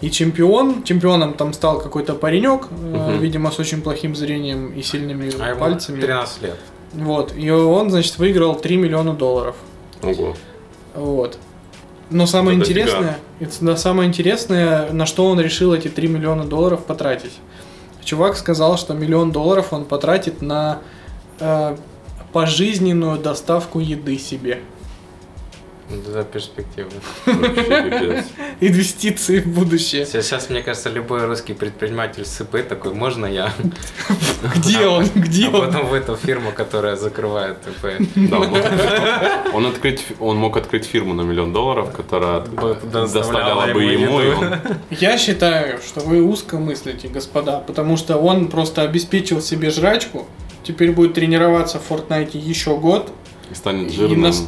И 0.00 0.10
чемпион, 0.10 0.82
чемпионом 0.84 1.34
там 1.34 1.52
стал 1.52 1.78
какой-то 1.80 2.14
паренек, 2.14 2.70
Мгм. 2.70 3.18
видимо, 3.18 3.50
с 3.50 3.58
очень 3.58 3.82
плохим 3.82 4.16
зрением 4.16 4.72
и 4.72 4.82
сильными 4.82 5.30
А 5.40 5.50
ему 5.50 5.60
пальцами. 5.60 6.00
13 6.00 6.42
лет. 6.42 6.56
Вот. 6.94 7.34
И 7.36 7.50
он, 7.50 7.90
значит, 7.90 8.18
выиграл 8.18 8.54
3 8.54 8.76
миллиона 8.76 9.12
долларов. 9.14 9.56
Ого. 10.02 10.34
Вот. 10.94 11.38
Но 12.10 12.26
самое 12.26 12.56
Это 12.58 12.66
интересное, 12.68 13.18
это, 13.38 13.52
да, 13.60 13.76
самое 13.76 14.08
интересное, 14.08 14.90
на 14.90 15.06
что 15.06 15.26
он 15.26 15.38
решил 15.40 15.72
эти 15.72 15.88
3 15.88 16.08
миллиона 16.08 16.44
долларов 16.44 16.84
потратить. 16.84 17.32
Чувак 18.02 18.36
сказал, 18.36 18.76
что 18.78 18.94
миллион 18.94 19.30
долларов 19.30 19.72
он 19.72 19.84
потратит 19.84 20.42
на 20.42 20.78
э, 21.38 21.76
пожизненную 22.32 23.18
доставку 23.18 23.78
еды 23.80 24.18
себе. 24.18 24.60
Вообще 25.90 26.48
пипец. 26.56 26.86
Инвестиции 28.60 29.40
в 29.40 29.48
будущее. 29.48 30.06
Сейчас, 30.06 30.48
мне 30.50 30.62
кажется, 30.62 30.88
любой 30.88 31.26
русский 31.26 31.52
предприниматель 31.52 32.24
СП 32.24 32.56
такой, 32.68 32.94
можно 32.94 33.26
я? 33.26 33.52
Где 34.56 34.86
он? 34.86 35.06
Где 35.14 35.46
А 35.48 35.50
он? 35.50 35.66
потом 35.66 35.86
в 35.86 35.94
эту 35.94 36.16
фирму, 36.16 36.52
которая 36.52 36.96
закрывает 36.96 37.58
ТП. 37.62 38.00
Он, 39.52 39.66
открыть, 39.66 40.04
он 40.20 40.36
мог 40.36 40.56
открыть 40.56 40.84
фирму 40.84 41.14
на 41.14 41.22
миллион 41.22 41.52
долларов, 41.52 41.92
которая 41.92 42.40
доставляла 42.92 43.72
бы 43.72 43.82
ему 43.82 44.20
Я 44.90 45.18
считаю, 45.18 45.78
что 45.86 46.00
вы 46.00 46.22
узко 46.22 46.58
мыслите, 46.58 47.08
господа, 47.08 47.58
потому 47.60 47.96
что 47.96 48.16
он 48.16 48.48
просто 48.48 48.82
обеспечил 48.82 49.40
себе 49.40 49.70
жрачку, 49.70 50.26
теперь 50.62 50.92
будет 50.92 51.14
тренироваться 51.14 51.78
в 51.78 51.90
Fortnite 51.90 52.36
еще 52.36 52.76
год, 52.76 53.10
станет 53.54 53.90
И 53.90 53.94
жирным 53.96 54.22
нас- 54.22 54.44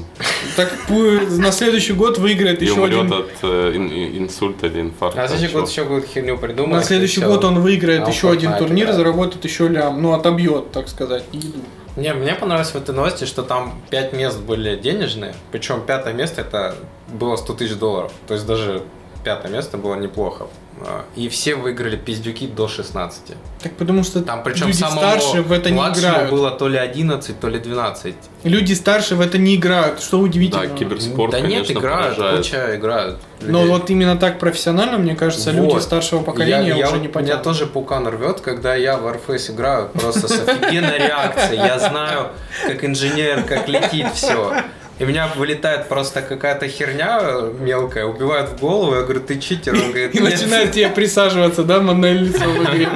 так 0.56 0.72
пу- 0.88 1.28
на 1.38 1.50
следующий 1.52 1.92
год 1.92 2.18
выиграет 2.18 2.62
и 2.62 2.66
еще 2.66 2.80
умрет 2.80 3.00
один. 3.00 3.12
от 3.12 3.30
э, 3.42 3.72
ин- 3.74 3.88
ин- 3.90 4.18
инсульта 4.24 4.66
или 4.66 4.80
инфаркта. 4.82 5.22
А 5.22 5.28
следующий 5.28 5.50
Чего? 5.52 5.60
год 5.60 5.70
еще 5.70 5.82
какую-то 5.82 6.06
херню 6.08 6.38
придумать. 6.38 6.72
На 6.72 6.82
следующий 6.82 7.20
и 7.20 7.24
год 7.24 7.44
он 7.44 7.60
выиграет 7.60 8.06
А, 8.06 8.10
еще 8.10 8.30
один 8.30 8.54
турнир, 8.56 8.86
да. 8.88 8.92
заработает 8.92 9.44
еще 9.44 9.68
лям, 9.68 10.00
ну 10.02 10.12
отобьет, 10.12 10.72
так 10.72 10.88
сказать, 10.88 11.24
еду. 11.32 11.58
Не, 11.96 12.14
мне 12.14 12.34
понравилось 12.34 12.70
в 12.70 12.76
этой 12.76 12.94
новости, 12.94 13.24
что 13.24 13.42
там 13.42 13.74
5 13.90 14.14
мест 14.14 14.40
были 14.40 14.76
денежные, 14.76 15.34
причем 15.50 15.82
пятое 15.86 16.14
место 16.14 16.40
это 16.40 16.74
было 17.12 17.36
100 17.36 17.52
тысяч 17.54 17.74
долларов. 17.74 18.12
То 18.26 18.34
есть 18.34 18.46
даже 18.46 18.82
пятое 19.24 19.52
место 19.52 19.76
было 19.78 19.94
неплохо. 19.96 20.46
А, 20.84 21.04
И 21.14 21.28
все 21.28 21.54
выиграли 21.54 21.96
пиздюки 21.96 22.46
до 22.46 22.66
16. 22.66 23.34
Так 23.62 23.72
потому 23.76 24.02
что 24.02 24.20
Там 24.22 24.42
причем 24.42 24.66
люди 24.68 24.78
самому 24.78 25.00
старше 25.00 25.42
в 25.42 25.52
это 25.52 25.70
не 25.70 25.78
играют. 25.78 26.30
было 26.30 26.50
то 26.50 26.66
ли 26.68 26.76
11, 26.78 27.38
то 27.38 27.48
ли 27.48 27.58
12. 27.60 28.14
Люди 28.44 28.72
старше 28.74 29.14
в 29.14 29.20
это 29.20 29.38
не 29.38 29.54
играют, 29.54 30.00
что 30.02 30.18
удивительно. 30.18 30.66
Да, 30.66 30.74
киберспорт, 30.74 31.30
да 31.32 31.40
нет, 31.40 31.50
конечно, 31.66 31.72
играют, 31.72 32.16
поражает. 32.16 32.38
куча 32.38 32.76
играют. 32.76 33.18
Но 33.42 33.60
людей. 33.60 33.70
вот 33.78 33.90
именно 33.90 34.16
так 34.16 34.38
профессионально, 34.40 34.98
мне 34.98 35.14
кажется, 35.14 35.50
люди 35.52 35.74
Вот. 35.74 35.82
старшего 35.82 36.22
поколения 36.22 36.68
я, 36.68 36.76
я 36.76 36.86
уже 36.88 36.96
не 36.96 37.02
Меня 37.02 37.12
потянут. 37.12 37.42
тоже 37.44 37.66
пукан 37.66 38.08
рвет, 38.08 38.40
когда 38.40 38.74
я 38.74 38.96
в 38.96 39.06
Warface 39.06 39.52
играю, 39.52 39.88
просто 39.90 40.26
с 40.26 40.32
офигенной 40.48 40.98
реакцией. 40.98 41.58
Я 41.58 41.78
знаю, 41.78 42.28
как 42.66 42.84
инженер, 42.84 43.44
как 43.44 43.68
летит 43.68 44.06
все. 44.14 44.62
И 44.98 45.04
у 45.04 45.06
меня 45.06 45.28
вылетает 45.36 45.88
просто 45.88 46.22
какая-то 46.22 46.68
херня 46.68 47.20
мелкая, 47.58 48.04
убивает 48.04 48.50
в 48.50 48.60
голову, 48.60 48.94
я 48.94 49.02
говорю, 49.02 49.20
ты 49.20 49.38
читер? 49.38 49.74
Он 49.74 49.88
говорит, 49.90 50.14
И 50.14 50.20
начинает 50.20 50.72
тебе 50.72 50.88
присаживаться, 50.88 51.64
да, 51.64 51.80
модное 51.80 52.12
лицо 52.12 52.44
в 52.44 52.62
игре. 52.64 52.88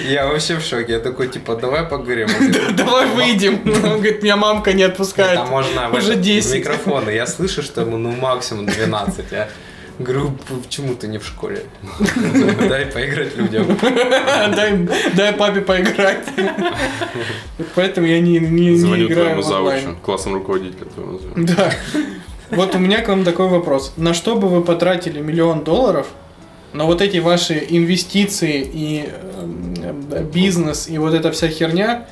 Я 0.00 0.26
вообще 0.26 0.56
в 0.56 0.62
шоке, 0.62 0.94
я 0.94 0.98
такой, 1.00 1.28
типа, 1.28 1.56
давай 1.56 1.84
поговорим. 1.84 2.28
Давай 2.76 3.06
выйдем. 3.06 3.60
Он 3.64 3.98
говорит, 3.98 4.22
меня 4.22 4.36
мамка 4.36 4.72
не 4.72 4.82
отпускает. 4.82 5.36
Там 5.36 5.48
можно 5.48 5.88
Уже 5.90 6.08
этот- 6.08 6.18
в 6.18 6.22
10. 6.22 6.54
микрофоны. 6.56 7.10
Я 7.10 7.26
слышу, 7.26 7.62
что 7.62 7.82
ему 7.82 7.96
ну 7.96 8.10
максимум 8.12 8.66
12. 8.66 9.24
Говорю, 9.98 10.32
почему 10.62 10.94
ты 10.94 11.08
не 11.08 11.18
в 11.18 11.26
школе? 11.26 11.62
Дай 12.68 12.86
поиграть 12.86 13.36
людям. 13.36 13.66
Дай, 13.80 14.88
дай 15.14 15.32
папе 15.32 15.62
поиграть. 15.62 16.26
Поэтому 17.74 18.06
я 18.06 18.20
не, 18.20 18.38
не, 18.38 18.70
не 18.70 18.76
Звоню 18.76 19.06
играю 19.06 19.42
твоему 19.42 19.42
завучу, 19.42 19.96
классному 20.02 20.36
руководителю 20.38 20.86
твоему. 20.86 21.20
Да. 21.36 21.72
Вот 22.50 22.74
у 22.74 22.78
меня 22.78 23.00
к 23.00 23.08
вам 23.08 23.24
такой 23.24 23.48
вопрос. 23.48 23.94
На 23.96 24.12
что 24.12 24.36
бы 24.36 24.48
вы 24.48 24.62
потратили 24.62 25.20
миллион 25.20 25.64
долларов, 25.64 26.08
но 26.72 26.86
вот 26.86 27.00
эти 27.00 27.16
ваши 27.16 27.66
инвестиции 27.68 28.68
и 28.70 29.08
э, 29.08 30.22
бизнес 30.24 30.88
и 30.88 30.98
вот 30.98 31.14
эта 31.14 31.32
вся 31.32 31.48
херня 31.48 32.06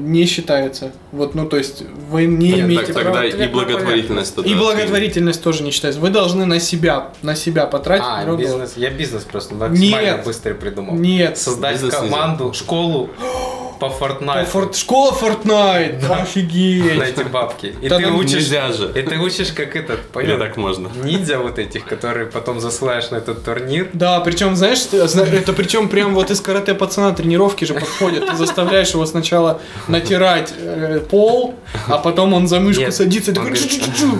не 0.00 0.26
считается. 0.26 0.92
Вот, 1.12 1.34
ну, 1.34 1.46
то 1.48 1.56
есть 1.56 1.82
вы 2.10 2.26
не 2.26 2.52
Так, 2.52 2.60
имеете 2.60 2.92
так, 2.92 3.02
права... 3.02 3.22
тогда 3.22 3.44
и 3.44 3.48
благотворительность 3.48 4.34
тогда 4.34 4.50
И 4.50 4.54
благотворительность 4.54 5.42
тоже 5.42 5.62
не 5.62 5.70
считается. 5.70 6.00
Вы 6.00 6.10
должны 6.10 6.44
на 6.46 6.60
себя, 6.60 7.12
на 7.22 7.34
себя 7.34 7.66
потратить 7.66 8.04
А, 8.06 8.24
долларов. 8.24 8.40
бизнес. 8.40 8.74
Я 8.76 8.90
бизнес 8.90 9.24
просто 9.24 9.54
максимально 9.54 10.16
Нет. 10.16 10.24
быстро 10.24 10.54
придумал. 10.54 10.94
Нет. 10.94 11.38
Создать 11.38 11.74
Бизнес 11.74 11.94
нельзя. 11.94 12.06
команду, 12.06 12.52
школу 12.52 13.10
по 13.82 13.88
По 13.90 14.04
Fortnite. 14.04 14.46
Форт- 14.46 14.76
Школа 14.76 15.12
Fortnite! 15.12 16.08
На 16.08 16.22
Офигеть! 16.22 17.00
эти 17.02 17.22
бабки. 17.24 17.74
И 17.82 17.88
Да 17.88 17.98
ты 17.98 18.04
там 18.04 18.16
учишь... 18.16 18.32
Нельзя 18.34 18.72
же. 18.72 18.92
И 18.94 19.02
ты 19.02 19.18
учишь, 19.18 19.52
как 19.52 19.74
этот, 19.76 19.98
Или 20.00 20.08
понял? 20.12 20.38
так 20.38 20.56
можно. 20.56 20.88
Ниндзя 21.02 21.38
вот 21.38 21.58
этих, 21.58 21.84
которые 21.84 22.26
потом 22.26 22.60
засылаешь 22.60 23.10
на 23.10 23.16
этот 23.16 23.44
турнир. 23.44 23.90
Да, 23.92 24.20
причем, 24.20 24.54
знаешь, 24.56 24.86
это 24.92 25.52
причем 25.52 25.88
прям 25.88 26.14
вот 26.14 26.30
из 26.30 26.40
карате 26.40 26.74
пацана 26.74 27.12
тренировки 27.12 27.64
же 27.64 27.74
подходят. 27.74 28.26
Ты 28.26 28.36
заставляешь 28.36 28.90
его 28.90 29.04
сначала 29.06 29.60
натирать 29.88 30.52
э, 30.56 31.00
пол, 31.10 31.54
а 31.88 31.98
потом 31.98 32.34
он 32.34 32.46
за 32.46 32.60
мышку 32.60 32.82
Нет, 32.84 32.94
садится 32.94 33.32
и 33.32 33.34
он 33.38 33.44
такой 33.44 33.50
говорит, 33.58 33.70
чу-чу-чу. 33.70 34.18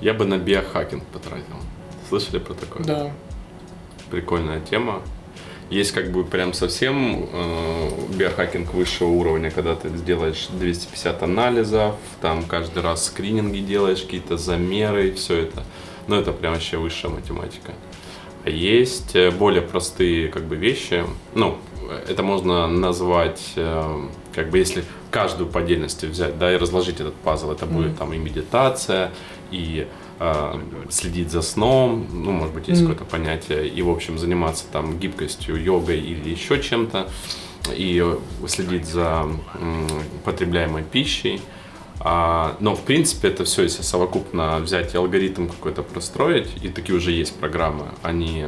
Я 0.00 0.14
бы 0.14 0.24
на 0.24 0.38
биохакинг 0.38 1.04
потратил. 1.06 1.56
Слышали 2.08 2.38
про 2.38 2.54
такое? 2.54 2.84
Да. 2.84 3.10
Прикольная 4.10 4.60
тема. 4.60 5.02
Есть 5.74 5.90
как 5.90 6.12
бы 6.12 6.22
прям 6.22 6.52
совсем 6.52 7.28
э, 7.32 7.88
биохакинг 8.16 8.72
высшего 8.74 9.08
уровня, 9.08 9.50
когда 9.50 9.74
ты 9.74 9.88
сделаешь 9.88 10.46
250 10.52 11.20
анализов, 11.24 11.96
там 12.20 12.44
каждый 12.44 12.80
раз 12.80 13.06
скрининги 13.06 13.58
делаешь, 13.58 14.02
какие-то 14.02 14.36
замеры, 14.36 15.10
все 15.14 15.38
это. 15.38 15.64
Но 16.06 16.16
это 16.16 16.30
прям 16.30 16.52
вообще 16.52 16.76
высшая 16.76 17.08
математика. 17.08 17.72
А 18.44 18.50
есть 18.50 19.16
э, 19.16 19.32
более 19.32 19.62
простые 19.62 20.28
как 20.28 20.44
бы 20.44 20.54
вещи. 20.54 21.02
Ну, 21.34 21.58
это 22.08 22.22
можно 22.22 22.68
назвать, 22.68 23.54
э, 23.56 24.06
как 24.32 24.50
бы 24.50 24.58
если 24.58 24.84
каждую 25.10 25.50
по 25.50 25.58
отдельности 25.58 26.06
взять, 26.06 26.38
да, 26.38 26.54
и 26.54 26.56
разложить 26.56 27.00
этот 27.00 27.16
пазл, 27.16 27.50
это 27.50 27.66
будет 27.66 27.98
там 27.98 28.12
и 28.12 28.18
медитация, 28.18 29.10
и 29.50 29.88
следить 30.90 31.30
за 31.30 31.42
сном, 31.42 32.06
ну, 32.12 32.30
может 32.30 32.54
быть, 32.54 32.68
есть 32.68 32.82
Мгм. 32.82 32.92
какое-то 32.92 33.10
понятие, 33.10 33.68
и, 33.68 33.82
в 33.82 33.90
общем, 33.90 34.18
заниматься 34.18 34.64
там 34.72 34.98
гибкостью, 34.98 35.62
йогой 35.62 36.00
или 36.00 36.30
еще 36.30 36.62
чем-то, 36.62 37.08
и 37.72 38.04
следить 38.46 38.86
за 38.86 39.26
потребляемой 40.24 40.82
пищей. 40.82 41.40
А, 42.00 42.56
но, 42.60 42.74
в 42.74 42.82
принципе, 42.82 43.28
это 43.28 43.44
все, 43.44 43.62
если 43.62 43.82
совокупно 43.82 44.58
взять 44.58 44.94
и 44.94 44.96
алгоритм 44.96 45.46
какой-то 45.48 45.82
простроить, 45.82 46.48
и 46.62 46.68
такие 46.68 46.96
уже 46.96 47.12
есть 47.12 47.34
программы, 47.36 47.86
они 48.02 48.46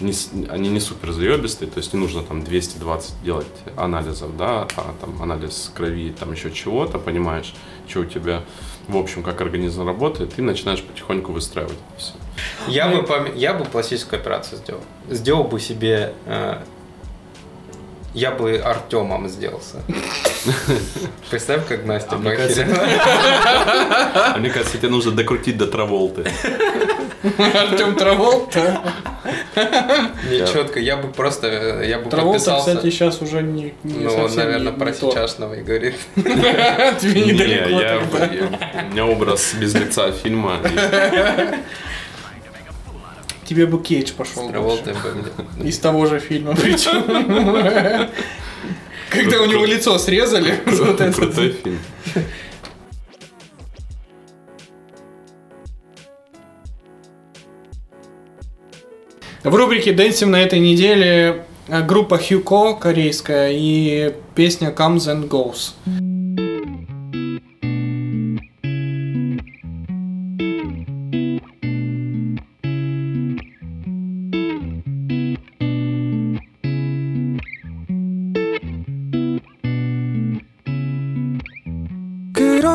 не, 0.00 0.12
они 0.48 0.68
не 0.70 0.80
супер 0.80 1.12
заебистые, 1.12 1.70
то 1.70 1.78
есть 1.78 1.92
не 1.92 2.00
нужно 2.00 2.22
там 2.22 2.42
220 2.42 3.22
делать 3.22 3.46
анализов, 3.76 4.36
да, 4.36 4.66
а 4.76 4.94
там 5.00 5.22
анализ 5.22 5.70
крови, 5.74 6.14
там 6.18 6.32
еще 6.32 6.50
чего-то, 6.50 6.98
понимаешь, 6.98 7.54
что 7.86 8.00
у 8.00 8.04
тебя, 8.04 8.42
в 8.88 8.96
общем, 8.96 9.22
как 9.22 9.40
организм 9.40 9.86
работает, 9.86 10.38
и 10.38 10.42
начинаешь 10.42 10.82
потихоньку 10.82 11.32
выстраивать 11.32 11.78
все. 11.96 12.12
Я 12.68 12.88
Ну, 12.88 13.02
бы, 13.02 13.32
я 13.34 13.54
бы 13.54 13.64
пластическую 13.64 14.20
операцию 14.20 14.58
сделал. 14.58 14.80
Сделал 15.08 15.44
бы 15.44 15.60
себе... 15.60 16.12
э, 16.26 16.58
я 18.14 18.30
бы 18.30 18.56
Артемом 18.58 19.28
сделался. 19.28 19.82
Представь, 21.30 21.66
как 21.66 21.84
Настя 21.84 22.10
А 22.12 22.18
мне 22.18 22.36
кажется. 22.36 22.66
А 24.14 24.36
мне 24.38 24.50
кажется, 24.50 24.78
тебе 24.78 24.88
нужно 24.88 25.12
докрутить 25.12 25.56
до 25.56 25.66
траволты. 25.66 26.24
Артем 27.38 27.94
Траволта. 27.96 28.80
Не 30.30 30.46
четко, 30.46 30.78
я 30.78 30.96
бы 30.98 31.08
просто, 31.08 31.82
я 31.82 31.98
бы 31.98 32.10
Траволта, 32.10 32.38
подписался. 32.38 32.70
кстати, 32.76 32.90
сейчас 32.92 33.22
уже 33.22 33.42
не, 33.42 33.72
не 33.82 34.04
Ну, 34.04 34.14
он, 34.24 34.34
наверное, 34.34 34.72
не- 34.72 34.78
про 34.78 34.90
не 34.90 34.92
то. 34.92 35.10
сейчасного 35.10 35.54
и 35.54 35.62
говорит. 35.62 35.94
Тебе 36.16 37.20
Не, 37.22 37.32
недалеко 37.32 37.80
я- 37.80 37.98
тогда. 38.00 38.24
я- 38.34 38.84
у 38.84 38.92
меня 38.92 39.06
образ 39.06 39.54
без 39.54 39.74
лица 39.74 40.12
фильма. 40.12 40.58
Тебе 43.44 43.66
бы 43.66 43.82
Кейдж 43.82 44.12
пошел. 44.12 44.50
Из 45.62 45.78
того 45.78 46.06
же 46.06 46.18
фильма 46.18 46.54
причем. 46.56 48.10
Когда 49.10 49.42
у 49.42 49.46
него 49.46 49.64
лицо 49.64 49.98
срезали. 49.98 50.60
вот 50.66 51.00
это. 51.00 51.12
Крутой 51.12 51.52
фильм. 51.62 51.78
В 59.44 59.54
рубрике 59.54 59.92
«Дэнсим» 59.92 60.30
на 60.30 60.40
этой 60.40 60.58
неделе 60.58 61.44
э, 61.68 61.82
группа 61.82 62.16
Хьюко 62.16 62.72
корейская 62.80 63.50
и 63.52 64.14
песня 64.34 64.70
«Comes 64.74 65.06
and 65.06 65.28
Goes». 65.28 65.74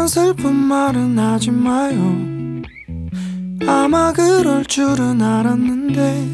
슬픈 0.10 0.56
말은 0.56 1.19
하지 1.19 1.52
마요. 1.52 2.17
아마 3.67 4.12
그럴 4.12 4.65
줄은 4.65 5.22
알았는데, 5.22 6.28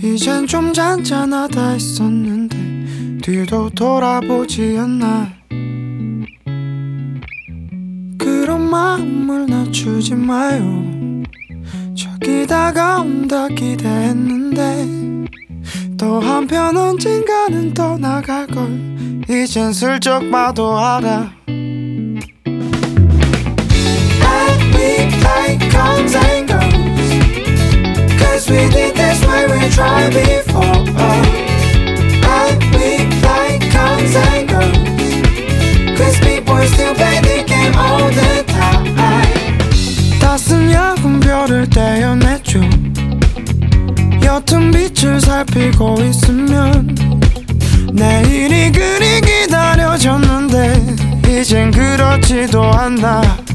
이젠 0.00 0.46
좀 0.46 0.72
잔잔하다 0.72 1.70
했었는데, 1.70 3.18
뒤도 3.22 3.70
돌아보지 3.70 4.78
않나. 4.78 5.32
그런 8.16 8.70
마음을 8.70 9.46
낮추지 9.46 10.14
마요. 10.14 10.84
저기 11.96 12.46
다가온다 12.46 13.48
기대했는데, 13.48 15.26
또 15.98 16.20
한편 16.20 16.76
언젠가는 16.76 17.74
떠나갈 17.74 18.46
걸. 18.46 19.24
이젠 19.28 19.72
슬쩍 19.72 20.30
봐도 20.30 20.78
알아. 20.78 21.32
Comes 25.80 26.14
and 26.14 26.46
goes 26.46 27.10
Cause 28.20 28.44
we 28.50 28.60
did 28.76 28.92
this 29.00 29.20
way 29.28 29.42
we 29.52 29.60
tried 29.76 30.12
before 30.12 30.80
And 32.36 32.58
we 32.74 32.90
play 33.22 33.52
comes 33.74 34.14
and 34.26 34.44
goes 34.52 35.98
Cause 35.98 36.16
people 36.28 36.60
still 36.72 36.94
play 37.00 37.18
the 37.28 37.38
game 37.52 37.74
all 37.86 38.08
the 38.18 38.32
time 38.54 38.80
따스한 40.20 40.70
야근 40.70 41.20
별을 41.20 41.68
떼어내죠 41.70 42.60
옅은 44.22 44.70
빛을 44.70 45.20
살피고 45.20 45.96
있으면 46.02 46.94
내일이 47.92 48.70
그리 48.70 49.20
기다려졌는데 49.22 50.96
이젠 51.26 51.70
그렇지도 51.70 52.62
않아 52.64 53.49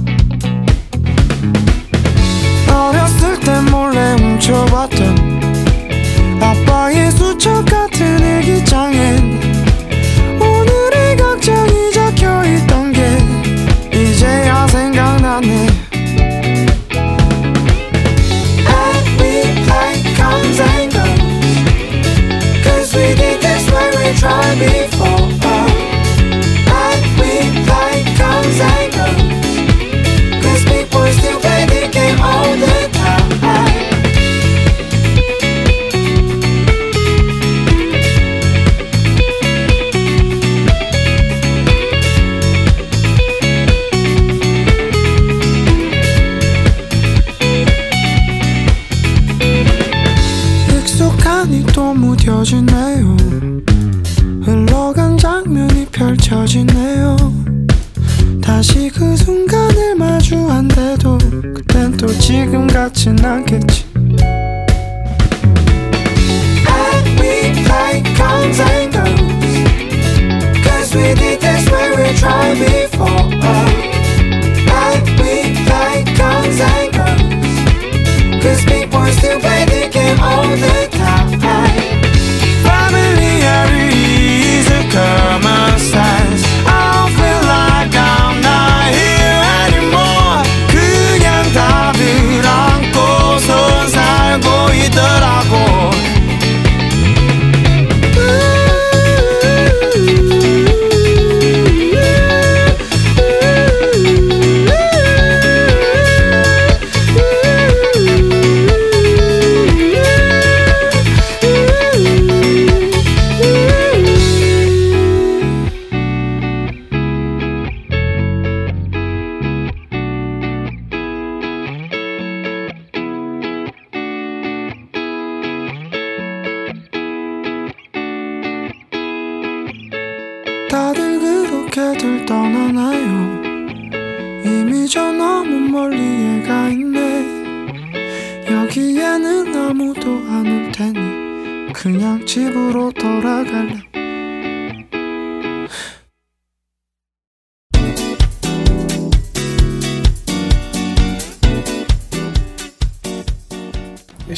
때 3.46 3.62
몰래 3.72 4.14
훔쳐봤던 4.14 6.40
아빠의 6.42 7.12
수첩 7.12 7.64
같은 7.70 8.20
일기장엔 8.20 9.40
오늘의 10.42 11.16
걱정이 11.16 11.92
적혀있던 11.92 12.92
게 12.92 13.02
이제야 13.96 14.68
생각나네 14.68 15.86
tried 24.16 24.60
before 24.60 25.25
neanche 63.26 63.58
c'è 63.58 63.85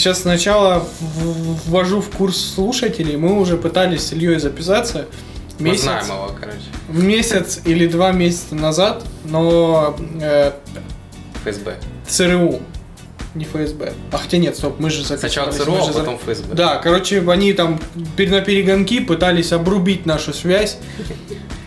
Сейчас 0.08 0.22
сначала 0.22 0.88
ввожу 1.66 2.00
в 2.00 2.10
курс 2.12 2.38
слушателей. 2.56 3.18
Мы 3.18 3.38
уже 3.38 3.58
пытались 3.58 4.04
с 4.04 4.14
Ильей 4.14 4.40
записаться 4.40 5.06
Мы 5.60 5.72
месяц, 5.72 5.84
знаем 5.84 6.06
его, 6.06 6.32
короче. 6.40 6.60
месяц 6.88 7.60
или 7.66 7.88
два 7.88 8.14
месяца 8.14 8.56
назад, 8.56 9.04
но 9.26 9.98
э, 10.22 10.54
ФСБ. 11.44 11.76
ЦРУ, 12.08 12.62
не 13.36 13.44
ФСБ. 13.44 13.92
А 14.14 14.18
хотя 14.18 14.38
нет, 14.38 14.56
стоп, 14.56 14.80
мы 14.80 14.92
же 14.92 15.04
Сначала 15.04 15.52
записывались. 15.52 15.66
ЦРУ, 15.66 15.72
мы 15.76 15.82
а 15.82 15.84
же 15.84 16.00
потом 16.00 16.20
ФСБ. 16.20 16.56
Да, 16.56 16.78
короче, 16.78 17.30
они 17.30 17.52
там 17.52 17.78
на 18.18 18.40
перегонки 18.40 19.02
пытались 19.02 19.52
обрубить 19.52 20.06
нашу 20.06 20.32
связь. 20.32 20.78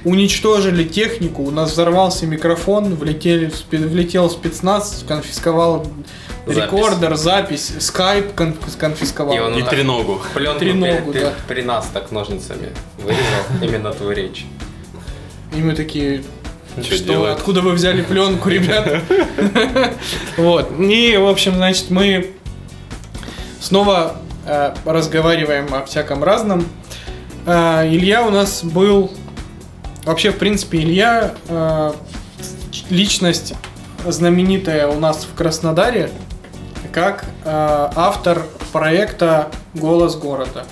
уничтожили 0.04 0.84
технику, 0.84 1.42
у 1.42 1.50
нас 1.50 1.72
взорвался 1.72 2.24
микрофон, 2.26 2.94
влетели, 2.94 3.52
влетел 3.70 4.30
спецназ, 4.30 5.04
конфисковал 5.06 5.86
Запись. 6.54 6.64
рекордер, 6.72 7.16
запись, 7.16 7.72
скайп 7.80 8.34
кон- 8.34 8.56
конфисковал. 8.78 9.34
И 9.36 9.38
он- 9.40 9.54
И 9.58 9.62
треногу. 9.62 10.20
Пленку 10.34 10.58
Треногу, 10.60 11.12
при, 11.12 11.20
да. 11.20 11.32
при- 11.46 11.54
при 11.54 11.62
нас 11.62 11.88
так 11.92 12.10
ножницами 12.12 12.70
вырезал 12.98 13.22
именно 13.62 13.92
твою 13.92 14.12
речь. 14.12 14.46
И 15.56 15.60
мы 15.60 15.74
такие, 15.74 16.22
что, 16.82 16.98
делать? 17.04 17.36
откуда 17.38 17.60
вы 17.60 17.72
взяли 17.72 18.02
пленку, 18.02 18.48
ребят? 18.48 19.02
Вот. 20.36 20.70
И, 20.78 21.16
в 21.16 21.26
общем, 21.28 21.54
значит, 21.56 21.90
мы 21.90 22.30
снова 23.60 24.16
э, 24.46 24.74
разговариваем 24.84 25.72
о 25.74 25.84
всяком 25.84 26.22
разном. 26.24 26.66
Э, 27.46 27.86
Илья 27.86 28.22
у 28.26 28.30
нас 28.30 28.62
был... 28.64 29.10
Вообще, 30.04 30.30
в 30.30 30.38
принципе, 30.38 30.78
Илья 30.78 31.34
э, 31.48 31.92
личность 32.88 33.54
знаменитая 34.06 34.86
у 34.88 34.98
нас 34.98 35.26
в 35.30 35.36
Краснодаре 35.36 36.10
как 36.92 37.24
э, 37.44 37.88
автор 37.94 38.46
проекта 38.72 39.50
«Голос 39.74 40.16
города». 40.16 40.64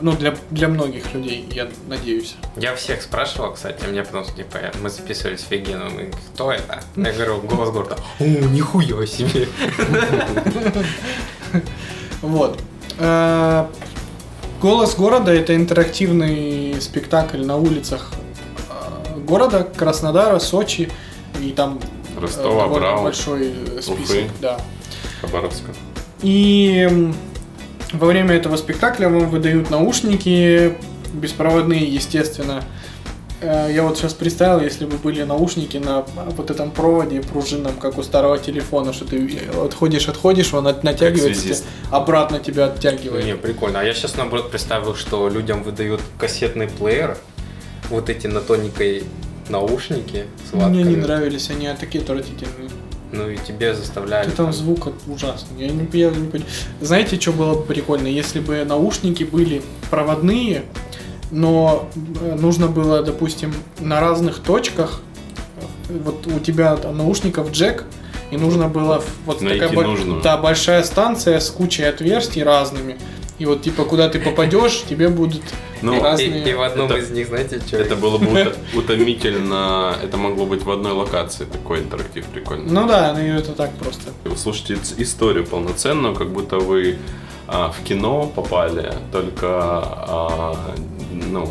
Ну, 0.00 0.12
для, 0.12 0.34
для 0.50 0.66
многих 0.66 1.14
людей, 1.14 1.48
я 1.52 1.68
надеюсь. 1.86 2.34
Я 2.56 2.74
всех 2.74 3.02
спрашивал, 3.02 3.52
кстати, 3.52 3.84
мне 3.86 4.02
потом, 4.02 4.24
типа, 4.34 4.58
мы 4.82 4.90
записывались 4.90 5.40
с 5.40 5.44
Фигином, 5.44 5.96
и 6.00 6.10
кто 6.34 6.50
это? 6.50 6.82
Я 6.96 7.12
говорю, 7.12 7.40
голос 7.42 7.70
города. 7.70 7.96
О, 8.18 8.24
нихуя 8.24 9.06
себе. 9.06 9.46
Вот. 12.20 12.58
Э, 12.98 13.66
Голос 14.62 14.94
города 14.94 15.32
это 15.34 15.56
интерактивный 15.56 16.80
спектакль 16.80 17.44
на 17.44 17.56
улицах 17.56 18.12
э, 18.70 19.18
города 19.18 19.64
Краснодара, 19.64 20.38
Сочи 20.38 20.88
и 21.40 21.50
там 21.50 21.80
Ростова, 22.22 22.62
довольно 22.64 22.78
Брау, 22.88 23.02
большой 23.04 23.52
э, 23.76 23.80
список. 23.80 24.00
Уфы. 24.00 24.30
Да. 24.40 24.60
Хабаровска. 25.20 25.72
И 26.22 27.10
во 27.92 28.06
время 28.06 28.34
этого 28.34 28.56
спектакля 28.56 29.08
вам 29.08 29.28
выдают 29.28 29.70
наушники 29.70 30.74
беспроводные, 31.12 31.84
естественно. 31.84 32.64
Э, 33.40 33.68
Я 33.72 33.82
вот 33.82 33.98
сейчас 33.98 34.14
представил, 34.14 34.60
если 34.60 34.84
бы 34.86 34.96
были 34.98 35.22
наушники 35.24 35.76
на 35.76 36.04
вот 36.36 36.50
этом 36.50 36.70
проводе 36.70 37.20
пружинном, 37.20 37.72
как 37.74 37.98
у 37.98 38.02
старого 38.02 38.38
телефона, 38.38 38.92
что 38.92 39.04
ты 39.04 39.40
отходишь, 39.64 40.08
отходишь, 40.08 40.54
он 40.54 40.66
от- 40.68 40.84
натягивается, 40.84 41.64
обратно 41.90 42.38
тебя 42.38 42.66
оттягивает. 42.66 43.24
Не, 43.24 43.34
прикольно. 43.36 43.80
А 43.80 43.84
я 43.84 43.92
сейчас, 43.94 44.16
наоборот, 44.16 44.50
представил, 44.50 44.94
что 44.94 45.28
людям 45.28 45.62
выдают 45.64 46.00
кассетный 46.18 46.68
плеер, 46.68 47.18
вот 47.90 48.08
эти 48.08 48.26
на 48.28 48.40
тоненькой 48.40 49.02
наушники 49.48 50.24
с 50.50 50.54
Мне 50.54 50.82
не 50.82 50.96
нравились, 50.96 51.50
они 51.50 51.68
такие 51.78 52.02
отвратительные. 52.02 52.70
Ну 53.12 53.28
и 53.28 53.36
тебе 53.36 53.74
заставляли. 53.74 54.30
Ты 54.30 54.36
там 54.36 54.52
звук 54.52 54.86
от- 54.86 54.94
ужасный. 55.06 55.66
Я 55.66 55.68
не, 55.68 55.86
я 55.92 56.08
не 56.08 56.28
понимаю. 56.28 56.50
Знаете, 56.80 57.20
что 57.20 57.32
было 57.32 57.54
бы 57.54 57.62
прикольно? 57.62 58.06
Если 58.06 58.40
бы 58.40 58.64
наушники 58.64 59.24
были 59.24 59.60
проводные, 59.90 60.62
но 61.30 61.88
э, 62.22 62.34
нужно 62.40 62.68
было, 62.68 63.02
допустим, 63.02 63.52
на 63.80 64.00
разных 64.00 64.38
точках. 64.38 65.02
э, 65.90 65.98
Вот 66.02 66.26
у 66.26 66.38
тебя 66.40 66.74
там 66.76 66.96
наушников 66.96 67.50
джек, 67.52 67.84
и 68.30 68.38
нужно 68.38 68.68
было 68.68 69.02
вот 69.26 69.42
Найти 69.42 69.60
такая 69.60 69.86
нужную. 69.86 70.22
да, 70.22 70.38
большая 70.38 70.82
станция 70.82 71.38
с 71.38 71.50
кучей 71.50 71.82
отверстий 71.84 72.42
разными. 72.42 72.96
И 73.38 73.46
вот 73.46 73.62
типа 73.62 73.84
куда 73.84 74.08
ты 74.08 74.20
попадешь, 74.20 74.82
тебе 74.88 75.08
будут 75.08 75.42
Ну, 75.80 75.96
И, 75.96 76.00
разные. 76.00 76.48
и 76.48 76.54
в 76.54 76.62
одном 76.62 76.86
Это- 76.86 76.98
из 76.98 77.10
них, 77.10 77.26
знаете, 77.28 77.60
что? 77.60 77.76
Это 77.78 77.96
было 77.96 78.18
бы 78.18 78.26
уто- 78.26 78.56
утомительно. 78.76 79.96
Это 80.02 80.16
могло 80.16 80.46
быть 80.46 80.62
в 80.64 80.70
одной 80.70 80.92
локации. 80.92 81.44
Такой 81.44 81.80
интерактив 81.80 82.24
прикольный. 82.26 82.70
Ну 82.70 82.86
да, 82.86 83.12
ну 83.16 83.20
и 83.24 83.28
это 83.30 83.52
так 83.52 83.72
просто. 83.74 84.10
Вы 84.24 84.36
слушаете 84.36 84.78
историю 84.98 85.44
полноценную, 85.46 86.14
как 86.14 86.30
будто 86.30 86.58
вы 86.58 86.98
а, 87.48 87.72
в 87.72 87.82
кино 87.84 88.30
попали, 88.34 88.92
только 89.10 89.48
а, 89.48 90.74
ну, 91.12 91.50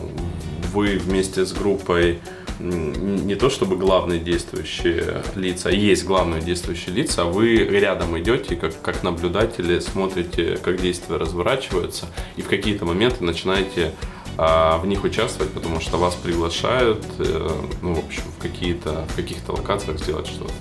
вы 0.74 0.98
вместе 0.98 1.46
с 1.46 1.52
группой 1.52 2.20
не 2.62 3.36
то 3.36 3.50
чтобы 3.50 3.76
главные 3.76 4.20
действующие 4.20 5.24
лица, 5.36 5.70
есть 5.70 6.06
главные 6.06 6.42
действующие 6.42 6.94
лица, 6.96 7.24
а 7.24 7.26
вы 7.26 7.56
рядом 7.58 8.18
идете, 8.20 8.56
как, 8.56 8.82
как 8.82 9.04
наблюдатели, 9.04 9.80
смотрите, 9.80 10.58
как 10.58 10.82
действия 10.82 11.18
разворачиваются, 11.18 12.06
и 12.36 12.42
в 12.42 12.48
какие-то 12.48 12.86
моменты 12.86 13.24
начинаете 13.24 13.94
а, 14.38 14.78
в 14.78 14.88
них 14.88 15.04
участвовать, 15.04 15.52
потому 15.52 15.80
что 15.80 15.98
вас 15.98 16.16
приглашают, 16.16 17.04
э, 17.20 17.50
ну, 17.82 17.96
в 17.96 18.06
общем, 18.06 18.24
в 18.38 18.42
какие-то 18.42 19.06
в 19.10 19.16
каких-то 19.16 19.54
локациях 19.54 20.00
сделать 20.00 20.28
что-то. 20.28 20.54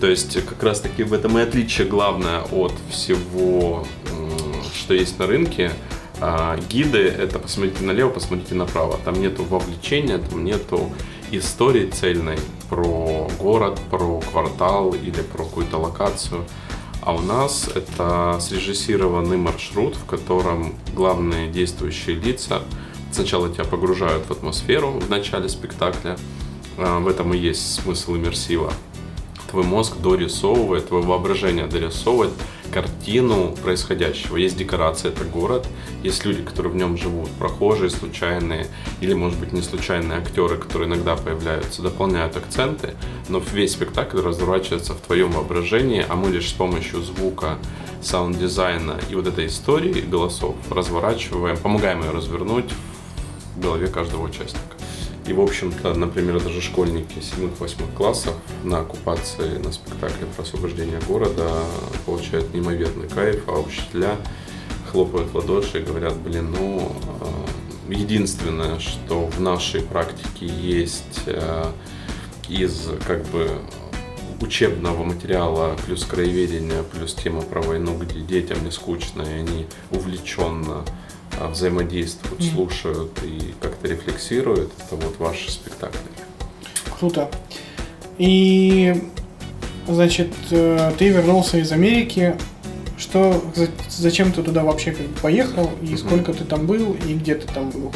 То 0.00 0.08
есть 0.08 0.44
как 0.46 0.62
раз 0.62 0.80
таки 0.80 1.04
в 1.04 1.12
этом 1.12 1.38
и 1.38 1.42
отличие 1.42 1.86
главное 1.86 2.40
от 2.40 2.72
всего, 2.90 3.86
что 4.74 4.94
есть 4.94 5.18
на 5.18 5.26
рынке. 5.26 5.72
А, 6.24 6.56
Гиды 6.56 7.00
это 7.00 7.40
посмотрите 7.40 7.82
налево, 7.82 8.08
посмотрите 8.10 8.54
направо. 8.54 8.96
Там 9.04 9.20
нету 9.20 9.42
вовлечения, 9.42 10.18
там 10.18 10.44
нету 10.44 10.92
истории 11.32 11.90
цельной 11.90 12.38
про 12.70 13.28
город, 13.40 13.80
про 13.90 14.20
квартал 14.20 14.92
или 14.92 15.20
про 15.20 15.42
какую-то 15.42 15.78
локацию. 15.78 16.44
А 17.00 17.12
у 17.12 17.20
нас 17.20 17.68
это 17.74 18.38
срежиссированный 18.40 19.36
маршрут, 19.36 19.96
в 19.96 20.04
котором 20.04 20.76
главные 20.94 21.50
действующие 21.50 22.14
лица 22.14 22.62
сначала 23.10 23.48
тебя 23.52 23.64
погружают 23.64 24.26
в 24.26 24.30
атмосферу 24.30 24.92
в 24.92 25.10
начале 25.10 25.48
спектакля. 25.48 26.16
А, 26.78 27.00
В 27.00 27.08
этом 27.08 27.34
и 27.34 27.36
есть 27.36 27.82
смысл 27.82 28.14
иммерсива 28.14 28.72
твой 29.52 29.64
мозг 29.64 29.98
дорисовывает, 29.98 30.88
твое 30.88 31.04
воображение 31.04 31.66
дорисовывает 31.66 32.32
картину 32.72 33.54
происходящего. 33.62 34.36
Есть 34.36 34.56
декорации, 34.56 35.08
это 35.08 35.24
город, 35.24 35.66
есть 36.02 36.24
люди, 36.24 36.42
которые 36.42 36.72
в 36.72 36.76
нем 36.76 36.96
живут, 36.96 37.30
прохожие, 37.32 37.90
случайные, 37.90 38.66
или, 39.00 39.12
может 39.12 39.38
быть, 39.38 39.52
не 39.52 39.62
случайные 39.62 40.18
актеры, 40.18 40.56
которые 40.56 40.88
иногда 40.88 41.16
появляются, 41.16 41.82
дополняют 41.82 42.36
акценты, 42.36 42.94
но 43.28 43.40
весь 43.52 43.72
спектакль 43.72 44.20
разворачивается 44.20 44.94
в 44.94 45.00
твоем 45.00 45.32
воображении, 45.32 46.04
а 46.08 46.16
мы 46.16 46.30
лишь 46.30 46.48
с 46.48 46.52
помощью 46.52 47.02
звука, 47.02 47.58
саунд-дизайна 48.00 48.98
и 49.10 49.14
вот 49.14 49.26
этой 49.26 49.46
истории 49.46 50.00
голосов 50.00 50.56
разворачиваем, 50.70 51.56
помогаем 51.56 52.02
ее 52.02 52.10
развернуть 52.10 52.72
в 53.56 53.60
голове 53.60 53.86
каждого 53.86 54.24
участника. 54.24 54.81
И, 55.32 55.34
в 55.34 55.40
общем-то, 55.40 55.94
например, 55.94 56.42
даже 56.42 56.60
школьники 56.60 57.16
7-8 57.16 57.94
классов 57.96 58.34
на 58.64 58.80
оккупации 58.80 59.56
на 59.64 59.72
спектакле 59.72 60.26
про 60.36 60.42
освобождение 60.42 61.00
города 61.08 61.64
получают 62.04 62.52
неимоверный 62.52 63.08
кайф, 63.08 63.42
а 63.46 63.58
учителя 63.58 64.18
хлопают 64.90 65.30
в 65.30 65.34
ладоши 65.34 65.80
и 65.80 65.82
говорят, 65.82 66.18
блин, 66.18 66.50
ну, 66.50 66.92
э, 67.88 67.94
единственное, 67.94 68.78
что 68.78 69.24
в 69.28 69.40
нашей 69.40 69.80
практике 69.80 70.44
есть 70.44 71.22
э, 71.24 71.64
из, 72.50 72.90
как 73.06 73.24
бы, 73.28 73.52
учебного 74.42 75.02
материала 75.02 75.78
плюс 75.86 76.04
краеведения, 76.04 76.82
плюс 76.82 77.14
тема 77.14 77.40
про 77.40 77.62
войну, 77.62 77.96
где 77.96 78.20
детям 78.20 78.62
не 78.66 78.70
скучно, 78.70 79.22
и 79.22 79.32
они 79.32 79.66
увлеченно 79.92 80.84
а, 81.38 81.48
взаимодействуют, 81.48 82.42
слушают 82.42 83.10
и 83.24 83.54
как-то 83.60 83.88
рефлексируют, 83.88 84.72
это 84.78 84.96
вот 84.96 85.18
ваши 85.18 85.50
спектакли. 85.50 85.98
Круто. 86.98 87.30
И, 88.18 89.02
значит, 89.88 90.32
э, 90.50 90.92
ты 90.98 91.08
вернулся 91.08 91.58
из 91.58 91.72
Америки. 91.72 92.36
Что, 92.98 93.42
за- 93.54 93.68
зачем 93.88 94.32
ты 94.32 94.42
туда 94.42 94.62
вообще 94.62 94.92
как 94.92 95.06
бы 95.06 95.18
поехал? 95.20 95.70
И 95.82 95.96
сколько 95.96 96.32
ты 96.32 96.44
там 96.44 96.66
был? 96.66 96.94
И 97.06 97.14
где 97.14 97.34
ты 97.34 97.52
там 97.52 97.70
был? 97.70 97.92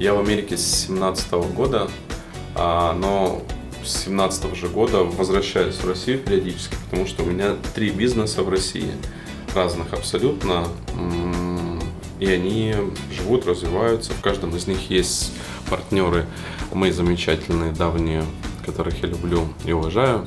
Я 0.00 0.14
в 0.14 0.20
Америке 0.20 0.56
с 0.56 0.86
17 0.86 1.48
года, 1.54 1.88
а, 2.56 2.92
но 2.94 3.42
с 3.84 4.04
17 4.04 4.56
же 4.56 4.68
года 4.68 4.98
возвращаюсь 5.04 5.76
в 5.76 5.88
Россию 5.88 6.18
периодически, 6.18 6.74
потому 6.90 7.06
что 7.06 7.22
у 7.22 7.26
меня 7.26 7.54
три 7.74 7.90
бизнеса 7.90 8.42
в 8.42 8.48
России, 8.48 8.90
разных 9.54 9.92
абсолютно, 9.92 10.66
и 12.22 12.30
они 12.30 12.74
живут, 13.10 13.46
развиваются. 13.46 14.12
В 14.12 14.20
каждом 14.20 14.54
из 14.54 14.68
них 14.68 14.90
есть 14.90 15.32
партнеры, 15.68 16.24
мои 16.72 16.92
замечательные, 16.92 17.72
давние, 17.72 18.24
которых 18.64 19.02
я 19.02 19.08
люблю 19.08 19.48
и 19.64 19.72
уважаю, 19.72 20.24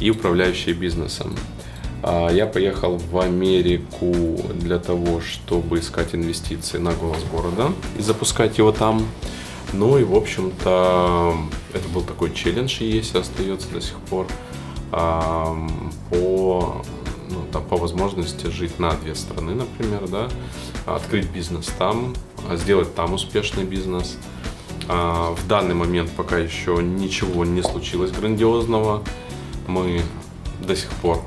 и 0.00 0.10
управляющие 0.10 0.74
бизнесом. 0.74 1.36
А, 2.02 2.30
Я 2.30 2.46
поехал 2.46 2.96
в 2.96 3.18
Америку 3.20 4.12
для 4.54 4.78
того, 4.80 5.20
чтобы 5.20 5.78
искать 5.78 6.16
инвестиции 6.16 6.78
на 6.78 6.92
голос 6.92 7.22
города 7.30 7.70
и 7.96 8.02
запускать 8.02 8.58
его 8.58 8.72
там. 8.72 9.06
Ну 9.72 9.98
и, 9.98 10.04
в 10.04 10.16
общем-то, 10.16 11.36
это 11.72 11.88
был 11.90 12.02
такой 12.02 12.32
челлендж 12.32 12.80
и 12.80 12.86
есть, 12.86 13.14
остается 13.14 13.68
до 13.68 13.80
сих 13.80 13.96
пор 14.10 14.26
ам, 14.90 15.92
по, 16.10 16.82
ну, 17.30 17.44
там, 17.52 17.64
по 17.64 17.76
возможности 17.76 18.46
жить 18.46 18.78
на 18.80 18.92
две 18.92 19.14
страны, 19.14 19.54
например, 19.54 20.08
да, 20.08 20.28
открыть 20.86 21.28
бизнес 21.28 21.66
там, 21.78 22.14
а 22.48 22.56
сделать 22.56 22.94
там 22.94 23.14
успешный 23.14 23.64
бизнес. 23.64 24.16
А, 24.88 25.34
В 25.34 25.46
данный 25.48 25.74
момент 25.74 26.10
пока 26.16 26.38
еще 26.38 26.78
ничего 26.82 27.44
не 27.44 27.62
случилось 27.62 28.12
грандиозного. 28.12 29.02
Мы 29.66 30.02
до 30.60 30.76
сих 30.76 30.90
пор 30.90 31.20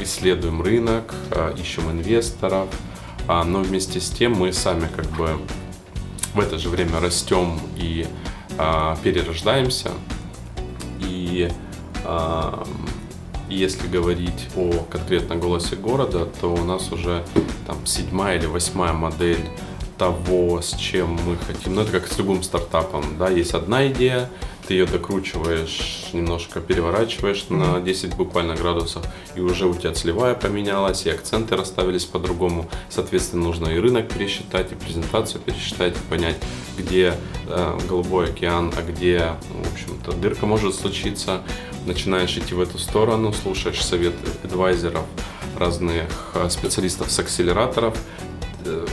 исследуем 0.00 0.62
рынок, 0.62 1.14
а, 1.30 1.54
ищем 1.54 1.90
инвесторов, 1.90 2.68
а, 3.28 3.44
но 3.44 3.60
вместе 3.60 4.00
с 4.00 4.10
тем 4.10 4.34
мы 4.34 4.52
сами 4.52 4.88
как 4.94 5.06
бы 5.12 5.38
в 6.34 6.40
это 6.40 6.58
же 6.58 6.68
время 6.68 7.00
растем 7.00 7.58
и 7.76 8.06
а, 8.58 8.96
перерождаемся. 9.02 9.90
И 11.00 11.50
а, 12.04 12.66
если 13.54 13.86
говорить 13.86 14.48
о 14.56 14.70
конкретно 14.90 15.36
голосе 15.36 15.76
города, 15.76 16.26
то 16.40 16.54
у 16.54 16.64
нас 16.64 16.92
уже 16.92 17.24
там 17.66 17.86
седьмая 17.86 18.38
или 18.38 18.46
восьмая 18.46 18.92
модель 18.92 19.44
того, 19.98 20.62
с 20.62 20.74
чем 20.74 21.18
мы 21.26 21.36
хотим. 21.36 21.74
Ну, 21.74 21.82
это 21.82 21.92
как 21.92 22.06
с 22.06 22.16
любым 22.18 22.42
стартапом, 22.42 23.18
да, 23.18 23.28
есть 23.28 23.52
одна 23.52 23.88
идея, 23.88 24.30
ты 24.68 24.74
ее 24.74 24.86
докручиваешь, 24.86 26.10
немножко 26.12 26.60
переворачиваешь 26.60 27.46
на 27.48 27.80
10 27.80 28.14
буквально 28.16 28.54
градусов, 28.54 29.02
и 29.34 29.40
уже 29.40 29.66
у 29.66 29.74
тебя 29.74 29.94
целевая 29.94 30.34
поменялась, 30.34 31.06
и 31.06 31.10
акценты 31.10 31.56
расставились 31.56 32.04
по-другому. 32.04 32.68
Соответственно, 32.90 33.44
нужно 33.44 33.68
и 33.68 33.78
рынок 33.78 34.08
пересчитать, 34.08 34.70
и 34.70 34.74
презентацию 34.74 35.40
пересчитать, 35.40 35.96
и 35.96 36.10
понять, 36.10 36.36
где 36.76 37.14
э, 37.46 37.78
голубой 37.88 38.26
океан, 38.26 38.70
а 38.76 38.82
где, 38.82 39.32
в 39.64 39.72
общем-то, 39.72 40.12
дырка 40.12 40.44
может 40.44 40.74
случиться. 40.74 41.42
Начинаешь 41.88 42.36
идти 42.36 42.52
в 42.52 42.60
эту 42.60 42.76
сторону, 42.76 43.32
слушаешь 43.32 43.82
совет 43.82 44.12
адвайзеров, 44.44 45.06
разных 45.56 46.32
э, 46.34 46.50
специалистов 46.50 47.10
с 47.10 47.18
акселераторов, 47.18 47.96
э, 48.66 48.86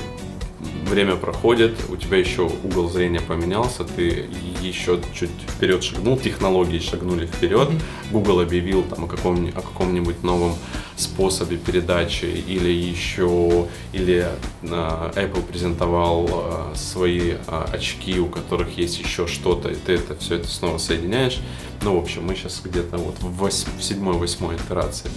время 0.89 1.17
проходит, 1.17 1.75
у 1.89 1.97
тебя 1.97 2.19
еще 2.19 2.43
угол 2.43 2.89
зрения 2.89 3.19
поменялся, 3.19 3.83
ты 3.83 4.29
еще 4.61 5.01
чуть 5.13 5.29
вперед 5.45 5.83
шагнул, 5.83 6.17
технологии 6.17 6.79
шагнули 6.79 7.25
вперед, 7.25 7.69
Google 8.11 8.39
объявил 8.39 8.81
там 8.83 9.03
о, 9.03 9.07
каком, 9.07 9.45
о 9.49 9.61
каком-нибудь 9.61 10.23
новом 10.23 10.55
способе 11.01 11.57
передачи 11.57 12.25
или 12.25 12.69
еще, 12.69 13.67
или 13.93 14.27
э, 14.63 14.67
Apple 15.15 15.43
презентовал 15.43 16.27
э, 16.73 16.75
свои 16.75 17.33
э, 17.33 17.65
очки, 17.71 18.19
у 18.19 18.27
которых 18.27 18.77
есть 18.77 18.99
еще 18.99 19.27
что-то, 19.27 19.69
и 19.69 19.75
ты 19.75 19.93
это 19.93 20.15
все 20.17 20.35
это 20.35 20.47
снова 20.47 20.77
соединяешь. 20.77 21.39
Ну, 21.81 21.99
в 21.99 22.01
общем, 22.03 22.25
мы 22.25 22.35
сейчас 22.35 22.61
где-то 22.63 22.97
вот 22.97 23.15
в, 23.19 23.41
восьм- 23.43 23.77
в 23.77 23.83
седьмой-восьмой 23.83 24.55
итерации. 24.55 25.09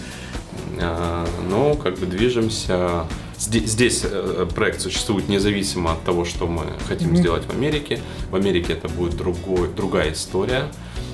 А, 0.80 1.26
Ну, 1.48 1.74
как 1.76 1.98
бы 1.98 2.06
движемся. 2.06 3.06
Здесь, 3.38 3.70
здесь 3.70 4.00
э, 4.04 4.46
проект 4.52 4.80
существует 4.80 5.28
независимо 5.28 5.92
от 5.92 6.02
того, 6.04 6.24
что 6.24 6.46
мы 6.48 6.64
хотим 6.88 7.16
сделать 7.16 7.44
в 7.46 7.50
Америке. 7.50 8.00
В 8.30 8.34
Америке 8.34 8.72
это 8.72 8.88
будет 8.88 9.16
другой, 9.16 9.68
другая 9.72 10.12
история. 10.12 10.64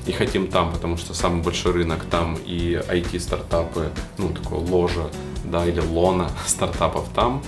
И 0.07 0.12
хотим 0.12 0.48
там, 0.48 0.72
потому 0.72 0.96
что 0.96 1.14
самый 1.14 1.42
большой 1.42 1.72
рынок 1.72 2.05
там 2.11 2.36
и 2.44 2.80
IT-стартапы, 2.88 3.90
ну, 4.18 4.28
такое 4.28 4.59
ложе, 4.59 5.09
да, 5.44 5.66
или 5.66 5.80
лона 5.80 6.30
стартапов 6.46 7.09
там. 7.14 7.42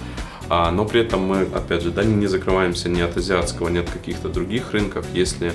А, 0.49 0.71
но 0.71 0.85
при 0.85 1.01
этом 1.01 1.23
мы, 1.23 1.43
опять 1.43 1.83
же, 1.83 1.91
да, 1.91 2.05
не 2.05 2.27
закрываемся 2.27 2.89
ни 2.89 3.01
от 3.01 3.17
азиатского, 3.17 3.69
ни 3.69 3.79
от 3.79 3.91
каких-то 3.91 4.29
других 4.29 4.73
рынков, 4.73 5.05
если 5.13 5.53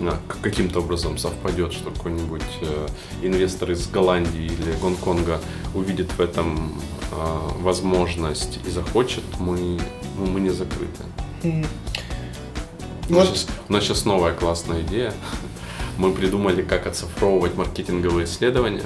а, 0.00 0.18
каким-то 0.42 0.78
образом 0.78 1.18
совпадет, 1.18 1.72
что 1.72 1.90
какой-нибудь 1.90 2.42
э, 2.60 2.86
инвестор 3.22 3.72
из 3.72 3.88
Голландии 3.88 4.44
или 4.44 4.72
Гонконга 4.80 5.40
увидит 5.74 6.12
в 6.12 6.20
этом 6.20 6.80
а, 7.10 7.50
возможность 7.60 8.60
и 8.64 8.70
захочет, 8.70 9.24
мы, 9.40 9.80
ну, 10.16 10.26
мы 10.26 10.40
не 10.40 10.50
закрыты. 10.50 11.02
У 11.42 13.14
нас, 13.14 13.28
Вот. 13.28 13.36
сейчас, 13.38 13.46
у 13.68 13.72
нас 13.72 13.84
сейчас 13.84 14.04
новая 14.04 14.34
классная 14.34 14.82
идея. 14.82 15.14
Мы 15.98 16.12
придумали, 16.12 16.62
как 16.62 16.86
оцифровывать 16.86 17.56
маркетинговые 17.56 18.24
исследования. 18.24 18.84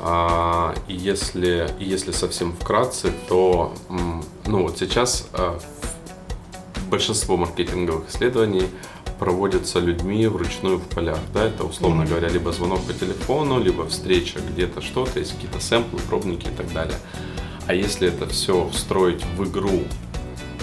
А, 0.00 0.74
и 0.86 0.94
если, 0.94 1.68
если 1.78 2.12
совсем 2.12 2.52
вкратце, 2.52 3.12
то 3.28 3.74
ну 4.46 4.62
вот 4.62 4.78
сейчас 4.78 5.28
а, 5.32 5.58
большинство 6.88 7.36
маркетинговых 7.36 8.08
исследований 8.08 8.64
проводятся 9.18 9.80
людьми 9.80 10.26
вручную 10.28 10.78
в 10.78 10.84
полях. 10.84 11.18
Да, 11.34 11.44
это, 11.44 11.64
условно 11.64 12.02
Мгм. 12.02 12.10
говоря, 12.10 12.28
либо 12.28 12.52
звонок 12.52 12.80
по 12.84 12.92
телефону, 12.94 13.60
либо 13.60 13.86
встреча 13.88 14.38
где-то 14.38 14.80
что-то, 14.80 15.18
есть 15.18 15.34
какие-то 15.34 15.60
сэмплы, 15.60 15.98
пробники 16.08 16.46
и 16.46 16.56
так 16.56 16.72
далее. 16.72 16.96
А 17.66 17.74
если 17.74 18.08
это 18.08 18.26
все 18.28 18.68
встроить 18.72 19.22
в 19.36 19.44
игру 19.44 19.82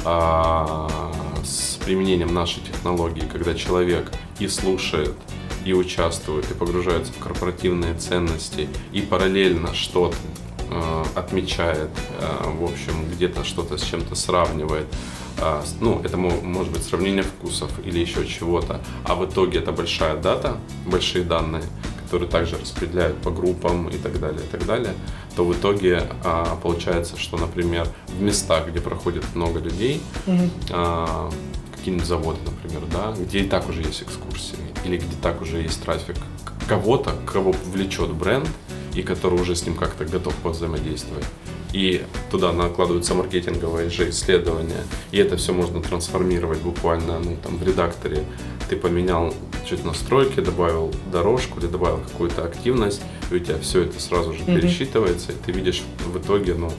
с 0.06 1.78
применением 1.84 2.34
нашей 2.34 2.62
технологии, 2.62 3.24
когда 3.32 3.54
человек 3.56 4.12
и 4.40 4.48
слушает, 4.48 5.14
и 5.66 5.74
участвует, 5.74 6.50
и 6.52 6.54
погружается 6.54 7.12
в 7.12 7.18
корпоративные 7.18 7.96
ценности, 7.96 8.70
и 8.94 9.02
параллельно 9.02 9.74
что-то 9.74 10.16
э, 10.70 11.04
отмечает, 11.16 11.90
э, 12.20 12.50
в 12.60 12.64
общем, 12.64 13.10
где-то 13.12 13.44
что-то 13.44 13.78
с 13.78 13.82
чем-то 13.84 14.16
сравнивает. 14.16 14.86
А, 15.38 15.64
ну, 15.82 16.02
это 16.04 16.18
мо- 16.18 16.42
может 16.42 16.72
быть 16.72 16.84
сравнение 16.84 17.24
вкусов 17.24 17.72
или 17.84 18.00
еще 18.00 18.26
чего-то. 18.28 18.80
А 19.04 19.16
в 19.16 19.26
итоге 19.26 19.60
это 19.60 19.72
большая 19.72 20.16
дата, 20.16 20.58
большие 20.86 21.26
данные, 21.26 21.64
которые 22.06 22.30
также 22.30 22.56
распределяют 22.58 23.18
по 23.18 23.32
группам 23.32 23.88
и 23.90 23.98
так 23.98 24.20
далее, 24.20 24.42
и 24.42 24.48
так 24.48 24.66
далее, 24.66 24.94
то 25.36 25.44
в 25.44 25.54
итоге 25.54 26.04
а, 26.24 26.56
получается, 26.62 27.18
что, 27.18 27.38
например, 27.38 27.88
в 28.08 28.22
местах, 28.22 28.68
где 28.70 28.80
проходит 28.80 29.24
много 29.34 29.60
людей, 29.60 30.02
Мгм. 30.28 30.52
а, 30.70 31.32
какие-нибудь 31.76 32.08
заводы, 32.08 32.40
например, 32.46 32.84
да, 32.92 33.14
где 33.20 33.40
и 33.40 33.48
так 33.48 33.68
уже 33.70 33.82
есть 33.82 34.04
экскурсии, 34.04 34.56
или 34.86 34.98
где 34.98 35.16
так 35.22 35.42
уже 35.42 35.62
есть 35.62 35.82
трафик 35.84 36.16
кого-то, 36.70 37.16
кого 37.26 37.54
влечет 37.74 38.12
бренд, 38.14 38.48
и 38.94 39.02
который 39.02 39.40
уже 39.42 39.56
с 39.56 39.66
ним 39.66 39.76
как-то 39.76 40.06
готов 40.06 40.34
повзаимодействовать. 40.36 41.26
И 41.76 42.02
туда 42.32 42.54
накладываются 42.54 43.14
маркетинговые 43.16 43.90
же 43.90 44.10
исследования, 44.10 44.82
и 45.12 45.18
это 45.18 45.36
все 45.36 45.52
можно 45.52 45.82
трансформировать 45.82 46.60
буквально, 46.60 47.20
ну, 47.20 47.36
там, 47.44 47.58
в 47.58 47.64
редакторе. 47.64 48.24
Ты 48.70 48.78
поменял 48.78 49.34
чуть 49.70 49.84
настройки, 49.84 50.40
добавил 50.40 50.94
дорожку 51.12 51.60
или 51.60 51.68
добавил 51.68 51.98
какую-то 51.98 52.46
активность, 52.46 53.02
и 53.30 53.36
у 53.36 53.40
тебя 53.40 53.60
все 53.60 53.82
это 53.82 54.00
сразу 54.00 54.32
же 54.32 54.44
Мгм. 54.44 54.56
пересчитывается, 54.56 55.34
и 55.34 55.36
ты 55.46 55.52
видишь 55.52 55.84
в 56.06 56.18
итоге, 56.18 56.54
ну, 56.54 56.72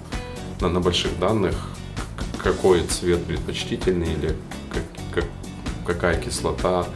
на, 0.63 0.71
на 0.71 0.81
больших 0.81 1.19
данных, 1.21 1.55
какой 2.43 2.81
цвет 2.87 3.23
предпочтительный 3.23 4.15
или 4.15 4.35
как- 4.73 4.85
как- 5.15 5.31
какая 5.87 6.19
кислота. 6.19 6.87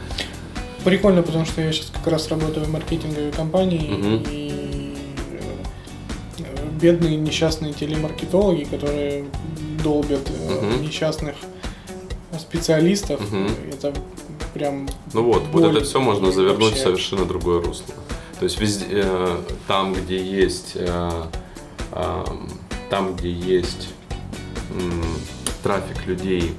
Прикольно, 0.83 1.21
потому 1.21 1.45
что 1.45 1.61
я 1.61 1.71
сейчас 1.71 1.91
как 1.93 2.07
раз 2.11 2.27
работаю 2.29 2.65
в 2.65 2.71
маркетинговой 2.71 3.31
компании, 3.31 3.91
Мгм. 3.91 4.23
и 4.31 4.40
бедные 6.81 7.15
несчастные 7.15 7.73
телемаркетологи, 7.73 8.63
которые 8.63 9.25
долбят 9.83 10.29
э, 10.29 10.61
Мгм. 10.61 10.81
несчастных 10.81 11.35
специалистов, 12.39 13.19
Мгм. 13.31 13.49
это 13.71 13.93
прям 14.53 14.87
Ну 15.13 15.23
вот, 15.23 15.43
вот 15.51 15.61
Боль 15.63 15.77
это 15.77 15.85
все 15.85 15.99
можно 15.99 16.31
завернуть 16.31 16.59
в 16.63 16.69
вообще. 16.69 16.83
совершенно 16.83 17.25
другое 17.25 17.61
русло. 17.61 17.93
То 18.39 18.45
есть 18.45 18.59
везде, 18.59 18.85
э, 18.89 19.37
там, 19.67 19.93
где 19.93 20.17
есть, 20.17 20.71
э, 20.75 21.23
ам, 21.91 22.49
там, 22.89 23.15
где 23.15 23.31
есть 23.31 23.89
трафик 25.63 26.05
людей, 26.07 26.53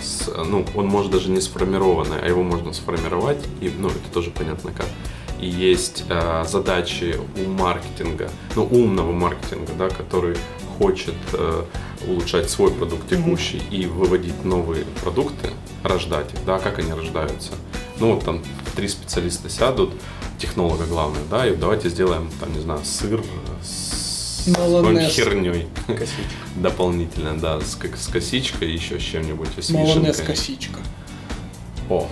с, 0.00 0.28
ну, 0.46 0.64
он 0.74 0.86
может 0.86 1.10
даже 1.10 1.28
не 1.30 1.40
сформированный, 1.40 2.18
а 2.22 2.26
его 2.26 2.42
можно 2.42 2.72
сформировать, 2.72 3.38
и, 3.60 3.70
ну, 3.76 3.88
это 3.88 3.98
тоже 4.12 4.30
понятно 4.30 4.70
как. 4.72 4.86
И 5.40 5.46
есть 5.48 6.04
э, 6.08 6.44
задачи 6.48 7.16
у 7.36 7.48
маркетинга, 7.48 8.30
ну, 8.56 8.64
умного 8.64 9.12
маркетинга, 9.12 9.72
да, 9.78 9.88
который 9.88 10.36
хочет 10.78 11.14
э, 11.32 11.64
улучшать 12.06 12.50
свой 12.50 12.72
продукт 12.72 13.08
текущий 13.08 13.62
и 13.70 13.86
выводить 13.86 14.44
новые 14.44 14.84
продукты, 15.02 15.50
рождать 15.82 16.32
их, 16.34 16.44
да, 16.44 16.58
как 16.58 16.78
они 16.78 16.92
рождаются. 16.92 17.52
Ну, 18.00 18.14
вот 18.14 18.24
там 18.24 18.42
три 18.76 18.88
специалиста 18.88 19.48
сядут, 19.48 19.92
технолога 20.38 20.86
главное, 20.86 21.22
да, 21.30 21.46
и 21.48 21.54
давайте 21.56 21.88
сделаем, 21.88 22.30
там, 22.40 22.52
не 22.52 22.60
знаю, 22.60 22.80
сыр 22.84 23.22
с 23.62 24.46
Майонез. 24.46 25.12
херней 25.12 25.66
дополнительно, 26.56 27.36
да, 27.38 27.60
с, 27.60 27.74
как- 27.74 27.96
с 27.96 28.06
косичкой, 28.08 28.72
еще 28.72 28.98
с 28.98 29.02
чем-нибудь, 29.02 29.48
с 29.60 29.70
майонез 29.70 29.96
вишенкой. 30.18 30.26
косичка. 30.26 30.80
О, 31.90 32.08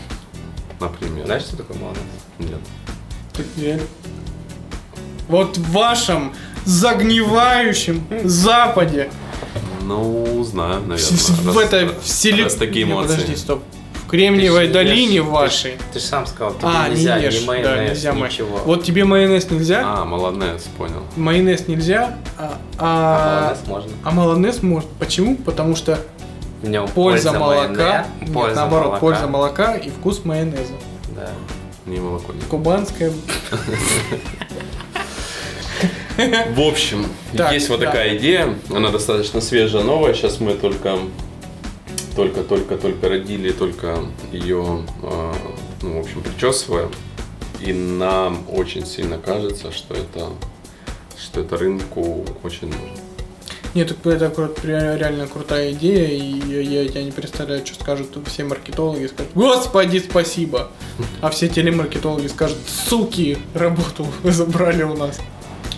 например. 0.81 1.25
Знаешь, 1.27 1.43
что 1.43 1.57
такое 1.57 1.79
молодец? 1.79 2.03
Нет. 2.39 2.61
Нет. 3.57 3.83
Вот 5.29 5.57
в 5.57 5.73
вашем 5.73 6.33
загнивающем 6.65 8.07
Западе, 8.25 9.11
Ну, 9.83 10.43
знаю, 10.45 10.81
наверное. 10.81 10.97
в 10.97 11.47
раз- 11.57 11.67
этой 11.67 11.85
раз 11.87 11.95
вселенной... 12.03 12.51
такие 12.51 12.85
эмоции. 12.85 13.13
Подожди, 13.15 13.37
стоп. 13.37 13.63
В 13.95 14.09
Кремниевой 14.09 14.69
Ты 14.69 14.73
долине 14.73 15.21
ж- 15.21 15.25
вашей. 15.25 15.75
Ты 15.93 15.99
же 15.99 16.05
сам 16.05 16.27
сказал, 16.27 16.55
тебе 16.55 16.69
А, 16.73 16.89
нельзя 16.89 17.19
не 17.19 17.25
ешь, 17.25 17.35
ни 17.35 17.41
да, 17.41 17.47
майонез, 17.47 17.91
нельзя 17.91 18.13
май- 18.13 18.31
ничего. 18.31 18.59
Вот 18.65 18.85
тебе 18.85 19.05
майонез 19.05 19.51
нельзя, 19.51 19.83
А, 19.85 20.05
молодец, 20.05 20.63
понял. 20.79 21.03
майонез 21.17 21.67
нельзя, 21.67 22.17
а, 22.39 22.57
А 22.79 22.79
а, 22.79 23.41
молодец 23.49 23.67
можно. 23.67 23.91
а 24.05 24.11
майонез 24.13 24.63
можно. 24.63 24.91
Почему? 25.01 25.35
Потому 25.37 25.75
что 25.75 25.99
В 26.63 26.69
нем 26.69 26.87
польза, 26.87 27.33
молока, 27.33 27.67
майонез- 27.67 28.05
нет, 28.21 28.33
польза 28.33 28.55
наоборот, 28.57 28.85
молока. 28.87 29.01
польза 29.01 29.27
молока 29.27 29.75
и 29.75 29.91
вкус 29.91 30.25
майонеза. 30.25 30.73
Да. 31.17 31.29
Не 31.87 31.99
молоко. 32.01 32.33
не- 32.33 32.41
Кубанская. 32.43 33.13
В 36.17 36.61
общем, 36.61 37.07
Так, 37.37 37.53
есть 37.53 37.69
вот 37.69 37.81
да. 37.81 37.87
такая 37.87 38.17
идея. 38.17 38.55
Она 38.71 38.91
достаточно 38.91 39.41
свежая, 39.41 39.85
новая. 39.85 40.15
Сейчас 40.15 40.41
мы 40.41 40.55
только 40.55 40.99
только, 42.17 42.43
только, 42.43 42.79
только 42.79 43.09
родили, 43.11 43.53
только 43.53 43.99
ее, 44.33 44.83
а, 45.03 45.35
ну, 45.83 45.99
в 45.99 46.01
общем, 46.01 46.23
причесываем. 46.23 46.91
И 47.61 47.73
нам 47.75 48.47
очень 48.51 48.87
сильно 48.87 49.19
кажется, 49.19 49.71
что 49.71 49.95
это, 49.95 50.31
что 51.23 51.41
это 51.43 51.59
рынку 51.59 52.25
очень 52.43 52.69
нужно. 52.69 52.89
Нет, 53.77 53.95
так 54.03 54.39
это 54.39 54.97
реально 54.97 55.27
крутая 55.27 55.73
идея, 55.73 56.09
и 56.09 56.65
я, 56.65 56.81
я, 56.81 57.03
не 57.03 57.11
представляю, 57.11 57.65
что 57.67 57.75
скажут 57.75 58.17
все 58.25 58.45
маркетологи, 58.45 59.07
скажут, 59.07 59.33
господи, 59.35 59.99
спасибо. 59.99 60.71
А 61.21 61.29
все 61.29 61.47
телемаркетологи 61.47 62.27
скажут, 62.29 62.57
суки, 62.67 63.37
работу 63.53 64.07
вы 64.23 64.33
забрали 64.33 64.83
у 64.83 64.97
нас. 64.97 65.19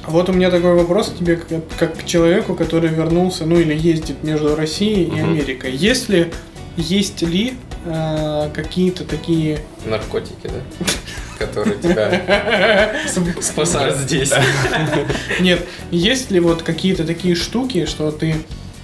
Вот 0.07 0.29
у 0.29 0.33
меня 0.33 0.53
такой 0.53 0.77
вопрос 0.77 1.09
к 1.09 1.19
тебе, 1.19 1.39
как, 1.39 1.63
как 1.77 1.99
к 1.99 2.07
человеку, 2.07 2.55
который 2.55 2.89
вернулся, 2.89 3.45
ну 3.45 3.59
или 3.59 3.77
ездит 3.77 4.23
между 4.23 4.55
Россией 4.55 5.07
и. 5.07 5.19
Америкой. 5.19 5.75
Есть 5.75 6.09
ли, 6.09 6.33
есть 6.77 7.23
ли 7.23 7.55
э, 7.89 8.51
какие-то 8.55 9.05
такие 9.05 9.61
Наркотики, 9.85 10.45
да? 10.45 10.87
Которые 11.39 11.79
тебя 11.79 12.97
спасают 13.41 13.97
здесь. 13.97 14.33
Нет, 15.41 15.65
есть 15.91 16.31
ли 16.31 16.41
вот 16.41 16.63
какие-то 16.63 17.05
такие 17.05 17.35
штуки, 17.35 17.87
что 17.87 18.11
ты, 18.11 18.35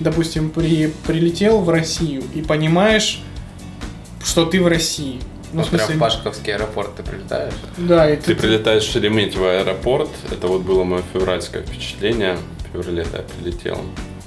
допустим, 0.01 0.51
при, 0.51 0.93
прилетел 1.07 1.61
в 1.61 1.69
Россию 1.69 2.23
и 2.35 2.43
понимаешь, 2.43 3.21
что 4.25 4.47
ты 4.47 4.63
в 4.63 4.69
России? 4.69 5.21
Ну, 5.53 5.61
Ну, 5.61 5.67
в 5.67 5.71
прям 5.71 5.89
в 5.89 5.99
Пашковский 5.99 6.55
аэропорт 6.55 6.97
ты 6.97 7.03
прилетаешь. 7.05 7.55
да, 7.77 8.11
и 8.11 8.17
Ты 8.17 8.35
ты, 8.35 8.37
прилетаешь 8.37 8.85
в 8.85 8.91
Шереметьево 8.91 9.61
аэропорт, 9.61 10.11
это 10.33 10.49
вот 10.49 10.63
было 10.63 10.83
мое 10.83 11.03
февральское 11.13 11.63
впечатление. 11.63 12.37
В 12.59 12.73
феврале 12.73 13.07
я 13.13 13.21
прилетел. 13.23 13.81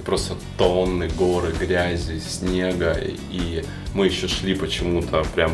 Просто 0.07 0.35
тонны, 0.57 1.09
горы, 1.09 1.51
грязи, 1.51 2.17
снега. 2.19 2.97
И 3.29 3.65
мы 3.93 4.05
еще 4.05 4.29
шли 4.29 4.55
почему-то 4.55 5.25
прям... 5.35 5.51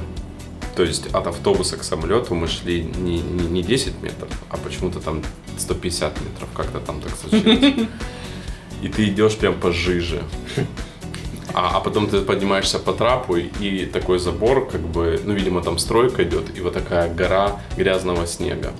То 0.76 0.84
есть 0.84 1.08
от 1.08 1.26
автобуса 1.26 1.76
к 1.76 1.84
самолету 1.84 2.36
мы 2.36 2.48
шли 2.48 2.84
не, 2.84 3.20
не, 3.20 3.48
не 3.48 3.64
10 3.64 4.04
метров, 4.04 4.30
а 4.50 4.58
почему-то 4.58 5.00
там 5.00 5.24
150 5.58 6.22
метров. 6.22 6.50
Как-то 6.56 6.80
там 6.80 7.02
так 7.02 7.16
случилось. 7.16 7.88
И 8.84 8.90
ты 8.90 9.10
идешь 9.10 9.38
прям 9.38 9.60
по 9.60 9.72
жиже. 9.72 10.22
А, 11.56 11.78
а 11.78 11.80
потом 11.80 12.08
ты 12.08 12.22
поднимаешься 12.22 12.78
по 12.78 12.94
трапу, 12.94 13.36
и 13.36 13.86
такой 13.86 14.20
забор, 14.20 14.68
как 14.68 14.82
бы, 14.82 15.20
ну, 15.24 15.34
видимо, 15.34 15.62
там 15.62 15.78
стройка 15.78 16.24
идет, 16.24 16.58
и 16.58 16.62
вот 16.62 16.74
такая 16.74 17.14
гора 17.14 17.60
грязного 17.76 18.28
снега. 18.28 18.72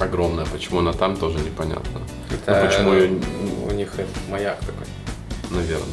Огромная. 0.00 0.46
Почему 0.46 0.80
она 0.80 0.92
там, 0.92 1.16
тоже 1.16 1.38
непонятно. 1.38 2.00
Это, 2.48 2.60
Ну, 2.62 2.66
почему 2.66 2.92
её- 2.94 3.20
у 3.68 3.74
них 3.74 3.92
это 3.98 4.08
маяк 4.30 4.58
такой. 4.60 4.86
Наверное. 5.50 5.86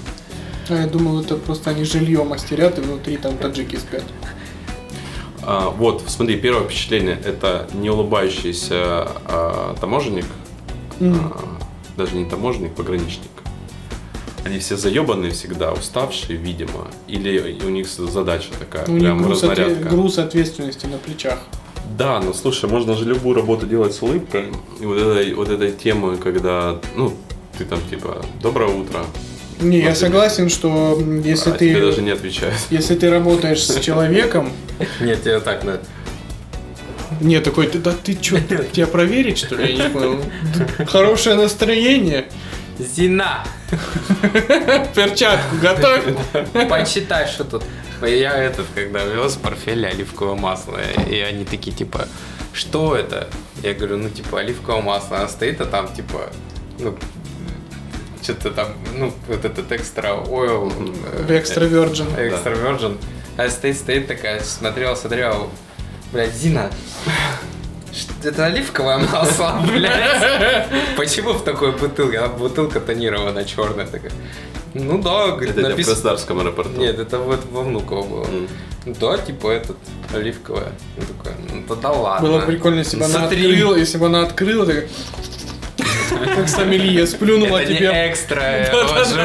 А 0.69 0.73
я 0.75 0.87
думал, 0.87 1.21
это 1.21 1.35
просто 1.35 1.69
они 1.71 1.83
жилье 1.83 2.23
мастерят, 2.23 2.77
и 2.79 2.81
внутри 2.81 3.17
там 3.17 3.37
таджики 3.37 3.75
спят. 3.75 4.03
А, 5.43 5.69
вот, 5.69 6.03
смотри, 6.07 6.37
первое 6.37 6.63
впечатление 6.63 7.19
это 7.23 7.67
не 7.73 7.89
улыбающийся 7.89 9.07
а, 9.27 9.75
таможенник, 9.79 10.25
М. 10.99 11.13
а, 11.35 11.57
даже 11.97 12.15
не 12.15 12.25
таможенник, 12.27 12.73
пограничник. 12.73 13.29
Они 14.43 14.59
все 14.59 14.77
заебанные 14.77 15.31
всегда, 15.31 15.73
уставшие, 15.73 16.37
видимо. 16.37 16.87
Или 17.07 17.59
у 17.65 17.69
них 17.69 17.87
задача 17.87 18.49
такая, 18.57 18.85
У 18.87 18.91
них 18.91 19.01
прям 19.01 19.21
груз, 19.23 19.43
отве- 19.43 19.49
разнарядка. 19.49 19.89
груз 19.89 20.17
ответственности 20.19 20.85
на 20.85 20.97
плечах. 20.97 21.39
Да, 21.97 22.19
ну 22.19 22.33
слушай, 22.33 22.69
можно 22.69 22.95
же 22.95 23.05
любую 23.05 23.35
работу 23.35 23.65
делать 23.65 23.93
с 23.93 24.01
улыбкой. 24.01 24.45
И 24.79 24.85
вот 24.85 24.97
этой, 24.97 25.33
вот 25.33 25.49
этой 25.49 25.71
темы, 25.71 26.17
когда, 26.17 26.77
ну, 26.95 27.13
ты 27.57 27.65
там 27.65 27.79
типа, 27.89 28.25
доброе 28.41 28.69
утро. 28.69 28.99
Не, 29.61 29.79
я 29.79 29.89
Вот 29.89 29.97
согласен, 29.97 30.49
что 30.49 31.01
если 31.23 31.51
а 31.51 31.57
тебе 31.57 31.79
даже 31.79 31.97
ты 31.97 32.01
не 32.01 32.11
отвечает. 32.11 32.53
если 32.69 32.95
ты 32.95 33.09
работаешь 33.09 33.63
с 33.63 33.79
человеком, 33.79 34.51
Нет, 34.99 35.23
тебе 35.23 35.39
так 35.39 35.63
надо. 35.63 35.81
не 37.21 37.39
такой, 37.39 37.67
ты, 37.67 37.79
да 37.79 37.93
ты 37.93 38.15
чё, 38.15 38.37
тебя 38.39 38.87
проверить 38.87 39.37
что 39.37 39.55
ли? 39.55 39.73
Я 39.73 39.85
не 39.85 39.89
понял. 39.89 40.19
Хорошее 40.87 41.37
настроение, 41.37 42.25
Зина! 42.77 43.45
перчатку 44.95 45.55
готовь. 45.61 46.03
Почитай, 46.69 47.27
что 47.27 47.45
тут. 47.45 47.63
Я 48.05 48.35
этот, 48.37 48.65
когда 48.75 49.03
вез 49.03 49.35
портфель 49.35 49.85
оливковое 49.85 50.35
масло, 50.35 50.79
и 51.09 51.19
они 51.19 51.45
такие, 51.45 51.75
типа, 51.75 52.07
что 52.53 52.95
это? 52.95 53.27
Я 53.63 53.73
говорю, 53.73 53.97
ну, 53.97 54.09
типа, 54.09 54.39
оливковое 54.39 54.81
масло. 54.81 55.17
Она 55.17 55.27
стоит, 55.27 55.59
а 55.61 55.65
там, 55.65 55.93
типа, 55.93 56.29
ну, 56.79 56.95
что-то 58.21 58.51
там, 58.51 58.67
ну, 58.95 59.13
вот 59.27 59.45
этот 59.45 59.71
экстра 59.71 60.13
ойл. 60.13 60.71
э, 61.27 61.37
Экстра 61.39 61.65
virgin. 61.65 62.07
Экстра 62.27 62.55
virgin. 62.55 62.97
А 63.37 63.49
стоит, 63.49 63.77
стоит 63.77 64.07
такая, 64.07 64.41
смотрела, 64.41 64.95
смотрела, 64.95 65.49
блядь, 66.11 66.33
Зина, 66.33 66.71
это 68.23 68.45
оливковое 68.45 68.97
масло, 68.97 69.61
блядь. 69.67 70.67
Почему 70.97 71.33
в 71.33 71.43
такой 71.43 71.71
бутылке? 71.73 72.19
А 72.19 72.27
бутылка 72.29 72.79
тонированная, 72.79 73.45
черная 73.45 73.85
такая. 73.85 74.11
Ну 74.75 75.01
да, 75.01 75.31
говорит, 75.31 75.57
Это 75.57 75.69
я 75.69 75.73
в. 75.73 75.75
Краснодарском 75.75 76.39
аэропорту. 76.41 76.79
Нет, 76.81 76.99
это 76.99 77.17
вот 77.19 77.39
во 77.49 77.61
Внуково 77.61 78.03
было. 78.03 78.25
М. 78.25 78.47
Да, 78.99 79.17
типа 79.17 79.49
этот, 79.51 79.77
оливковое. 80.13 80.71
Я 80.97 81.05
такой, 81.05 81.31
ну 81.49 81.63
тогда 81.67 81.91
ладно. 81.91 82.27
Было 82.27 82.41
прикольно, 82.41 82.79
если 82.79 82.97
бы 82.97 83.05
она 83.05 83.23
открыла, 83.23 83.75
если 83.75 83.97
бы 83.97 84.05
она 84.07 84.21
открыла, 84.23 84.65
так 84.65 84.85
как 86.35 86.49
сомелье, 86.49 87.07
сплюнула 87.07 87.59
Это 87.59 87.71
не 87.71 87.77
тебе. 87.77 88.09
экстра, 88.09 88.41
я 88.65 88.71
положу. 88.71 89.21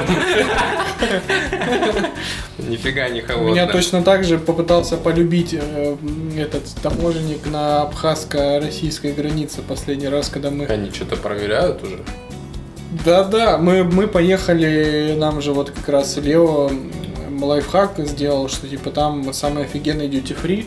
Нифига 2.59 3.09
не 3.09 3.21
холодно. 3.21 3.51
Меня 3.51 3.67
точно 3.67 4.03
так 4.03 4.25
же 4.25 4.39
попытался 4.39 4.97
полюбить 4.97 5.55
э, 5.55 5.97
этот 6.39 6.65
таможенник 6.83 7.47
на 7.47 7.83
абхазско-российской 7.83 9.13
границе 9.13 9.63
последний 9.63 10.09
раз, 10.09 10.29
когда 10.29 10.51
мы... 10.51 10.67
Они 10.67 10.91
что-то 10.91 11.17
проверяют 11.17 11.83
уже? 11.83 11.99
Да-да, 13.05 13.57
мы, 13.59 13.85
мы 13.85 14.09
поехали, 14.09 15.15
нам 15.17 15.41
же 15.41 15.53
вот 15.53 15.71
как 15.71 15.89
раз 15.89 16.17
Лео 16.17 16.71
лайфхак 17.41 17.93
сделал, 17.99 18.49
что 18.49 18.69
типа 18.69 18.91
там 18.91 19.33
самый 19.33 19.65
офигенный 19.65 20.09
duty-free 20.09 20.67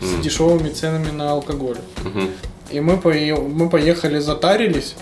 с 0.00 0.04
Мгм. 0.12 0.22
дешевыми 0.22 0.68
ценами 0.68 1.10
на 1.10 1.32
алкоголь. 1.32 1.78
Мгм. 2.04 2.28
И 2.70 2.80
мы, 2.80 2.94
пое- 2.96 3.40
мы 3.48 3.68
поехали, 3.70 4.18
затарились. 4.18 4.94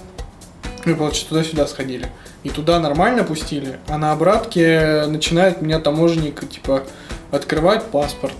Мы, 0.84 0.94
получается, 0.94 1.28
туда-сюда 1.28 1.66
сходили. 1.66 2.06
И 2.42 2.48
туда 2.50 2.78
нормально 2.80 3.22
пустили, 3.24 3.78
а 3.88 3.98
на 3.98 4.12
обратке 4.12 5.04
начинает 5.08 5.60
меня 5.60 5.78
таможенник, 5.78 6.48
типа, 6.48 6.84
открывать 7.30 7.84
паспорт. 7.86 8.34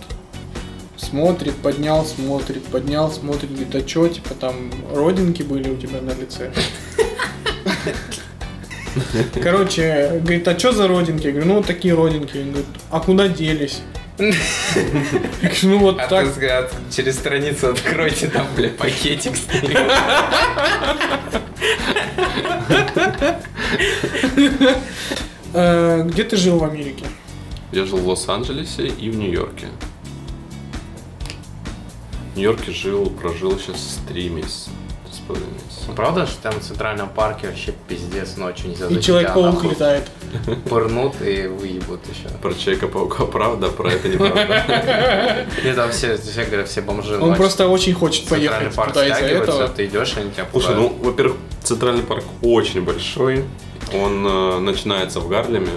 Смотрит, 1.01 1.55
поднял, 1.55 2.05
смотрит, 2.05 2.63
поднял, 2.65 3.11
смотрит, 3.11 3.49
говорит, 3.51 3.73
а 3.75 3.81
чё, 3.81 4.07
типа, 4.07 4.35
там, 4.35 4.71
родинки 4.93 5.41
были 5.41 5.69
у 5.69 5.75
тебя 5.77 5.99
на 6.01 6.11
лице? 6.11 6.51
Короче, 9.41 10.19
говорит, 10.21 10.47
а 10.47 10.57
что 10.59 10.71
за 10.73 10.87
родинки? 10.87 11.25
Я 11.25 11.31
говорю, 11.31 11.47
ну 11.47 11.55
вот 11.55 11.65
такие 11.65 11.95
родинки. 11.95 12.37
Он 12.37 12.49
говорит, 12.51 12.67
а 12.91 12.99
куда 12.99 13.27
делись? 13.29 13.79
Я 14.19 14.31
говорю, 15.41 15.55
ну 15.63 15.77
вот 15.79 15.99
А 15.99 16.07
так. 16.07 16.25
ты 16.25 16.29
взгляд 16.31 16.71
через 16.91 17.15
страницу 17.15 17.69
откройте, 17.69 18.27
там, 18.27 18.45
бля, 18.55 18.69
пакетик 18.69 19.35
с. 19.35 19.47
Э, 25.53 26.03
Где 26.05 26.23
ты 26.23 26.37
жил 26.37 26.59
в 26.59 26.63
Америке? 26.63 27.05
Я 27.71 27.85
жил 27.85 27.97
в 27.99 28.07
Лос-Анджелесе 28.07 28.87
и 28.87 29.09
в 29.09 29.15
Нью-Йорке. 29.17 29.67
В 32.33 32.37
Нью-Йорке 32.37 32.71
жил, 32.71 33.05
прожил 33.09 33.57
сейчас 33.59 33.99
три 34.07 34.29
месяца. 34.29 34.69
Три 35.05 35.13
с 35.13 35.19
половиной 35.27 35.49
месяца. 35.51 35.91
Правда, 35.95 36.25
что 36.25 36.41
там 36.41 36.53
в 36.53 36.63
Центральном 36.63 37.09
парке 37.09 37.47
вообще 37.47 37.73
пиздец 37.87 38.37
ночью 38.37 38.69
нельзя 38.69 38.87
И 38.87 38.97
а 38.97 39.01
Человек-паук 39.01 39.63
летает. 39.65 40.09
Пырнут 40.69 41.21
и 41.21 41.47
выебут 41.47 41.99
еще. 42.07 42.33
Про 42.41 42.53
Человека-паука 42.53 43.25
правда, 43.25 43.67
про 43.67 43.91
это 43.91 44.07
неправда. 44.07 45.45
И 45.63 45.73
там 45.75 45.91
все, 45.91 46.17
все 46.17 46.45
говорят, 46.45 46.69
все 46.69 46.81
бомжи 46.81 47.19
Он 47.19 47.35
просто 47.35 47.67
очень 47.67 47.93
хочет 47.93 48.27
поехать 48.27 48.71
стягиваются, 48.71 49.51
этого. 49.51 49.67
ты 49.67 49.85
идешь, 49.85 50.15
они 50.15 50.31
тебя 50.31 50.47
Слушай, 50.51 50.75
ну, 50.75 50.97
во-первых, 51.01 51.37
Центральный 51.63 52.03
парк 52.03 52.23
очень 52.41 52.83
большой. 52.83 53.43
Он 53.93 54.25
э, 54.25 54.59
начинается 54.59 55.19
в 55.19 55.27
Гарлеме. 55.27 55.67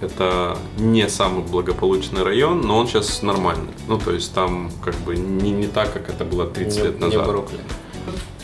Это 0.00 0.58
не 0.76 1.08
самый 1.08 1.42
благополучный 1.44 2.22
район, 2.22 2.60
но 2.62 2.78
он 2.78 2.86
сейчас 2.86 3.22
нормальный. 3.22 3.72
Ну, 3.88 3.98
то 3.98 4.12
есть 4.12 4.34
там 4.34 4.70
как 4.84 4.94
бы 4.96 5.16
не, 5.16 5.50
не 5.50 5.66
так, 5.66 5.92
как 5.92 6.08
это 6.10 6.24
было 6.24 6.46
30 6.46 6.76
не, 6.76 6.82
лет 6.84 6.94
не 7.00 7.06
назад. 7.06 7.26
Бруклин. 7.26 7.60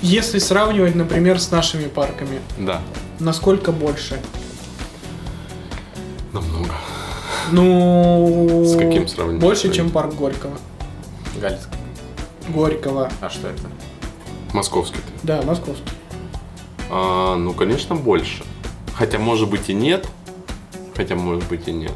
Если 0.01 0.39
сравнивать, 0.39 0.95
например, 0.95 1.39
с 1.39 1.51
нашими 1.51 1.87
парками, 1.89 2.41
Да, 2.59 2.81
насколько 3.19 3.73
больше? 3.73 4.21
намного. 6.33 6.71
Ну... 7.51 8.65
С 8.65 8.77
каким 8.77 9.09
сравнением? 9.09 9.41
Больше, 9.41 9.73
чем 9.73 9.91
парк 9.91 10.15
Горького. 10.15 10.57
Галицк. 11.41 11.69
Горького. 12.49 13.11
А 13.21 13.31
что 13.31 13.49
это? 13.49 13.63
Московский. 14.53 15.01
Да, 15.23 15.43
московский. 15.43 15.91
А, 16.91 17.37
ну, 17.37 17.53
конечно, 17.53 17.95
больше. 17.95 18.45
Хотя, 18.95 19.19
может 19.19 19.49
быть, 19.49 19.69
и 19.69 19.75
нет. 19.75 20.09
Хотя, 21.01 21.15
может 21.15 21.49
быть, 21.49 21.67
и 21.67 21.73
нет. 21.73 21.95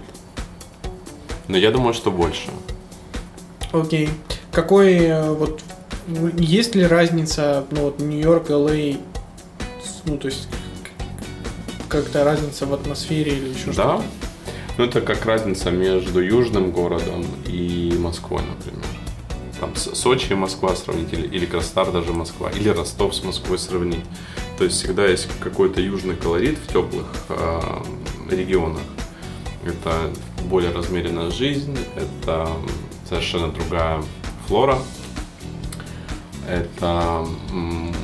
Но 1.47 1.59
я 1.59 1.71
думаю, 1.71 1.93
что 1.93 2.11
больше. 2.11 2.49
Окей. 3.71 4.09
Какой 4.51 4.95
э, 4.95 5.31
вот 5.31 5.61
есть 6.39 6.75
ли 6.75 6.87
разница, 6.87 7.67
ну 7.71 7.83
вот 7.83 7.99
Нью-Йорк, 8.01 8.49
Л.А., 8.49 8.97
ну 10.07 10.17
то 10.17 10.29
есть 10.29 10.49
как-то 11.91 12.25
разница 12.25 12.65
в 12.65 12.73
атмосфере 12.73 13.33
или 13.33 13.49
еще 13.51 13.67
Да. 13.67 13.73
что-то? 13.73 14.03
Ну, 14.79 14.85
это 14.87 15.03
как 15.03 15.27
разница 15.27 15.71
между 15.71 16.21
южным 16.21 16.71
городом 16.71 17.27
и 17.47 17.95
Москвой, 17.99 18.41
например. 18.57 18.87
Там 19.61 19.77
Сочи 19.77 20.33
и 20.33 20.35
Москва 20.35 20.75
сравнить, 20.77 21.13
или, 21.13 21.27
или 21.27 21.45
Краснодар 21.45 21.93
даже 21.93 22.15
Москва, 22.15 22.51
или 22.51 22.71
Ростов 22.71 23.15
с 23.15 23.23
Москвой 23.23 23.59
сравнить. 23.59 24.05
То 24.57 24.65
есть 24.65 24.77
всегда 24.77 25.05
есть 25.05 25.29
какой-то 25.41 25.83
южный 25.83 26.17
колорит 26.17 26.57
в 26.59 26.69
теплых 26.73 27.05
э, 27.29 27.61
регионах. 28.31 28.83
Это 29.65 30.11
более 30.49 30.73
размеренная 30.73 31.31
жизнь, 31.31 31.77
это 31.97 32.49
совершенно 33.09 33.49
другая 33.49 34.03
флора. 34.47 34.79
Это, 36.47 37.27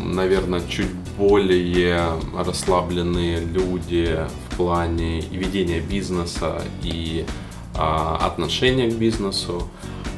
наверное, 0.02 0.62
чуть 0.66 0.90
более 1.18 2.14
расслабленные 2.34 3.40
люди 3.40 4.18
в 4.48 4.56
плане 4.56 5.20
ведения 5.20 5.80
бизнеса 5.80 6.62
и 6.82 7.26
а, 7.74 8.16
отношения 8.26 8.90
к 8.90 8.94
бизнесу. 8.94 9.68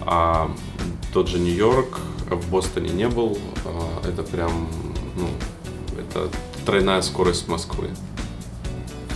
А 0.03 0.51
тот 1.13 1.29
же 1.29 1.41
Нью-Йорк 1.41 1.99
в 2.31 2.51
Бостоне 2.51 2.91
не 2.91 3.09
был. 3.09 3.37
а, 3.65 4.09
это 4.09 4.23
прям, 4.23 4.69
ну, 5.17 5.29
это 5.99 6.29
тройная 6.65 7.03
скорость 7.03 7.49
Москвы. 7.49 7.89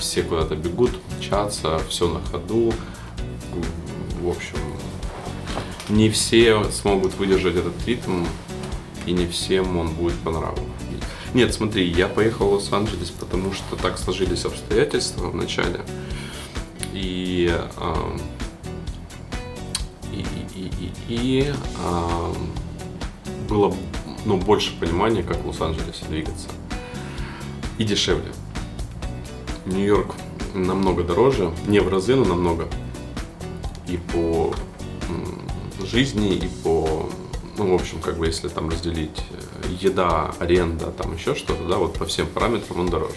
Все 0.06 0.22
куда-то 0.22 0.54
бегут, 0.54 0.92
мчатся, 1.18 1.80
все 1.88 2.08
на 2.08 2.20
ходу. 2.20 2.72
В 4.22 4.28
общем, 4.28 4.56
не 5.88 6.10
все 6.10 6.62
смогут 6.70 7.14
выдержать 7.16 7.56
этот 7.56 7.74
ритм, 7.86 8.24
и 9.04 9.10
не 9.10 9.26
всем 9.26 9.76
он 9.76 9.88
будет 9.94 10.14
по 10.20 10.30
нраву. 10.30 10.60
Нет, 11.34 11.52
смотри, 11.52 11.90
я 11.90 12.06
поехал 12.06 12.50
в 12.50 12.52
Лос-Анджелес, 12.54 13.10
потому 13.10 13.52
что 13.52 13.74
так 13.74 13.98
сложились 13.98 14.44
обстоятельства 14.44 15.26
в 15.26 15.34
начале. 15.34 15.80
И, 16.94 17.52
а, 17.76 18.16
и, 20.12 20.24
и, 20.54 20.70
и, 20.78 20.92
и, 21.08 21.52
было 23.48 23.74
ну, 24.24 24.36
больше 24.36 24.72
понимания, 24.78 25.24
как 25.24 25.38
в 25.38 25.48
Лос-Анджелесе 25.48 26.04
двигаться. 26.08 26.48
И 27.78 27.84
дешевле. 27.84 28.32
Нью-Йорк 29.66 30.14
намного 30.54 31.02
дороже, 31.02 31.52
не 31.66 31.80
в 31.80 31.88
разы, 31.88 32.14
но 32.14 32.24
намного. 32.24 32.68
И 33.86 33.98
по 33.98 34.54
жизни, 35.86 36.34
и 36.34 36.48
по, 36.62 37.08
ну, 37.56 37.72
в 37.72 37.74
общем, 37.74 38.00
как 38.00 38.18
бы, 38.18 38.26
если 38.26 38.48
там 38.48 38.68
разделить 38.68 39.18
э, 39.30 39.68
еда, 39.80 40.34
аренда, 40.38 40.86
там 40.86 41.14
еще 41.14 41.34
что-то, 41.34 41.64
да, 41.64 41.78
вот 41.78 41.94
по 41.94 42.04
всем 42.04 42.26
параметрам 42.26 42.80
он 42.80 42.88
дороже. 42.88 43.14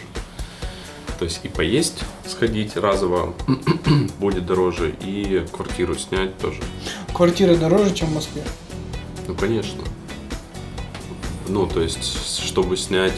То 1.17 1.25
есть 1.25 1.41
и 1.43 1.49
поесть, 1.49 2.03
сходить 2.25 2.77
разово 2.77 3.33
будет 4.19 4.45
дороже, 4.45 4.95
и 5.01 5.45
квартиру 5.51 5.95
снять 5.95 6.37
тоже. 6.37 6.61
Квартира 7.13 7.55
дороже, 7.55 7.93
чем 7.93 8.09
в 8.09 8.15
Москве. 8.15 8.43
Ну, 9.27 9.35
конечно. 9.35 9.83
Ну, 11.47 11.65
то 11.65 11.81
есть, 11.81 12.03
чтобы 12.45 12.77
снять, 12.77 13.13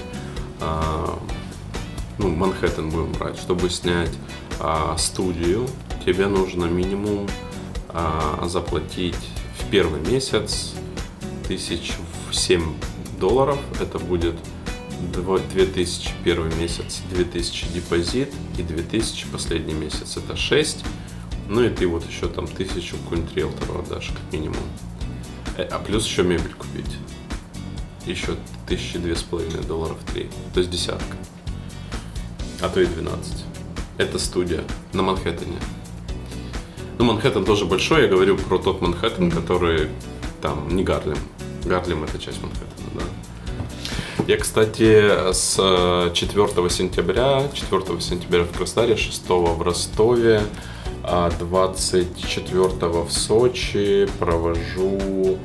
а, 0.59 1.00
ну, 2.21 2.29
Манхэттен 2.29 2.89
будем 2.89 3.11
брать, 3.13 3.37
чтобы 3.37 3.69
снять 3.69 4.11
а, 4.59 4.95
студию, 4.97 5.67
тебе 6.05 6.27
нужно 6.27 6.65
минимум 6.65 7.27
а, 7.89 8.45
заплатить 8.47 9.15
в 9.59 9.69
первый 9.69 10.01
месяц 10.01 10.73
тысяч 11.47 11.93
в 12.29 12.35
7 12.35 12.61
долларов. 13.19 13.57
Это 13.79 13.97
будет 13.97 14.35
дво- 15.13 15.41
2000 15.51 16.11
первый 16.23 16.53
месяц, 16.55 17.01
2000 17.11 17.67
депозит 17.73 18.31
и 18.57 18.63
2000 18.63 19.27
последний 19.27 19.73
месяц. 19.73 20.17
Это 20.17 20.35
6. 20.37 20.83
Ну 21.49 21.63
и 21.63 21.69
ты 21.69 21.87
вот 21.87 22.07
еще 22.07 22.27
там 22.27 22.47
тысячу 22.47 22.97
какую-нибудь 22.97 23.35
риэлтору 23.35 23.79
отдашь, 23.79 24.07
как 24.09 24.31
минимум. 24.31 24.57
Э, 25.57 25.63
А 25.63 25.79
плюс 25.79 26.05
еще 26.05 26.23
мебель 26.23 26.53
купить. 26.53 26.97
Еще 28.05 28.35
тысячи 28.67 28.97
две 28.97 29.15
с 29.15 29.23
половиной 29.23 29.63
долларов 29.63 29.97
три. 30.13 30.29
То 30.53 30.59
есть 30.59 30.71
десятка. 30.71 31.17
А 32.61 32.69
то 32.69 32.79
и 32.79 32.85
12. 32.85 33.45
Это 33.97 34.19
студия 34.19 34.63
на 34.93 35.01
Манхэттене. 35.01 35.57
Ну, 36.97 37.05
Манхэттен 37.05 37.45
тоже 37.45 37.65
большой, 37.65 38.03
я 38.03 38.07
говорю 38.07 38.37
про 38.37 38.57
тот 38.59 38.81
Манхэттен, 38.81 39.31
который 39.31 39.89
там 40.41 40.67
не 40.75 40.83
Гарлем. 40.83 41.17
Гарлем 41.65 42.03
это 42.03 42.19
часть 42.19 42.41
Манхэттена, 42.41 42.89
да. 42.93 43.03
Я, 44.27 44.37
кстати, 44.37 45.33
с 45.33 45.57
э, 45.59 46.11
4 46.13 46.69
сентября, 46.69 47.49
4 47.53 48.01
сентября 48.01 48.43
в 48.43 48.51
Краснодаре, 48.55 48.95
6 48.95 49.27
в 49.27 49.61
Ростове, 49.61 50.43
а 51.03 51.31
24 51.39 52.67
в 52.67 53.11
Сочи 53.11 54.07
провожу 54.19 55.39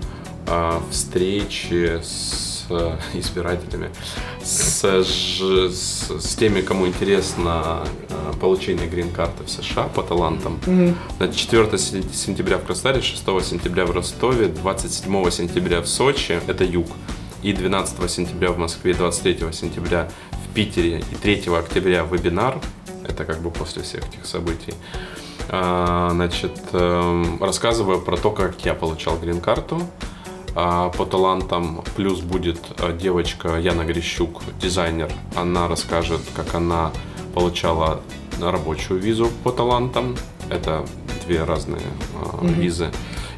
а, 0.46 0.82
встречи 0.90 2.00
с 2.02 2.55
э, 2.70 2.96
избирателями, 3.14 3.90
с, 4.42 4.82
с, 4.84 6.10
с 6.20 6.34
теми, 6.36 6.60
кому 6.60 6.86
интересно 6.86 7.84
э, 8.08 8.32
получение 8.40 8.86
грин-карты 8.88 9.44
в 9.44 9.50
США 9.50 9.84
по 9.84 10.02
талантам. 10.02 10.58
Значит, 11.18 11.36
4 11.36 11.78
сен- 11.78 12.12
сентября 12.12 12.58
в 12.58 12.64
Краснодаре, 12.64 13.02
6 13.02 13.22
сентября 13.44 13.86
в 13.86 13.90
Ростове, 13.90 14.48
27 14.48 15.30
сентября 15.30 15.80
в 15.80 15.86
Сочи, 15.88 16.40
это 16.46 16.64
юг, 16.64 16.86
и 17.42 17.52
12 17.52 18.10
сентября 18.10 18.50
в 18.50 18.58
Москве, 18.58 18.94
23 18.94 19.52
сентября 19.52 20.08
в 20.32 20.54
Питере 20.54 21.00
и 21.12 21.14
3 21.14 21.44
октября 21.56 22.02
вебинар, 22.04 22.60
это 23.04 23.24
как 23.24 23.40
бы 23.40 23.50
после 23.50 23.82
всех 23.82 24.06
этих 24.08 24.26
событий. 24.26 24.74
А, 25.48 26.10
Значит, 26.12 26.58
эм, 26.72 27.38
рассказываю 27.42 28.00
про 28.00 28.16
то, 28.16 28.30
как 28.30 28.64
я 28.64 28.74
получал 28.74 29.16
грин-карту 29.18 29.80
по 30.56 31.04
талантам. 31.04 31.84
Плюс 31.96 32.20
будет 32.20 32.58
э, 32.78 32.96
девочка 32.98 33.58
Яна 33.58 33.84
Грищук, 33.84 34.42
дизайнер. 34.58 35.12
Она 35.34 35.68
расскажет, 35.68 36.22
как 36.34 36.54
она 36.54 36.92
получала 37.34 38.00
рабочую 38.40 38.98
визу 38.98 39.30
по 39.44 39.52
талантам. 39.52 40.16
Это 40.48 40.86
две 41.26 41.44
разные 41.44 41.82
а, 42.14 42.44
визы. 42.44 42.90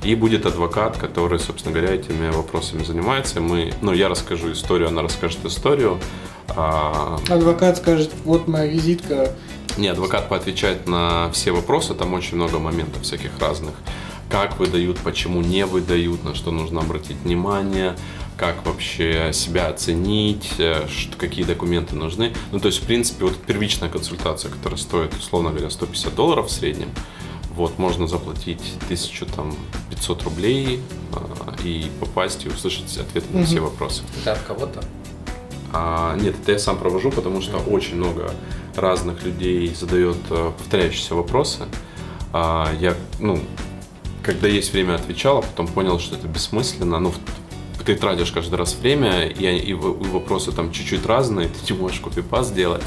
И 0.05 0.15
будет 0.15 0.47
адвокат, 0.47 0.97
который, 0.97 1.41
собственно 1.41 1.75
говоря, 1.75 1.95
этими 1.95 2.31
вопросами 2.31 2.85
занимается. 2.85 3.41
Мы, 3.41 3.73
ну, 3.81 3.93
я 3.93 4.09
расскажу 4.09 4.53
историю, 4.53 4.89
она 4.89 5.03
расскажет 5.03 5.45
историю. 5.45 5.99
А, 6.51 7.19
Адвокат 7.29 7.79
скажет, 7.79 8.13
вот 8.25 8.47
моя 8.47 8.67
визитка. 8.67 9.35
не, 9.77 9.89
адвокат 9.89 10.29
поотвечает 10.29 10.87
на 10.87 11.31
все 11.33 11.51
вопросы, 11.51 11.95
там 11.95 12.15
очень 12.15 12.37
много 12.37 12.59
моментов 12.59 13.03
всяких 13.03 13.31
разных. 13.41 13.75
Как 14.31 14.59
выдают, 14.59 14.99
почему 14.99 15.41
не 15.41 15.65
выдают, 15.65 16.25
на 16.25 16.35
что 16.35 16.51
нужно 16.51 16.81
обратить 16.81 17.17
внимание, 17.19 17.97
как 18.37 18.65
вообще 18.65 19.33
себя 19.33 19.69
оценить, 19.69 20.55
э, 20.59 20.87
что, 20.89 21.17
какие 21.17 21.45
документы 21.45 21.97
нужны. 21.97 22.33
Ну, 22.53 22.61
то 22.61 22.69
есть, 22.69 22.83
в 22.83 22.87
принципе, 22.87 23.25
вот 23.25 23.37
первичная 23.37 23.89
консультация, 23.89 24.51
которая 24.51 24.79
стоит, 24.79 25.15
условно 25.15 25.51
говоря, 25.51 25.71
150 25.71 26.15
долларов 26.15 26.47
в 26.47 26.51
среднем, 26.51 26.91
вот, 27.59 27.79
можно 27.79 28.07
заплатить 28.07 28.75
1000, 28.85 29.27
там, 29.27 29.57
500 29.91 30.23
рублей 30.23 30.81
а, 31.13 31.57
и 31.65 31.91
попасть 31.99 32.47
и 32.47 32.49
услышать 32.49 32.97
ответы 32.97 33.27
на 33.37 33.45
все 33.45 33.59
вопросы. 33.59 34.03
Это 34.23 34.33
от 34.35 34.39
кого-то? 34.43 34.81
А, 35.73 36.17
нет, 36.17 36.37
это 36.41 36.53
я 36.53 36.59
сам 36.61 36.79
провожу, 36.79 37.11
потому 37.11 37.43
что 37.43 37.59
очень 37.59 37.97
много 37.97 38.31
разных 38.77 39.25
людей 39.25 39.75
задает 39.75 40.19
э, 40.31 40.53
повторяющиеся 40.57 41.17
вопросы. 41.17 41.65
А, 42.33 42.73
я, 42.79 42.95
ну, 43.19 43.41
когда 44.23 44.49
есть 44.49 44.73
время, 44.73 44.95
отвечал, 44.97 45.39
а 45.39 45.43
потом 45.43 45.69
понял, 45.69 45.99
что 45.99 46.17
это 46.17 46.27
бессмысленно. 46.27 46.99
Ну, 46.99 47.13
ты 47.85 47.95
тратишь 47.95 48.33
каждый 48.33 48.57
раз 48.57 48.75
время, 48.75 49.27
и, 49.27 49.45
и 49.45 49.71
и 49.71 49.75
вопросы 49.75 50.53
там 50.53 50.73
чуть-чуть 50.73 51.07
разные, 51.07 51.49
ты 51.67 51.73
не 51.73 51.79
можешь 51.79 52.01
копипаст 52.01 52.51
сделать. 52.51 52.83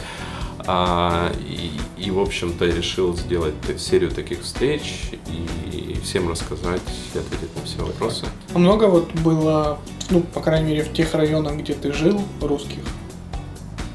А, 0.67 1.31
и, 1.39 1.71
и, 1.97 2.11
в 2.11 2.19
общем-то, 2.19 2.65
решил 2.65 3.15
сделать 3.17 3.55
серию 3.77 4.11
таких 4.11 4.41
встреч 4.43 5.11
и 5.27 5.97
всем 6.03 6.29
рассказать 6.29 6.81
и 7.15 7.17
ответить 7.17 7.55
на 7.55 7.63
все 7.65 7.79
вопросы. 7.79 8.25
А 8.53 8.59
много 8.59 8.85
вот 8.85 9.11
было, 9.11 9.79
ну, 10.11 10.21
по 10.21 10.39
крайней 10.41 10.67
мере, 10.69 10.83
в 10.83 10.93
тех 10.93 11.13
районах, 11.15 11.55
где 11.55 11.73
ты 11.73 11.91
жил, 11.93 12.21
русских? 12.41 12.79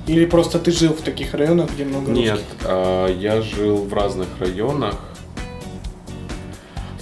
Или 0.07 0.24
просто 0.26 0.59
ты 0.59 0.70
жил 0.70 0.93
в 0.93 1.03
таких 1.03 1.34
районах, 1.34 1.70
где 1.72 1.84
много 1.84 2.11
Нет, 2.11 2.32
русских? 2.32 2.49
а, 2.64 3.07
я 3.09 3.43
жил 3.43 3.78
в 3.84 3.93
разных 3.93 4.28
районах. 4.41 4.97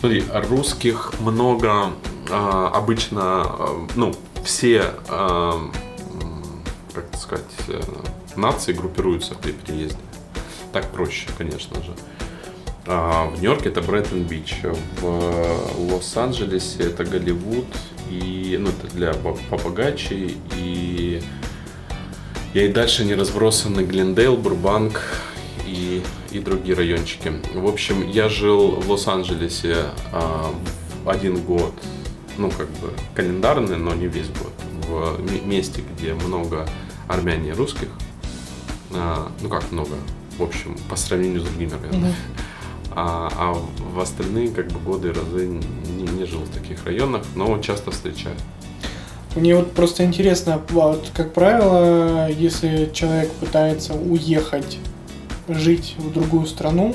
Смотри, 0.05 0.23
русских 0.51 1.15
много, 1.19 1.93
а, 2.31 2.71
обычно, 2.75 3.23
а, 3.23 3.87
ну, 3.97 4.15
все, 4.45 4.91
м, 5.09 5.73
как 6.93 7.07
сказать, 7.19 7.47
э, 7.69 7.81
нации 8.37 8.75
группируются 8.75 9.35
при 9.35 9.53
переезде. 9.53 9.97
Так 10.75 10.91
проще, 10.91 11.29
конечно 11.39 11.83
же. 11.83 11.95
А, 12.87 13.31
в 13.31 13.37
Нью-Йорке 13.41 13.71
это 13.71 13.81
Бреттон-Бич, 13.81 14.57
в 15.01 15.91
Лос-Анджелесе 15.91 16.83
это 16.83 17.07
Голливуд, 17.07 17.65
и, 18.11 18.59
ну, 18.61 18.69
это 18.69 18.95
для 18.95 19.15
по- 19.15 19.39
побогаче, 19.49 20.33
и, 20.55 21.23
и 22.53 22.69
дальше 22.69 23.07
не 23.07 23.15
разбросаны 23.15 23.81
Глендейл, 23.81 24.37
Бурбанк 24.37 25.01
и, 25.67 26.03
и 26.35 26.41
другие 26.41 26.75
райончики. 26.75 27.33
В 27.55 27.67
общем, 27.67 28.09
я 28.09 28.29
жил 28.29 28.73
в 28.73 28.91
Лос-Анджелесе 28.91 29.87
а, 30.13 30.53
один 31.07 31.41
год, 31.41 31.73
ну, 32.37 32.51
как 32.51 32.69
бы 32.69 32.91
календарный, 33.15 33.77
но 33.77 33.95
не 33.95 34.07
весь 34.07 34.29
год, 34.29 34.53
в 34.89 35.47
месте, 35.47 35.83
где 35.97 36.15
много 36.15 36.69
армяне 37.09 37.51
и 37.51 37.53
русских. 37.53 37.89
А, 38.93 39.31
ну, 39.41 39.49
как 39.49 39.71
много, 39.73 39.95
в 40.39 40.43
общем, 40.43 40.77
по 40.89 40.97
сравнению 40.97 41.41
с 41.41 41.45
другими 41.45 41.73
районами. 41.81 42.15
А, 42.91 43.29
а 43.37 43.53
в 43.93 43.99
остальные 43.99 44.51
как 44.51 44.69
бы 44.69 44.79
годы 44.79 45.09
и 45.09 45.13
разы 45.13 45.47
не, 45.47 46.07
не 46.07 46.25
жил 46.27 46.41
в 46.41 46.51
таких 46.51 46.85
районах, 46.85 47.25
но 47.35 47.59
часто 47.59 47.91
встречаю. 47.91 48.37
Мне 49.35 49.57
вот 49.57 49.73
просто 49.73 50.05
интересно, 50.05 50.63
вот, 50.71 51.11
как 51.13 51.33
правило, 51.33 52.31
если 52.31 52.89
человек 52.93 53.33
пытается 53.33 53.95
уехать 53.95 54.79
жить 55.49 55.95
в 55.99 56.13
другую 56.13 56.47
страну, 56.47 56.95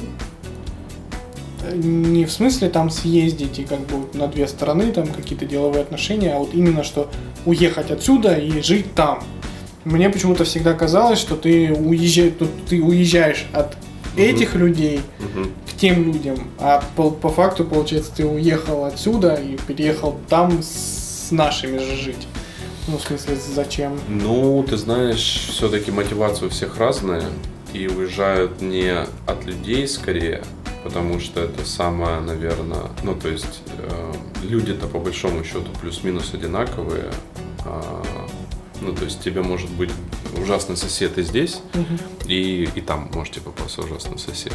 э, 1.64 1.76
не 1.76 2.26
в 2.26 2.32
смысле 2.32 2.70
там 2.70 2.90
съездить 2.90 3.60
и 3.60 3.64
как 3.64 3.80
бы 3.82 4.18
на 4.18 4.28
две 4.28 4.48
стороны 4.48 4.92
там 4.92 5.08
какие-то 5.08 5.46
деловые 5.46 5.82
отношения, 5.82 6.34
а 6.34 6.40
вот 6.40 6.54
именно 6.54 6.84
что 6.84 7.10
уехать 7.46 7.92
отсюда 7.92 8.36
и 8.36 8.62
жить 8.62 8.94
там. 8.96 9.24
Мне 9.86 10.10
почему-то 10.10 10.44
всегда 10.44 10.74
казалось, 10.74 11.20
что 11.20 11.36
ты 11.36 11.72
уезжаешь, 11.74 12.34
ты 12.70 12.82
уезжаешь 12.82 13.46
от 13.54 13.78
этих 14.18 14.56
людей 14.56 15.02
Мгм. 15.20 15.52
к 15.70 15.74
тем 15.80 16.04
людям, 16.04 16.36
а 16.60 16.84
по, 16.96 17.10
по 17.10 17.30
факту, 17.30 17.64
получается, 17.64 18.12
ты 18.18 18.26
уехал 18.26 18.84
отсюда 18.84 19.36
и 19.36 19.56
переехал 19.68 20.18
там 20.28 20.62
с 20.62 21.32
нашими 21.32 21.78
же 21.78 21.96
жить. 21.96 22.28
Ну, 22.88 22.98
в 22.98 23.02
смысле, 23.02 23.38
зачем? 23.56 23.98
Ну, 24.10 24.66
ты 24.68 24.76
знаешь, 24.76 25.48
все-таки 25.54 25.92
мотивация 25.92 26.48
у 26.48 26.50
всех 26.50 26.78
разная, 26.78 27.24
и 27.74 27.88
уезжают 27.88 28.62
не 28.62 28.92
от 29.26 29.46
людей 29.46 29.88
скорее, 29.88 30.44
потому 30.84 31.20
что 31.20 31.42
это 31.42 31.66
самое, 31.66 32.20
наверное, 32.20 32.90
ну, 33.04 33.16
то 33.16 33.28
есть 33.28 33.62
э, 33.78 34.14
люди-то 34.44 34.88
по 34.88 35.00
большому 35.00 35.44
счету 35.44 35.68
плюс-минус 35.82 36.34
одинаковые. 36.34 37.12
а, 37.66 38.04
ну, 38.82 38.94
то 38.94 39.04
есть 39.04 39.22
тебе 39.22 39.42
может 39.42 39.70
быть 39.72 39.92
ужасный 40.38 40.78
сосед 40.78 41.18
и 41.18 41.24
здесь, 41.24 41.62
и, 42.26 42.70
и 42.76 42.82
там 42.82 43.10
можете 43.14 43.42
попасться 43.42 43.82
ужасный 43.82 44.18
сосед. 44.18 44.54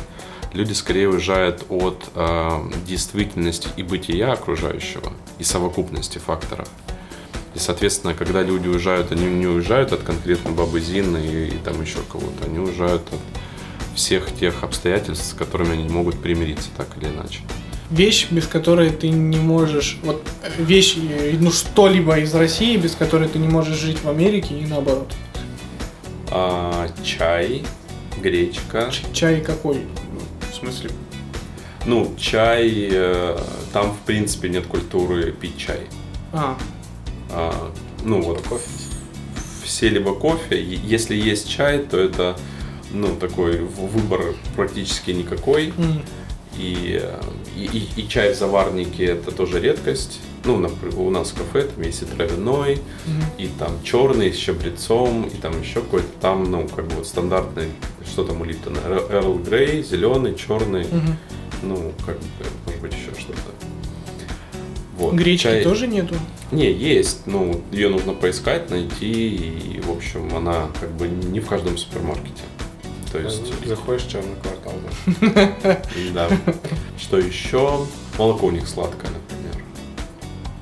Люди 0.53 0.73
скорее 0.73 1.09
уезжают 1.09 1.67
от 1.69 2.05
э, 2.15 2.71
действительности 2.87 3.69
и 3.77 3.83
бытия 3.83 4.33
окружающего, 4.33 5.13
и 5.39 5.45
совокупности 5.45 6.19
факторов. 6.19 6.69
И, 7.55 7.59
соответственно, 7.59 8.15
когда 8.15 8.43
люди 8.43 8.67
уезжают, 8.69 9.13
они 9.13 9.27
не 9.27 9.47
уезжают 9.47 9.93
от 9.93 10.03
конкретно 10.03 10.51
бабы 10.51 10.81
Зины 10.81 11.19
и, 11.25 11.47
и 11.55 11.59
там 11.65 11.81
еще 11.81 11.99
кого-то. 12.11 12.47
Они 12.47 12.59
уезжают 12.59 13.03
от 13.13 13.97
всех 13.97 14.35
тех 14.35 14.65
обстоятельств, 14.65 15.27
с 15.31 15.33
которыми 15.35 15.73
они 15.75 15.85
не 15.85 15.89
могут 15.93 16.21
примириться 16.21 16.69
так 16.77 16.89
или 17.01 17.09
иначе. 17.09 17.41
Вещь, 17.91 18.27
без 18.31 18.47
которой 18.49 18.91
ты 18.91 19.09
не 19.11 19.37
можешь... 19.39 19.99
Вот 20.03 20.27
вещь, 20.59 20.97
э, 20.97 21.37
ну, 21.39 21.53
что-либо 21.53 22.19
из 22.19 22.35
России, 22.35 22.77
без 22.77 22.97
которой 22.97 23.29
ты 23.29 23.39
не 23.39 23.47
можешь 23.47 23.77
жить 23.79 24.03
в 24.03 24.09
Америке 24.09 24.59
и 24.59 24.67
наоборот. 24.67 25.13
А, 26.31 26.89
чай, 27.05 27.63
гречка. 28.21 28.89
Ч- 28.91 29.05
Чай 29.13 29.41
какой? 29.43 29.83
В 30.51 30.55
смысле? 30.57 30.91
Ну, 31.87 32.15
чай, 32.19 32.89
э, 32.91 33.39
там, 33.73 33.93
в 33.93 33.99
принципе, 34.01 34.49
нет 34.49 34.67
культуры 34.67 35.31
пить 35.31 35.59
чай. 35.59 35.81
А, 36.33 36.57
А, 37.35 37.71
ну, 38.05 38.23
вот 38.23 38.41
кофе. 38.43 38.65
Все 39.65 39.89
либо 39.89 40.15
кофе. 40.15 40.63
Если 40.63 41.17
есть 41.17 41.49
чай, 41.49 41.79
то 41.81 41.99
это, 41.99 42.37
ну, 42.93 43.15
такой 43.17 43.59
выбор 43.59 44.35
практически 44.57 45.11
никакой. 45.11 45.73
м, 45.77 46.03
И, 46.57 47.03
и, 47.57 47.65
и- 47.65 48.01
и 48.01 48.09
чай 48.09 48.33
в 48.33 48.37
заварнике 48.39 49.07
это 49.07 49.33
тоже 49.33 49.59
редкость. 49.61 50.21
Ну, 50.45 50.61
напр- 50.61 50.95
у 50.97 51.11
нас 51.11 51.31
в 51.33 51.35
кафе 51.35 51.67
там 51.67 51.83
есть 51.83 52.03
и 52.03 52.05
травяной, 52.05 52.79
мгм. 53.07 53.23
и 53.39 53.49
там 53.59 53.73
черный 53.83 54.33
с 54.33 54.37
чабрецом, 54.37 55.25
и 55.25 55.37
там 55.37 55.61
еще 55.61 55.81
какой-то 55.81 56.07
там, 56.21 56.49
ну, 56.49 56.69
как 56.69 56.87
бы 56.87 56.95
вот 56.95 57.09
стандартный, 57.09 57.71
что 58.07 58.23
там 58.23 58.41
у 58.41 58.45
Липтона, 58.45 58.79
Эрл 59.11 59.35
Грей, 59.39 59.83
зеленый, 59.83 60.37
черный, 60.37 60.85
Мгм. 60.85 61.17
ну, 61.65 61.93
как 62.07 62.19
бы, 62.21 62.25
может 62.67 62.81
быть, 62.83 62.93
еще 62.93 63.11
что-то. 63.21 63.64
Вот. 64.99 65.15
Гречки 65.15 65.43
Чай- 65.45 65.65
тоже 65.65 65.87
нету? 65.87 66.15
Не, 66.53 66.71
есть, 66.73 67.27
ну, 67.27 67.61
ее 67.73 67.89
нужно 67.89 68.13
поискать, 68.13 68.71
найти, 68.71 69.35
и, 69.37 69.81
в 69.81 69.91
общем, 69.91 70.35
она 70.37 70.69
как 70.81 70.93
бы 70.93 71.09
не 71.09 71.41
в 71.41 71.47
каждом 71.49 71.77
супермаркете. 71.77 72.43
То 73.11 73.19
есть, 73.19 73.43
Заходишь 73.67 74.03
в 74.03 74.11
черный 74.11 74.35
квартал. 74.43 74.73
да. 75.55 75.83
да. 76.15 76.29
Что 76.99 77.19
еще? 77.19 77.87
Молоко 78.19 78.47
у 78.47 78.51
них 78.51 78.67
сладкое, 78.69 79.11
например. 79.11 79.65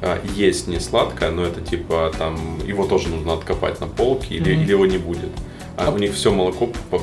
А, 0.03 0.21
Есть 0.35 0.67
не 0.69 0.79
сладкое, 0.81 1.31
но 1.31 1.45
это 1.45 1.61
типа 1.61 2.13
там 2.19 2.61
его 2.67 2.87
тоже 2.87 3.09
нужно 3.09 3.35
откопать 3.35 3.81
на 3.81 3.87
полке 3.87 4.35
или, 4.37 4.53
его 4.55 4.85
не 4.87 4.99
будет. 4.99 5.31
А, 5.77 5.89
А 5.89 5.91
у 5.91 5.99
них 5.99 6.15
все 6.15 6.31
молоко 6.33 6.69
по- 6.91 7.01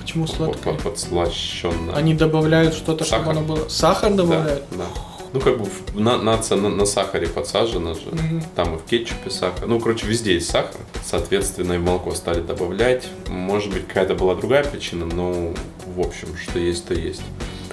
Почему 0.00 0.26
по- 0.26 0.32
сладкое? 0.32 0.74
по- 0.74 0.82
подслащенно. 0.90 1.94
Они 1.94 2.14
добавляют 2.14 2.74
что-то, 2.74 3.04
чтобы 3.04 3.30
оно 3.30 3.40
было... 3.42 3.68
Сахар 3.68 4.12
добавляют? 4.14 4.64
Да. 4.70 4.84
Ну, 5.32 5.40
как 5.40 5.58
бы 5.58 5.68
на, 5.94 6.18
нация 6.18 6.58
на, 6.58 6.68
на 6.68 6.84
сахаре 6.84 7.26
подсажена 7.26 7.94
же. 7.94 8.10
Мгм. 8.10 8.42
Там 8.54 8.74
и 8.74 8.78
в 8.78 8.84
кетчупе 8.84 9.30
сахар. 9.30 9.66
Ну, 9.66 9.80
короче, 9.80 10.06
везде 10.06 10.34
есть 10.34 10.50
сахар. 10.50 10.80
Соответственно, 11.04 11.74
и 11.74 11.78
в 11.78 11.82
молоко 11.82 12.14
стали 12.14 12.40
добавлять. 12.40 13.08
Может 13.28 13.72
быть, 13.72 13.86
какая-то 13.86 14.14
была 14.14 14.34
другая 14.34 14.64
причина, 14.64 15.06
но 15.06 15.54
в 15.86 16.00
общем, 16.00 16.28
что 16.36 16.58
есть, 16.58 16.86
то 16.86 16.94
есть. 16.94 17.22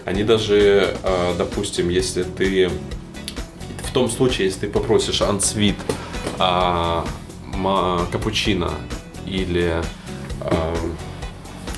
Они 0.06 0.24
даже, 0.24 0.96
э, 1.04 1.34
допустим, 1.38 1.90
если 1.90 2.24
ты... 2.24 2.70
В 3.84 3.92
том 3.92 4.10
случае, 4.10 4.48
если 4.48 4.62
ты 4.62 4.68
попросишь 4.68 5.22
ансвит 5.22 5.76
а, 6.38 7.04
ма- 7.44 8.06
капучино 8.12 8.72
или 9.26 9.82
а, 10.42 10.76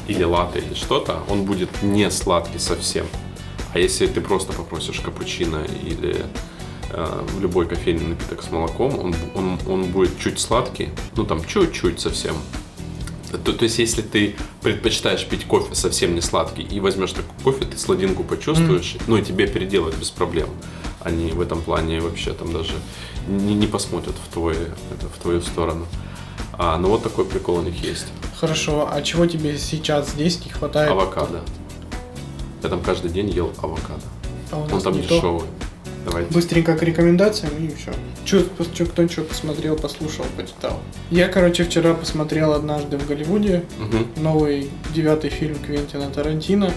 или 0.08 0.24
латте 0.24 0.60
или 0.60 0.74
что-то, 0.74 1.20
он 1.30 1.46
будет 1.46 1.70
не 1.82 2.10
сладкий 2.12 2.60
совсем. 2.60 3.06
А 3.74 3.80
если 3.80 4.08
ты 4.08 4.22
просто 4.22 4.54
попросишь 4.54 5.00
капучино 5.00 5.66
или 5.84 6.26
э, 6.90 7.28
любой 7.40 7.68
кофейный 7.68 8.06
напиток 8.06 8.44
с 8.44 8.52
молоком, 8.52 9.00
он, 9.00 9.16
он, 9.36 9.60
он 9.68 9.92
будет 9.92 10.20
чуть 10.20 10.40
сладкий, 10.40 10.90
ну 11.16 11.26
там 11.26 11.44
чуть-чуть 11.46 12.00
совсем. 12.00 12.36
То, 13.32 13.54
то 13.54 13.64
есть, 13.64 13.80
если 13.80 14.02
ты 14.02 14.36
предпочитаешь 14.62 15.26
пить 15.26 15.46
кофе 15.46 15.74
совсем 15.74 16.16
не 16.16 16.22
сладкий 16.22 16.64
и 16.64 16.82
возьмешь 16.82 17.14
такой 17.14 17.34
кофе, 17.44 17.66
ты 17.66 17.78
сладинку 17.78 18.24
почувствуешь, 18.24 18.98
ну 19.08 19.16
и 19.16 19.22
тебе 19.22 19.48
переделают 19.48 19.96
без 19.96 20.10
проблем. 20.10 20.50
Они 21.00 21.32
в 21.32 21.40
этом 21.40 21.62
плане 21.62 22.02
вообще 22.02 22.34
там 22.34 22.52
даже 22.52 22.74
не, 23.28 23.56
не 23.56 23.68
посмотрят 23.68 24.16
в, 24.16 24.34
твой, 24.34 24.54
это, 24.54 25.08
в 25.08 25.22
твою 25.22 25.42
сторону. 25.42 25.88
А, 26.54 26.78
ну 26.78 26.90
вот 26.90 27.04
такой 27.04 27.26
прикол 27.26 27.58
у 27.58 27.62
них 27.62 27.82
есть. 27.84 28.08
Хорошо, 28.38 28.90
а 28.92 29.02
чего 29.02 29.26
тебе 29.26 29.58
сейчас 29.58 30.12
здесь 30.12 30.44
не 30.44 30.52
хватает? 30.52 30.92
Авокадо. 30.92 31.42
Я 32.64 32.70
там 32.70 32.82
каждый 32.82 33.12
день 33.12 33.30
ел 33.30 33.52
авокадо. 33.62 34.02
А 34.52 34.58
у 34.58 34.64
Он 34.64 34.70
нас 34.70 34.84
там 34.84 34.94
не 34.94 35.02
то. 35.02 35.16
дешевый. 35.16 35.48
Давайте. 36.06 36.34
Быстренько 36.34 36.76
к 36.76 36.82
рекомендациям 36.84 37.54
и 37.64 37.68
все. 37.76 37.92
Че, 38.26 38.44
кто 38.44 39.08
что 39.08 39.22
посмотрел, 39.22 39.76
послушал, 39.76 40.26
почитал. 40.36 40.80
Я, 41.12 41.28
короче, 41.28 41.64
вчера 41.64 41.94
посмотрел 41.94 42.54
однажды 42.54 42.98
в 42.98 43.08
Голливуде 43.08 43.64
Мгм. 43.78 44.08
новый 44.24 44.70
девятый 44.96 45.30
фильм 45.30 45.56
Квентина 45.56 46.10
Тарантино. 46.10 46.72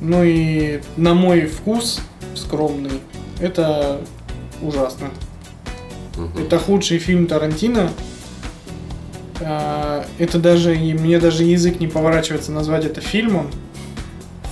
Ну 0.00 0.24
и 0.24 0.80
на 0.96 1.12
мой 1.12 1.42
вкус 1.46 2.00
скромный, 2.34 3.00
это 3.40 4.00
ужасно. 4.62 5.10
Мгм. 6.16 6.42
Это 6.44 6.58
худший 6.58 6.98
фильм 6.98 7.26
Тарантино. 7.26 7.90
А, 9.42 10.04
Это 10.18 10.38
даже, 10.38 10.74
мне 10.74 11.18
даже 11.18 11.44
язык 11.44 11.80
не 11.80 11.86
поворачивается 11.88 12.52
назвать 12.52 12.84
это 12.84 13.00
фильмом. 13.02 13.50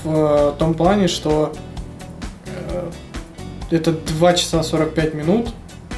В 0.05 0.55
том 0.59 0.75
плане, 0.75 1.09
что 1.09 1.53
э, 2.47 2.91
это 3.71 3.93
2 3.93 4.33
часа 4.35 4.63
45 4.63 5.15
минут, 5.15 5.49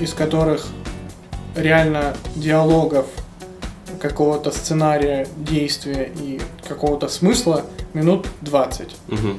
из 0.00 0.14
которых 0.14 0.66
реально 1.54 2.14
диалогов, 2.34 3.06
какого-то 4.00 4.50
сценария, 4.50 5.26
действия 5.36 6.10
и 6.16 6.40
какого-то 6.66 7.08
смысла 7.08 7.64
минут 7.92 8.26
20. 8.40 8.96
Мгм. 9.08 9.38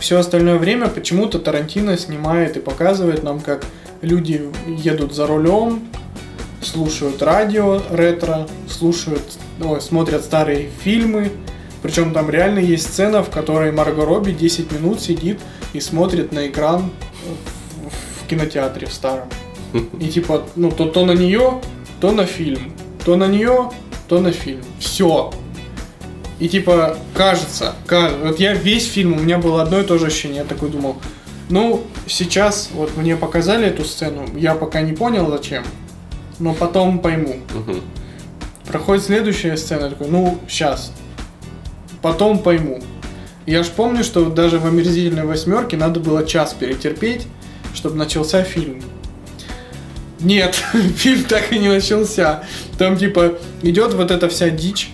все 0.00 0.18
остальное 0.18 0.58
время 0.58 0.88
почему-то 0.88 1.38
Тарантино 1.38 1.96
снимает 1.98 2.56
и 2.56 2.60
показывает 2.60 3.22
нам, 3.22 3.40
как 3.40 3.64
люди 4.00 4.50
едут 4.66 5.14
за 5.14 5.26
рулем, 5.26 5.88
слушают 6.62 7.22
радио 7.22 7.82
ретро, 7.90 8.46
слушают, 8.68 9.22
ой, 9.62 9.80
смотрят 9.80 10.24
старые 10.24 10.68
фильмы. 10.82 11.30
Причем 11.84 12.14
там 12.14 12.30
реально 12.30 12.60
есть 12.60 12.86
сцена, 12.86 13.22
в 13.22 13.28
которой 13.28 13.70
Марго 13.70 14.06
Робби 14.06 14.32
10 14.32 14.72
минут 14.72 15.02
сидит 15.02 15.38
и 15.74 15.80
смотрит 15.80 16.32
на 16.32 16.46
экран 16.46 16.90
в, 18.22 18.26
кинотеатре 18.26 18.86
в 18.86 18.92
старом. 18.92 19.28
И 20.00 20.08
типа, 20.08 20.44
ну, 20.56 20.70
то, 20.70 20.86
то 20.86 21.04
на 21.04 21.12
нее, 21.12 21.60
то 22.00 22.10
на 22.12 22.24
фильм. 22.24 22.72
То 23.04 23.16
на 23.16 23.26
нее, 23.26 23.70
то 24.08 24.18
на 24.18 24.32
фильм. 24.32 24.62
Все. 24.78 25.30
И 26.38 26.48
типа, 26.48 26.96
кажется, 27.12 27.74
ка- 27.84 28.12
вот 28.22 28.40
я 28.40 28.54
весь 28.54 28.90
фильм, 28.90 29.12
у 29.12 29.20
меня 29.20 29.36
было 29.36 29.60
одно 29.60 29.78
и 29.78 29.84
то 29.84 29.98
же 29.98 30.06
ощущение, 30.06 30.38
я 30.38 30.44
такой 30.44 30.70
думал, 30.70 30.96
ну, 31.50 31.82
сейчас 32.06 32.70
вот 32.72 32.96
мне 32.96 33.14
показали 33.14 33.66
эту 33.66 33.84
сцену, 33.84 34.26
я 34.34 34.54
пока 34.54 34.80
не 34.80 34.94
понял 34.94 35.28
зачем, 35.28 35.64
но 36.38 36.54
потом 36.54 37.00
пойму. 37.00 37.36
Мгм. 37.52 37.82
Проходит 38.68 39.04
следующая 39.04 39.58
сцена, 39.58 39.84
я 39.84 39.90
такой, 39.90 40.08
ну, 40.08 40.38
сейчас. 40.48 40.90
Потом 42.04 42.40
пойму. 42.40 42.82
Я 43.46 43.62
ж 43.62 43.68
помню, 43.68 44.04
что 44.04 44.26
даже 44.26 44.58
в 44.58 44.66
омерзительной 44.66 45.24
восьмерке 45.24 45.78
надо 45.78 46.00
было 46.00 46.26
час 46.26 46.52
перетерпеть, 46.52 47.26
чтобы 47.74 47.96
начался 47.96 48.42
фильм. 48.42 48.82
Нет, 50.20 50.54
фильм 50.96 51.24
так 51.24 51.50
и 51.50 51.58
не 51.58 51.68
начался. 51.68 52.44
Там 52.76 52.98
типа 52.98 53.38
идет 53.62 53.94
вот 53.94 54.10
эта 54.10 54.28
вся 54.28 54.50
дичь. 54.50 54.90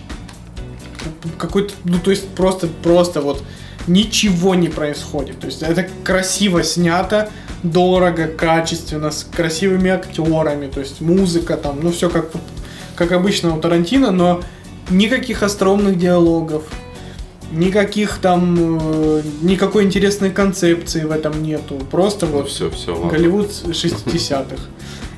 Какой-то, 1.37 1.73
ну 1.83 1.99
то 1.99 2.11
есть 2.11 2.29
просто, 2.29 2.69
просто 2.81 3.19
вот 3.19 3.43
ничего 3.87 4.55
не 4.55 4.69
происходит. 4.69 5.37
То 5.41 5.47
есть 5.47 5.63
это 5.63 5.89
красиво 6.05 6.63
снято, 6.63 7.29
дорого, 7.61 8.27
качественно, 8.27 9.11
с 9.11 9.25
красивыми 9.25 9.89
актерами, 9.89 10.67
то 10.67 10.79
есть 10.79 11.01
музыка 11.01 11.57
там, 11.57 11.79
ну 11.83 11.91
все 11.91 12.09
как, 12.09 12.31
как 12.95 13.11
обычно 13.11 13.53
у 13.53 13.59
Тарантино, 13.59 14.11
но 14.11 14.41
никаких 14.89 15.43
остроумных 15.43 15.97
диалогов, 15.97 16.63
никаких 17.51 18.17
там, 18.17 18.79
э, 18.81 19.21
никакой 19.41 19.83
интересной 19.83 20.31
концепции 20.31 21.03
в 21.03 21.11
этом 21.11 21.41
нету. 21.43 21.75
Просто 21.89 22.25
Ну 22.25 22.39
вот 22.39 22.49
все, 22.49 22.69
все, 22.69 22.93
ладно. 22.95 23.09
Голливуд 23.09 23.49
60-х. 23.49 24.63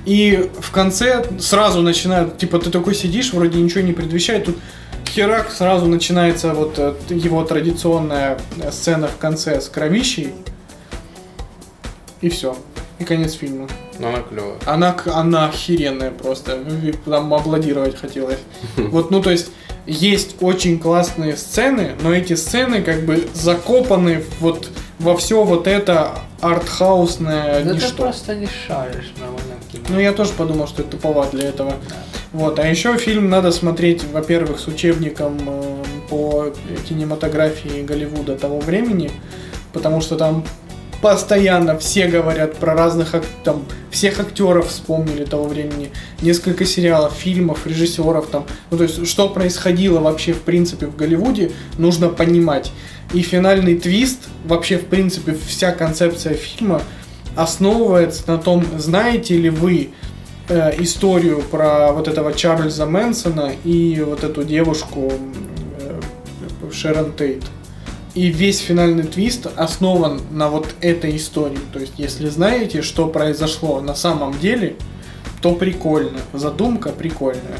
И 0.05 0.49
в 0.59 0.71
конце 0.71 1.25
сразу 1.39 1.81
начинают, 1.81 2.37
типа, 2.37 2.59
ты 2.59 2.69
такой 2.69 2.93
сидишь, 2.93 3.33
вроде 3.33 3.61
ничего 3.61 3.81
не 3.81 3.93
предвещает, 3.93 4.45
тут 4.45 4.57
херак, 5.07 5.51
сразу 5.51 5.85
начинается 5.85 6.53
вот 6.53 6.77
э, 6.77 6.95
его 7.09 7.43
традиционная 7.43 8.39
э, 8.61 8.71
сцена 8.71 9.07
в 9.07 9.17
конце 9.17 9.61
с 9.61 9.69
кровищей. 9.69 10.33
И 12.21 12.29
все. 12.29 12.57
И 12.99 13.03
конец 13.03 13.33
фильма. 13.33 13.67
Но 13.99 14.09
она 14.09 14.21
клевая. 14.21 14.57
Она, 14.65 14.97
она 15.13 15.49
охеренная 15.49 16.11
просто. 16.11 16.59
Там 17.05 17.33
аплодировать 17.33 17.99
хотелось. 17.99 18.39
Вот, 18.77 19.11
ну, 19.11 19.21
то 19.21 19.29
есть, 19.29 19.51
есть 19.85 20.35
очень 20.41 20.79
классные 20.79 21.35
сцены, 21.37 21.91
но 22.01 22.13
эти 22.13 22.33
сцены 22.33 22.81
как 22.81 23.03
бы 23.05 23.27
закопаны 23.33 24.23
вот 24.39 24.69
во 24.99 25.17
все 25.17 25.43
вот 25.43 25.67
это 25.67 26.19
артхаусное 26.39 27.63
Да 27.63 27.69
ты 27.71 27.75
ничто. 27.75 28.03
просто 28.03 28.35
не 28.35 28.47
шаришь 28.47 29.11
нормально 29.19 29.55
кино. 29.71 29.83
Ну, 29.89 29.99
я 29.99 30.13
тоже 30.13 30.31
подумал, 30.33 30.67
что 30.67 30.81
это 30.81 30.91
туповат 30.91 31.31
для 31.31 31.49
этого. 31.49 31.73
Вот, 32.31 32.59
а 32.59 32.67
еще 32.67 32.97
фильм 32.97 33.29
надо 33.29 33.51
смотреть, 33.51 34.03
во-первых, 34.05 34.59
с 34.59 34.67
учебником 34.67 35.37
э, 35.45 35.83
по 36.09 36.53
кинематографии 36.87 37.83
Голливуда 37.83 38.35
того 38.35 38.59
времени, 38.59 39.11
потому 39.71 40.01
что 40.01 40.15
там 40.15 40.43
постоянно 41.03 41.77
все 41.77 42.07
говорят 42.07 42.55
про 42.55 42.73
разных 42.73 43.13
там 43.43 43.65
всех 43.91 44.21
актеров 44.21 44.69
вспомнили 44.69 45.25
того 45.25 45.43
времени, 45.43 45.91
несколько 46.21 46.63
сериалов, 46.65 47.11
фильмов, 47.11 47.67
режиссеров 47.67 48.27
там, 48.27 48.45
ну 48.71 48.77
то 48.77 48.83
есть 48.83 49.05
что 49.05 49.27
происходило 49.27 49.99
вообще 49.99 50.31
в 50.31 50.41
принципе 50.43 50.85
в 50.85 50.95
Голливуде, 50.95 51.51
нужно 51.77 52.07
понимать. 52.07 52.71
И 53.13 53.21
финальный 53.21 53.75
твист, 53.77 54.29
вообще 54.45 54.77
в 54.77 54.85
принципе 54.85 55.37
вся 55.45 55.73
концепция 55.73 56.35
фильма 56.35 56.81
основывается 57.35 58.23
на 58.27 58.37
том, 58.37 58.65
знаете 58.77 59.35
ли 59.35 59.49
вы 59.49 59.89
э, 60.47 60.81
историю 60.81 61.41
про 61.51 61.91
вот 61.91 62.07
этого 62.07 62.31
Чарльза 62.31 62.85
Мэнсона 62.85 63.51
и 63.65 64.01
вот 64.07 64.23
эту 64.23 64.45
девушку 64.45 65.11
э, 65.81 65.99
Шерон 66.71 67.11
Тейт. 67.11 67.43
И 68.15 68.27
весь 68.27 68.59
финальный 68.59 69.03
твист 69.03 69.47
основан 69.55 70.21
на 70.31 70.47
вот 70.47 70.67
этой 70.81 71.15
истории. 71.17 71.59
То 71.71 71.79
есть, 71.79 71.93
если 71.97 72.29
знаете, 72.29 72.83
что 72.83 73.07
произошло 73.07 73.81
на 73.81 73.95
самом 73.95 74.37
деле, 74.37 74.75
то 75.41 75.55
прикольно. 75.55 76.19
Задумка 76.31 76.89
прикольная. 76.89 77.57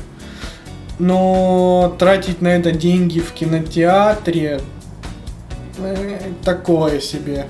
Но 0.99 1.95
тратить 1.97 2.41
на 2.41 2.49
это 2.49 2.71
деньги 2.71 3.19
в 3.19 3.31
кинотеатре 3.31 4.61
э, 5.79 6.19
такое 6.43 6.99
себе. 6.99 7.47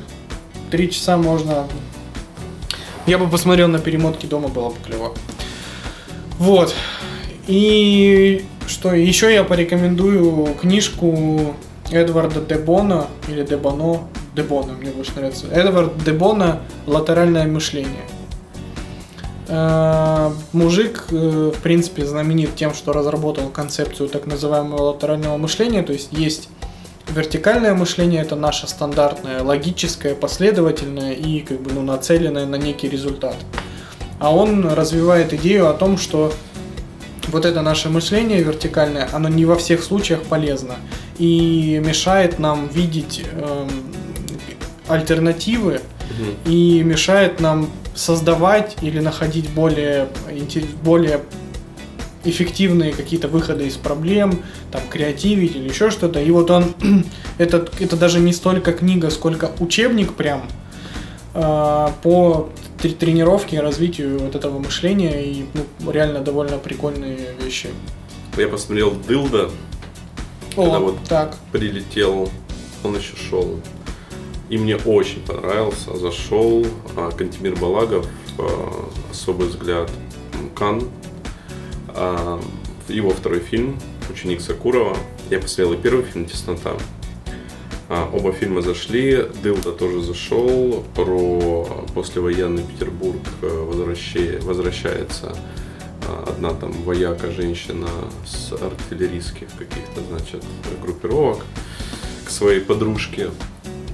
Три 0.71 0.89
часа 0.89 1.17
можно. 1.17 1.67
Я 3.05 3.17
бы 3.17 3.27
посмотрел 3.27 3.67
на 3.67 3.79
перемотки 3.79 4.25
дома, 4.27 4.47
было 4.47 4.69
бы 4.69 4.75
клево. 4.85 5.13
Вот. 6.39 6.73
И 7.47 8.45
что 8.65 8.93
еще 8.93 9.33
я 9.33 9.43
порекомендую 9.43 10.55
книжку 10.55 11.53
Эдварда 11.93 12.41
Дебона 12.41 13.07
или 13.27 13.43
Дебоно, 13.43 14.01
Дебона 14.35 14.73
мне 14.73 14.89
больше 14.91 15.11
нравится. 15.15 15.45
Эдвард 15.47 16.03
Дебона 16.03 16.61
«Латеральное 16.87 17.45
мышление». 17.45 18.03
Э, 19.47 20.31
Мужик, 20.53 21.05
э, 21.11 21.51
в 21.55 21.61
принципе, 21.61 22.05
знаменит 22.05 22.55
тем, 22.55 22.73
что 22.73 22.93
разработал 22.93 23.49
концепцию 23.49 24.09
так 24.09 24.25
называемого 24.25 24.93
латерального 24.93 25.37
мышления, 25.37 25.83
то 25.83 25.93
есть 25.93 26.09
есть 26.11 26.49
вертикальное 27.13 27.75
мышление, 27.75 28.21
это 28.21 28.35
наше 28.35 28.67
стандартное, 28.67 29.43
логическое, 29.43 30.15
последовательное 30.15 31.13
и 31.13 31.41
как 31.41 31.61
бы 31.61 31.71
ну, 31.73 31.83
нацеленное 31.83 32.47
на 32.47 32.55
некий 32.55 32.89
результат. 32.89 33.35
А 34.19 34.33
он 34.33 34.67
развивает 34.67 35.33
идею 35.33 35.69
о 35.69 35.73
том, 35.73 35.97
что 35.97 36.33
вот 37.27 37.45
это 37.45 37.61
наше 37.61 37.89
мышление 37.89 38.41
вертикальное, 38.41 39.07
оно 39.11 39.29
не 39.29 39.45
во 39.45 39.55
всех 39.55 39.83
случаях 39.83 40.23
полезно 40.23 40.75
и 41.17 41.81
мешает 41.83 42.39
нам 42.39 42.67
видеть 42.67 43.23
эм, 43.33 43.69
альтернативы 44.87 45.81
и 46.45 46.81
мешает 46.83 47.39
нам 47.39 47.69
создавать 47.95 48.77
или 48.81 48.99
находить 48.99 49.49
более, 49.49 50.07
более 50.83 51.21
эффективные 52.23 52.93
какие-то 52.93 53.27
выходы 53.27 53.67
из 53.67 53.75
проблем, 53.75 54.41
там, 54.71 54.81
креативить 54.89 55.55
или 55.55 55.67
еще 55.69 55.89
что-то. 55.89 56.21
И 56.21 56.31
вот 56.31 56.49
он, 56.51 56.73
это, 57.37 57.67
это 57.79 57.97
даже 57.97 58.19
не 58.19 58.33
столько 58.33 58.73
книга, 58.73 59.09
сколько 59.09 59.51
учебник 59.59 60.13
прям 60.13 60.47
э, 61.33 61.87
по 62.01 62.49
тр- 62.81 62.95
тренировке 62.95 63.57
и 63.57 63.59
развитию 63.59 64.19
вот 64.19 64.35
этого 64.35 64.59
мышления 64.59 65.23
и 65.23 65.45
ну, 65.53 65.91
реально 65.91 66.19
довольно 66.19 66.57
прикольные 66.57 67.19
вещи. 67.43 67.69
Я 68.37 68.47
посмотрел 68.47 68.91
Дылда, 69.07 69.51
О, 70.55 70.63
Когда 70.63 70.79
вот- 70.79 71.03
так. 71.07 71.35
прилетел, 71.51 72.29
он 72.83 72.95
еще 72.97 73.15
шел. 73.15 73.59
И 74.49 74.57
мне 74.57 74.75
очень 74.75 75.21
понравился. 75.25 75.95
Зашел 75.97 76.65
а, 76.95 77.09
Кантемир 77.11 77.55
Балагов, 77.55 78.05
а, 78.37 78.89
особый 79.11 79.47
взгляд 79.47 79.89
Кан. 80.55 80.83
А, 81.89 82.39
его 82.87 83.09
второй 83.11 83.39
фильм 83.39 83.79
Ученик 84.11 84.41
Сакурова. 84.41 84.95
Я 85.31 85.39
посмотрел 85.39 85.73
и 85.73 85.77
первый 85.77 86.03
фильм 86.03 86.25
Теснота. 86.25 86.73
А, 87.89 88.09
оба 88.13 88.31
фильма 88.31 88.61
зашли. 88.61 89.25
Дылда 89.41 89.71
тоже 89.71 90.01
зашел. 90.01 90.83
Про 90.93 91.85
послевоенный 91.95 92.63
Петербург 92.63 93.17
э, 93.41 93.47
возвращается 94.43 95.35
одна 96.27 96.53
там 96.53 96.71
вояка 96.83 97.31
женщина 97.31 97.87
с 98.25 98.51
артиллерийских 98.53 99.47
каких-то, 99.57 100.01
значит, 100.09 100.43
группировок 100.81 101.43
к 102.25 102.29
своей 102.29 102.59
подружке. 102.59 103.29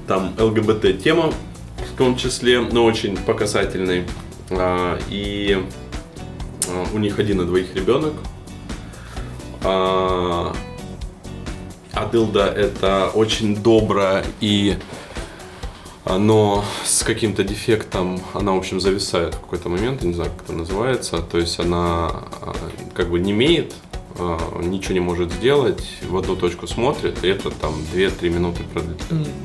Там 0.08 0.34
ЛГБТ 0.38 1.04
тема 1.04 1.32
в 1.78 1.98
том 1.98 2.16
числе, 2.16 2.62
но 2.62 2.86
очень 2.86 3.18
показательный. 3.18 4.06
А, 4.50 5.00
И 5.10 5.64
а, 6.68 6.86
у 6.94 6.98
них 6.98 7.20
один 7.20 7.38
на 7.38 7.46
двоих 7.46 7.76
ребенок. 7.76 8.14
А 9.64 10.56
а 12.00 12.06
Дылда 12.06 12.46
это 12.46 13.12
очень 13.14 13.56
добрая 13.62 14.24
и 14.40 14.78
но 16.18 16.64
с 16.84 17.04
каким-то 17.04 17.44
дефектом 17.44 18.20
она, 18.34 18.54
в 18.54 18.58
общем, 18.58 18.80
зависает 18.80 19.36
в 19.36 19.42
какой-то 19.42 19.70
момент, 19.70 20.02
я 20.02 20.08
не 20.08 20.16
знаю, 20.16 20.32
как 20.32 20.46
это 20.46 20.54
называется. 20.54 21.22
То 21.22 21.38
есть 21.38 21.60
она 21.60 22.10
а, 22.42 22.56
как 22.96 23.12
бы 23.12 23.20
не 23.20 23.32
имеет, 23.32 23.76
а, 24.18 24.40
ничего 24.62 24.96
не 24.96 25.00
может 25.00 25.32
сделать, 25.32 25.84
в 26.10 26.18
одну 26.18 26.36
точку 26.36 26.68
смотрит, 26.68 27.24
и 27.24 27.28
это 27.28 27.52
там 27.52 27.74
2-3 27.94 28.30
минуты 28.30 28.64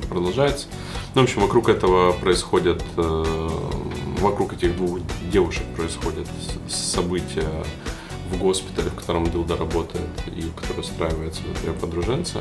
продолжается. 0.09 0.69
Ну, 1.15 1.21
в 1.21 1.25
общем, 1.25 1.43
вокруг 1.43 1.69
этого 1.69 2.13
происходят, 2.13 2.83
э, 2.97 3.49
вокруг 4.19 4.55
этих 4.55 4.77
двух 4.77 4.99
девушек 5.31 5.63
происходят 5.77 6.27
события 6.69 7.49
в 8.33 8.39
госпитале, 8.39 8.91
в 8.91 8.95
котором 8.95 9.31
Дилда 9.31 9.57
работает 9.57 10.09
и 10.27 10.43
который 10.61 10.81
устраивается 10.81 11.43
ее 11.63 11.73
подруженца. 11.73 12.41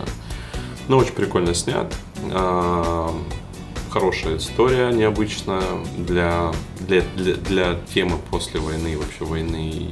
Ну, 0.87 0.97
очень 0.97 1.13
прикольно 1.13 1.53
снят. 1.53 1.93
Хорошая 3.93 4.37
история, 4.37 4.91
необычная 4.91 5.61
для, 5.99 6.51
для, 6.79 7.03
для, 7.15 7.35
для 7.35 7.79
темы 7.93 8.17
после 8.31 8.59
войны, 8.59 8.97
вообще 8.97 9.23
войны 9.23 9.69
и, 9.69 9.91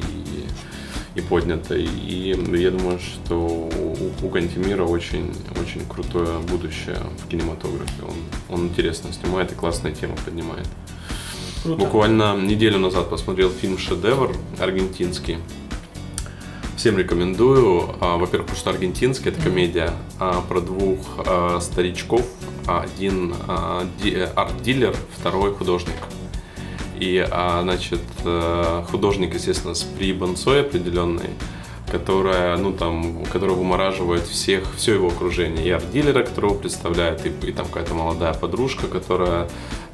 и 1.13 1.21
поднятой. 1.21 1.83
И 1.83 2.35
я 2.51 2.71
думаю, 2.71 2.97
что 2.97 3.35
у, 3.37 4.25
у 4.25 4.29
Кантемира 4.29 4.85
очень, 4.85 5.31
очень 5.61 5.85
крутое 5.87 6.39
будущее 6.39 6.97
в 7.19 7.27
кинематографе. 7.27 8.01
Он, 8.01 8.15
он 8.57 8.67
интересно 8.69 9.13
снимает 9.13 9.51
и 9.51 9.55
классные 9.55 9.93
темы 9.93 10.15
поднимает. 10.25 10.67
Круто. 11.61 11.77
Буквально 11.77 12.35
неделю 12.41 12.79
назад 12.79 13.07
посмотрел 13.07 13.51
фильм 13.51 13.77
«Шедевр» 13.77 14.35
аргентинский. 14.57 15.37
Всем 16.75 16.97
рекомендую. 16.97 17.93
А, 17.99 18.17
Во-первых, 18.17 18.47
потому 18.47 18.57
что 18.57 18.71
аргентинский, 18.71 19.29
это 19.29 19.39
комедия 19.39 19.93
а, 20.17 20.41
про 20.41 20.59
двух 20.59 20.97
а, 21.19 21.59
старичков. 21.61 22.25
Один 22.67 23.33
а, 23.47 23.87
ди- 24.01 24.27
арт-дилер, 24.35 24.95
второй 25.17 25.53
художник. 25.53 25.95
И, 26.99 27.25
а, 27.31 27.61
значит, 27.63 28.01
э, 28.23 28.83
художник, 28.91 29.33
естественно, 29.33 29.73
с 29.73 29.81
прибанцой 29.81 30.61
определенной, 30.61 31.31
которая, 31.91 32.55
ну, 32.57 32.71
там, 32.73 33.25
которая 33.25 33.55
вымораживает 33.55 34.23
всех, 34.23 34.63
все 34.77 34.93
его 34.93 35.07
окружение. 35.07 35.65
И 35.65 35.71
арт-дилера, 35.71 36.23
которого 36.23 36.53
представляет, 36.53 37.25
и, 37.25 37.29
и 37.47 37.51
там 37.51 37.65
какая-то 37.65 37.95
молодая 37.95 38.33
подружка, 38.35 38.87
которая 38.87 39.49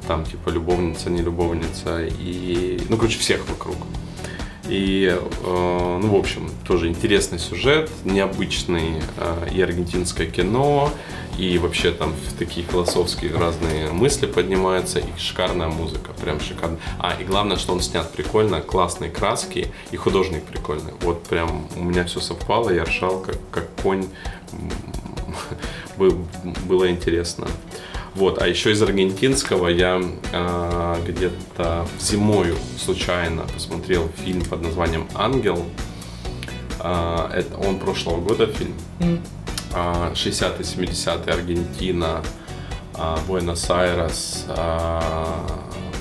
там, 0.06 0.24
типа, 0.24 0.50
любовница, 0.50 1.08
не 1.08 1.22
любовница, 1.22 2.04
и, 2.06 2.78
ну, 2.90 2.96
короче, 2.98 3.18
всех 3.18 3.48
вокруг. 3.48 3.76
И, 4.68 5.10
э, 5.10 5.98
ну, 6.02 6.08
в 6.08 6.14
общем, 6.14 6.50
тоже 6.66 6.88
интересный 6.88 7.38
сюжет, 7.38 7.90
необычный 8.04 9.02
э, 9.16 9.48
и 9.54 9.62
аргентинское 9.62 10.26
кино, 10.26 10.92
и 11.38 11.56
вообще 11.58 11.92
там 11.92 12.14
такие 12.36 12.66
философские 12.66 13.32
разные 13.34 13.90
мысли 13.92 14.26
поднимаются, 14.26 14.98
и 14.98 15.04
шикарная 15.16 15.68
музыка, 15.68 16.10
прям 16.20 16.40
шикарно. 16.40 16.78
А, 16.98 17.14
и 17.14 17.24
главное, 17.24 17.56
что 17.56 17.72
он 17.72 17.80
снят 17.80 18.10
прикольно, 18.12 18.60
классные 18.60 19.10
краски, 19.10 19.68
и 19.92 19.96
художник 19.96 20.42
прикольный. 20.42 20.92
Вот 21.00 21.22
прям 21.22 21.68
у 21.76 21.84
меня 21.84 22.04
все 22.04 22.20
совпало, 22.20 22.70
я 22.70 22.84
ржал 22.84 23.20
как, 23.20 23.38
как 23.52 23.68
конь, 23.82 24.08
было 25.96 26.90
интересно. 26.90 27.46
Вот, 28.14 28.42
а 28.42 28.48
еще 28.48 28.72
из 28.72 28.82
аргентинского 28.82 29.68
я 29.68 30.02
а, 30.32 31.00
где-то 31.06 31.86
зимою 32.00 32.56
случайно 32.76 33.42
посмотрел 33.54 34.08
фильм 34.24 34.44
под 34.44 34.62
названием 34.62 35.06
«Ангел». 35.14 35.64
А, 36.80 37.30
это 37.32 37.56
он 37.58 37.78
прошлого 37.78 38.20
года 38.20 38.48
фильм. 38.48 38.74
М. 38.98 39.20
А, 39.74 40.12
60-е, 40.14 40.64
70-е 40.64 41.32
Аргентина, 41.32 42.22
а, 42.94 43.18
Буэнос-Айрес. 43.26 44.44
а, 44.48 45.46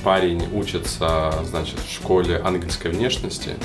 Парень 0.03 0.41
учится, 0.53 1.33
значит, 1.43 1.79
в 1.79 1.91
школе 1.91 2.41
ангельской 2.43 2.91
внешности. 2.91 3.55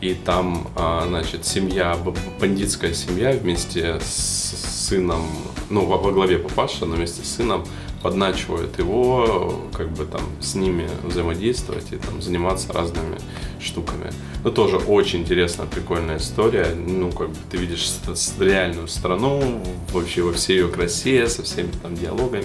И 0.00 0.14
там, 0.14 0.68
а, 0.76 1.04
значит, 1.06 1.44
семья, 1.44 1.96
бандитская 2.40 2.94
семья 2.94 3.32
вместе 3.32 4.00
с 4.00 4.54
сыном, 4.88 5.26
ну, 5.70 5.84
во, 5.84 5.98
во 5.98 6.12
главе 6.12 6.38
папаша, 6.38 6.86
но 6.86 6.96
вместе 6.96 7.22
с 7.24 7.36
сыном 7.36 7.64
подначивают 8.04 8.78
его, 8.78 9.62
как 9.72 9.88
бы 9.90 10.04
там 10.04 10.20
с 10.38 10.54
ними 10.54 10.86
взаимодействовать 11.04 11.90
и 11.90 11.96
там 11.96 12.20
заниматься 12.20 12.70
разными 12.70 13.16
штуками. 13.58 14.12
Ну, 14.44 14.50
тоже 14.50 14.76
очень 14.76 15.20
интересная, 15.20 15.66
прикольная 15.66 16.18
история. 16.18 16.74
Ну, 16.76 17.10
как 17.10 17.30
бы 17.30 17.36
ты 17.50 17.56
видишь 17.56 17.90
реальную 18.38 18.88
страну, 18.88 19.62
вообще 19.94 20.20
во 20.20 20.34
всей 20.34 20.58
ее 20.58 20.68
красе, 20.68 21.26
со 21.28 21.42
всеми 21.42 21.70
там 21.82 21.94
диалогами. 21.96 22.44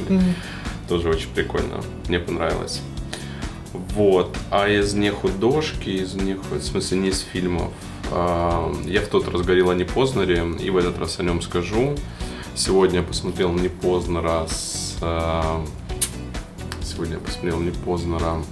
Тоже 0.88 1.10
очень 1.10 1.28
прикольно. 1.36 1.84
Мне 2.08 2.20
понравилось. 2.20 2.80
Вот. 3.74 4.34
А 4.52 4.70
из 4.70 4.94
не 4.94 5.12
художки, 5.12 5.90
из 5.90 6.14
не, 6.14 6.36
ху- 6.36 6.56
в 6.56 6.64
смысле, 6.64 7.00
не 7.00 7.10
из 7.10 7.20
фильмов. 7.20 7.74
а, 8.12 8.74
Я 8.86 9.02
в 9.02 9.08
тот 9.08 9.28
раз 9.28 9.42
говорил 9.42 9.70
о 9.72 9.76
Непознере, 9.76 10.42
и 10.58 10.70
в 10.70 10.78
этот 10.78 10.98
раз 11.00 11.20
о 11.20 11.24
нем 11.24 11.42
скажу. 11.42 11.96
Сегодня 12.56 13.00
я 13.00 13.04
посмотрел 13.04 13.52
не 13.52 13.68
Познера 13.68 14.48
с... 14.50 14.89
а, 15.02 15.64
Сегодня 16.82 17.16
я 17.16 17.22
посмотрел 17.22 17.60
не 17.60 17.72
Познера... 17.72 18.44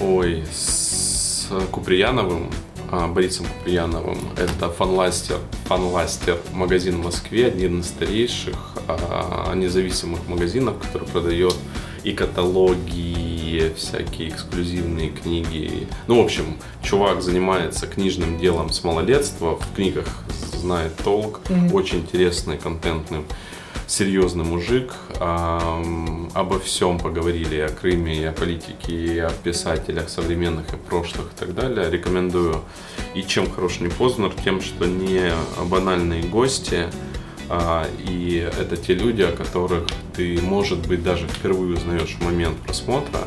Ой, 0.00 0.44
с 0.52 1.48
Куприяновым, 1.70 2.50
а, 2.90 3.06
Борисом 3.08 3.46
Куприяновым. 3.46 4.18
Это 4.36 4.70
фанластер, 4.70 5.38
фанластер 5.66 6.38
магазин 6.52 7.00
в 7.00 7.04
Москве, 7.04 7.46
один 7.46 7.80
из 7.80 7.86
старейших 7.86 8.78
а, 8.88 9.54
независимых 9.54 10.26
магазинов, 10.28 10.78
который 10.78 11.06
продает 11.08 11.54
и 12.04 12.12
каталоги, 12.12 13.72
всякие 13.76 14.30
эксклюзивные 14.30 15.10
книги. 15.10 15.86
Ну, 16.06 16.22
в 16.22 16.24
общем, 16.24 16.56
чувак 16.82 17.22
занимается 17.22 17.86
книжным 17.86 18.38
делом 18.38 18.70
с 18.70 18.82
малолетства, 18.84 19.56
в 19.56 19.74
книгах 19.74 20.06
знает 20.54 20.96
толк, 21.04 21.40
очень 21.72 21.98
интересный, 21.98 22.56
контентный 22.58 23.24
серьезный 23.88 24.44
мужик. 24.44 24.92
Обо 25.18 26.60
всем 26.60 26.98
поговорили, 26.98 27.56
и 27.56 27.60
о 27.60 27.68
Крыме, 27.68 28.14
и 28.20 28.24
о 28.24 28.32
политике, 28.32 28.92
и 28.92 29.18
о 29.18 29.30
писателях 29.30 30.08
современных 30.08 30.72
и 30.74 30.76
прошлых 30.76 31.32
и 31.34 31.38
так 31.38 31.54
далее. 31.54 31.90
Рекомендую. 31.90 32.62
И 33.14 33.22
чем 33.22 33.50
хорош 33.50 33.80
не 33.80 33.88
Познер, 33.88 34.32
тем, 34.44 34.60
что 34.60 34.86
не 34.86 35.32
банальные 35.64 36.22
гости, 36.22 36.86
а, 37.48 37.86
и 38.06 38.46
это 38.60 38.76
те 38.76 38.94
люди, 38.94 39.22
о 39.22 39.32
которых 39.32 39.86
ты, 40.14 40.38
может 40.42 40.86
быть, 40.86 41.02
даже 41.02 41.26
впервые 41.26 41.74
узнаешь 41.74 42.16
в 42.20 42.22
момент 42.22 42.58
просмотра, 42.58 43.26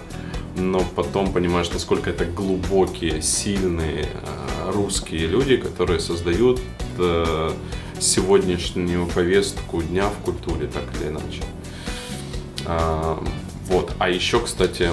но 0.55 0.83
потом 0.95 1.33
понимаешь, 1.33 1.71
насколько 1.71 2.11
это 2.11 2.25
глубокие, 2.25 3.21
сильные 3.21 4.03
э, 4.03 4.71
русские 4.71 5.25
люди, 5.25 5.57
которые 5.57 5.99
создают 5.99 6.61
э, 6.99 7.51
сегодняшнюю 8.01 9.05
повестку 9.05 9.81
дня 9.81 10.09
в 10.09 10.23
культуре, 10.23 10.67
так 10.67 10.83
или 10.99 11.09
иначе. 11.09 11.43
А, 12.65 13.23
Вот. 13.67 13.93
А 13.99 14.09
еще, 14.09 14.41
кстати, 14.41 14.89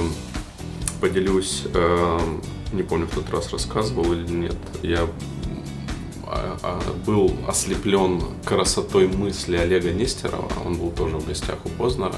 поделюсь, 1.01 1.65
э, 1.75 2.19
не 2.73 2.83
помню, 2.83 3.07
в 3.07 3.15
тот 3.15 3.29
раз 3.31 3.53
рассказывал 3.53 4.13
или 4.13 4.31
нет, 4.31 4.57
я 4.83 5.09
а, 6.27 6.59
а, 6.63 6.81
был 7.05 7.35
ослеплен 7.49 8.23
красотой 8.45 9.09
мысли 9.09 9.57
Олега 9.57 9.91
Нестерова. 9.91 10.49
Он 10.65 10.77
был 10.77 10.91
тоже 10.91 11.17
в 11.17 11.27
гостях 11.27 11.57
у 11.65 11.71
Познера. 11.71 12.15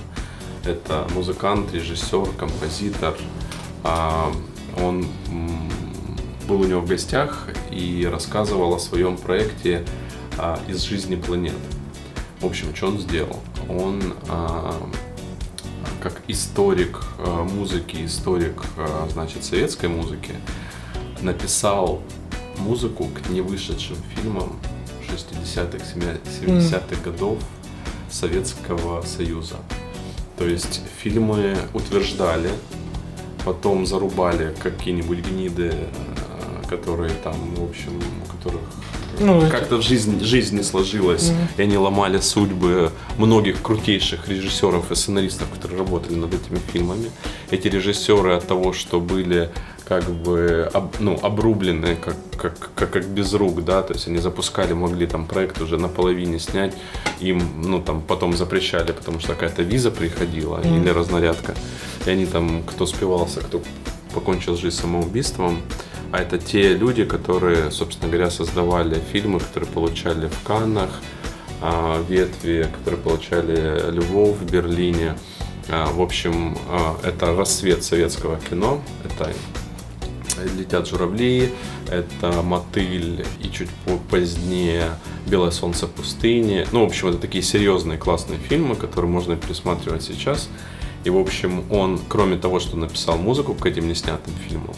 Это 0.64 1.06
музыкант, 1.14 1.72
режиссер, 1.72 2.26
композитор. 2.36 3.16
Он 4.76 5.06
был 6.46 6.60
у 6.60 6.64
него 6.64 6.80
в 6.80 6.86
гостях 6.86 7.48
и 7.70 8.06
рассказывал 8.10 8.74
о 8.74 8.78
своем 8.78 9.16
проекте 9.16 9.86
а, 10.40 10.58
«Из 10.68 10.82
жизни 10.82 11.16
планет». 11.16 11.54
В 12.40 12.46
общем, 12.46 12.74
что 12.74 12.88
он 12.88 12.98
сделал? 12.98 13.40
Он 13.68 14.14
а, 14.28 14.74
как 16.00 16.22
историк 16.28 17.04
а, 17.18 17.44
музыки, 17.44 18.04
историк, 18.04 18.62
а, 18.78 19.06
значит, 19.12 19.44
советской 19.44 19.90
музыки, 19.90 20.34
написал 21.20 22.00
музыку 22.58 23.08
к 23.08 23.28
невышедшим 23.28 23.96
фильмам 24.14 24.58
60-х, 25.08 25.84
70-х 25.84 27.02
годов 27.04 27.38
Советского 28.10 29.02
Союза. 29.02 29.56
То 30.38 30.46
есть 30.46 30.80
фильмы 31.02 31.56
утверждали, 31.74 32.50
потом 33.44 33.84
зарубали 33.84 34.54
какие-нибудь 34.58 35.18
гниды, 35.18 35.72
э, 35.74 36.68
которые 36.68 37.12
там, 37.22 37.34
в 37.56 37.64
общем, 37.64 38.00
у 38.24 38.36
которых 38.36 38.62
Ну, 39.20 39.48
как-то 39.50 39.76
в 39.76 39.82
жизнь, 39.82 40.24
жизнь 40.24 40.56
не 40.56 40.62
сложилась, 40.62 41.30
и 41.58 41.62
они 41.62 41.76
ломали 41.76 42.18
судьбы 42.20 42.90
многих 43.18 43.60
крутейших 43.62 44.28
режиссеров 44.28 44.90
и 44.90 44.94
сценаристов, 44.94 45.48
которые 45.50 45.78
работали 45.78 46.14
над 46.14 46.32
этими 46.34 46.58
фильмами. 46.72 47.10
Эти 47.50 47.68
режиссеры 47.68 48.32
от 48.34 48.46
того, 48.46 48.72
что 48.72 49.00
были 49.00 49.50
как 49.86 50.04
бы 50.08 50.70
об- 50.72 50.94
ну, 51.00 51.18
обрублены 51.20 51.96
как, 51.96 52.16
как, 52.36 52.70
как, 52.74 52.90
как 52.92 53.06
без 53.08 53.34
рук, 53.34 53.64
да, 53.64 53.82
то 53.82 53.92
есть 53.92 54.06
они 54.08 54.18
запускали, 54.18 54.72
могли 54.72 55.06
там 55.06 55.26
проект 55.26 55.60
уже 55.60 55.76
наполовине 55.78 56.38
снять, 56.38 56.74
им, 57.18 57.42
ну, 57.64 57.82
там 57.82 58.00
потом 58.00 58.36
запрещали, 58.36 58.92
потому 58.92 59.18
что 59.20 59.28
какая-то 59.34 59.62
виза 59.62 59.90
приходила 59.90 60.60
или 60.62 60.88
разнарядка, 60.88 61.54
и 62.06 62.10
они 62.10 62.24
там, 62.26 62.62
кто 62.62 62.86
спивался, 62.86 63.40
кто 63.40 63.60
покончил 64.14 64.56
жизнь 64.56 64.76
самоубийством, 64.76 65.60
а 66.12 66.18
это 66.18 66.38
те 66.38 66.74
люди, 66.74 67.04
которые, 67.04 67.70
собственно 67.70 68.10
говоря, 68.10 68.30
создавали 68.30 69.00
фильмы, 69.12 69.40
которые 69.40 69.68
получали 69.70 70.28
в 70.28 70.42
Каннах 70.42 70.90
а, 71.60 72.02
ветви, 72.08 72.68
которые 72.78 73.00
получали 73.00 73.90
Львов 73.90 74.38
в 74.38 74.50
Берлине. 74.50 75.16
А, 75.68 75.86
В 75.92 76.00
общем, 76.00 76.58
а, 76.68 76.98
это 77.04 77.34
рассвет 77.36 77.84
советского 77.84 78.38
кино. 78.38 78.80
Это 79.04 79.32
«Летят 80.58 80.88
журавли», 80.88 81.52
это 81.88 82.42
«Мотыль» 82.42 83.26
и 83.42 83.50
чуть 83.52 83.68
по- 83.84 83.98
позднее 84.10 84.86
«Белое 85.26 85.50
солнце 85.50 85.86
пустыни». 85.86 86.66
Ну, 86.72 86.80
в 86.82 86.86
общем, 86.86 87.08
это 87.08 87.18
такие 87.18 87.44
серьезные, 87.44 87.98
классные 87.98 88.38
фильмы, 88.38 88.74
которые 88.74 89.10
можно 89.10 89.36
пересматривать 89.36 90.02
сейчас. 90.02 90.48
И, 91.04 91.10
в 91.10 91.18
общем, 91.18 91.64
он, 91.70 92.00
кроме 92.08 92.36
того, 92.36 92.58
что 92.58 92.76
написал 92.76 93.16
музыку 93.18 93.54
к 93.54 93.66
этим 93.66 93.86
неснятым 93.88 94.32
фильмам, 94.48 94.74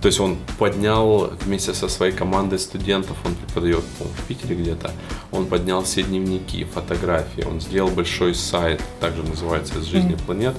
то 0.00 0.06
есть 0.06 0.18
он 0.18 0.38
поднял 0.58 1.30
вместе 1.44 1.74
со 1.74 1.88
своей 1.88 2.12
командой 2.12 2.58
студентов, 2.58 3.16
он 3.24 3.34
преподает, 3.34 3.84
по-моему, 3.98 4.16
в 4.16 4.26
Питере 4.26 4.56
где-то, 4.56 4.92
он 5.30 5.46
поднял 5.46 5.82
все 5.82 6.02
дневники, 6.02 6.64
фотографии, 6.64 7.44
он 7.44 7.60
сделал 7.60 7.90
большой 7.90 8.34
сайт, 8.34 8.82
также 8.98 9.22
называется 9.22 9.78
«Из 9.78 9.84
жизни 9.84 10.16
планет», 10.26 10.56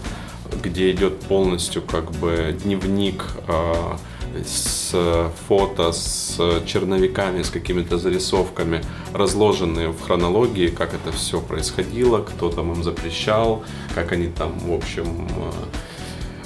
где 0.62 0.92
идет 0.92 1.20
полностью 1.22 1.82
как 1.82 2.12
бы 2.12 2.56
дневник 2.64 3.26
а, 3.48 3.98
с 4.46 4.94
фото, 5.48 5.92
с 5.92 6.38
черновиками, 6.68 7.42
с 7.42 7.50
какими-то 7.50 7.98
зарисовками, 7.98 8.84
разложенные 9.14 9.90
в 9.90 10.02
хронологии, 10.02 10.68
как 10.68 10.94
это 10.94 11.12
все 11.12 11.42
происходило, 11.42 12.22
кто 12.22 12.50
там 12.50 12.72
им 12.74 12.84
запрещал, 12.84 13.64
как 13.96 14.12
они 14.12 14.28
там, 14.28 14.60
в 14.60 14.74
общем, 14.74 15.28
а, 15.38 15.52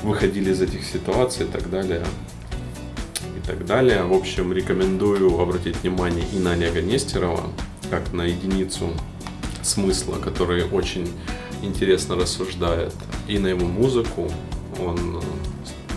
выходили 0.03 0.51
из 0.51 0.61
этих 0.61 0.85
ситуаций 0.85 1.45
и 1.45 1.49
так 1.49 1.69
далее 1.69 2.05
так 3.45 3.65
далее. 3.65 4.03
В 4.03 4.13
общем, 4.13 4.51
рекомендую 4.53 5.39
обратить 5.39 5.77
внимание 5.83 6.25
и 6.33 6.39
на 6.39 6.53
Олега 6.53 6.81
Нестерова, 6.81 7.51
как 7.89 8.13
на 8.13 8.23
единицу 8.23 8.89
смысла, 9.61 10.15
который 10.17 10.63
очень 10.65 11.11
интересно 11.61 12.15
рассуждает, 12.15 12.93
и 13.27 13.37
на 13.37 13.47
его 13.47 13.65
музыку. 13.65 14.31
Он 14.79 15.17
э, 15.17 15.21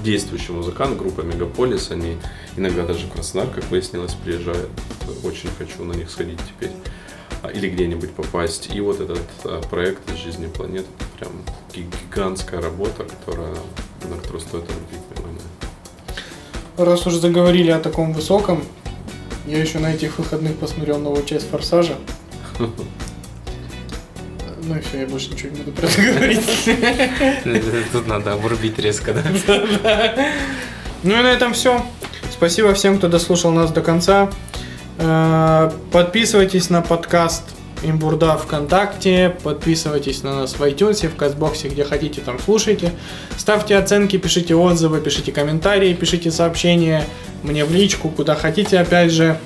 действующий 0.04 0.52
музыкант 0.52 0.96
группы 0.98 1.22
Мегаполис, 1.22 1.90
они 1.90 2.16
иногда 2.56 2.86
даже 2.86 3.06
в 3.06 3.12
Краснодар, 3.12 3.52
как 3.52 3.64
выяснилось, 3.70 4.14
приезжают. 4.14 4.70
Очень 5.24 5.50
хочу 5.58 5.84
на 5.84 5.92
них 5.92 6.10
сходить 6.10 6.38
теперь. 6.46 6.72
А, 7.42 7.48
Или 7.48 7.68
где-нибудь 7.68 8.12
попасть. 8.12 8.70
И 8.74 8.80
вот 8.80 9.00
этот 9.00 9.22
а, 9.44 9.60
проект 9.68 10.10
из 10.12 10.18
жизни 10.18 10.46
планет, 10.46 10.86
прям 11.18 11.32
ги- 11.74 11.86
гигантская 12.10 12.60
работа, 12.60 13.04
которая, 13.04 13.54
на 14.08 14.16
которую 14.16 14.40
стоит 14.40 14.64
обратить. 14.64 15.07
Раз 16.78 17.04
уж 17.08 17.14
заговорили 17.14 17.72
о 17.72 17.80
таком 17.80 18.12
высоком, 18.12 18.62
я 19.48 19.58
еще 19.58 19.80
на 19.80 19.92
этих 19.92 20.18
выходных 20.18 20.56
посмотрел 20.56 21.00
новую 21.00 21.24
часть 21.24 21.50
«Форсажа». 21.50 21.94
Ну 24.60 24.76
и 24.76 24.80
все, 24.80 25.00
я 25.00 25.06
больше 25.06 25.30
ничего 25.30 25.50
не 25.50 25.62
буду 25.62 25.72
про 25.72 25.86
это 25.86 26.02
говорить. 26.02 26.42
Тут 27.92 28.06
надо 28.06 28.34
обрубить 28.34 28.78
резко, 28.78 29.14
да? 29.14 29.22
Ну 31.02 31.18
и 31.18 31.22
на 31.22 31.32
этом 31.32 31.54
все. 31.54 31.82
Спасибо 32.30 32.74
всем, 32.74 32.98
кто 32.98 33.08
дослушал 33.08 33.50
нас 33.50 33.70
до 33.70 33.80
конца. 33.80 34.30
Э, 34.98 35.70
Подписывайтесь 35.90 36.68
на 36.68 36.82
подкаст 36.82 37.44
Имбурда 37.82 38.36
ВКонтакте, 38.36 39.36
подписывайтесь 39.42 40.22
на 40.22 40.40
нас 40.40 40.58
в 40.58 40.62
iTunes, 40.62 41.06
в 41.08 41.16
Кастбоксе, 41.16 41.68
где 41.68 41.84
хотите, 41.84 42.20
там 42.20 42.38
слушайте. 42.38 42.92
Ставьте 43.36 43.76
оценки, 43.76 44.18
пишите 44.18 44.54
отзывы, 44.54 45.00
пишите 45.00 45.32
комментарии, 45.32 45.94
пишите 45.94 46.30
сообщения 46.30 47.04
мне 47.42 47.64
в 47.64 47.72
личку, 47.72 48.08
куда 48.08 48.34
хотите, 48.34 48.78
опять 48.78 49.12
же. 49.12 49.38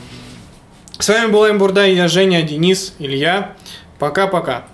С 0.99 1.09
вами 1.09 1.31
была 1.31 1.51
Имбурда, 1.51 1.87
и 1.87 1.95
я 1.95 2.09
Женя, 2.09 2.43
Денис, 2.43 2.95
Илья. 2.99 3.55
Пока-пока. 3.99 4.65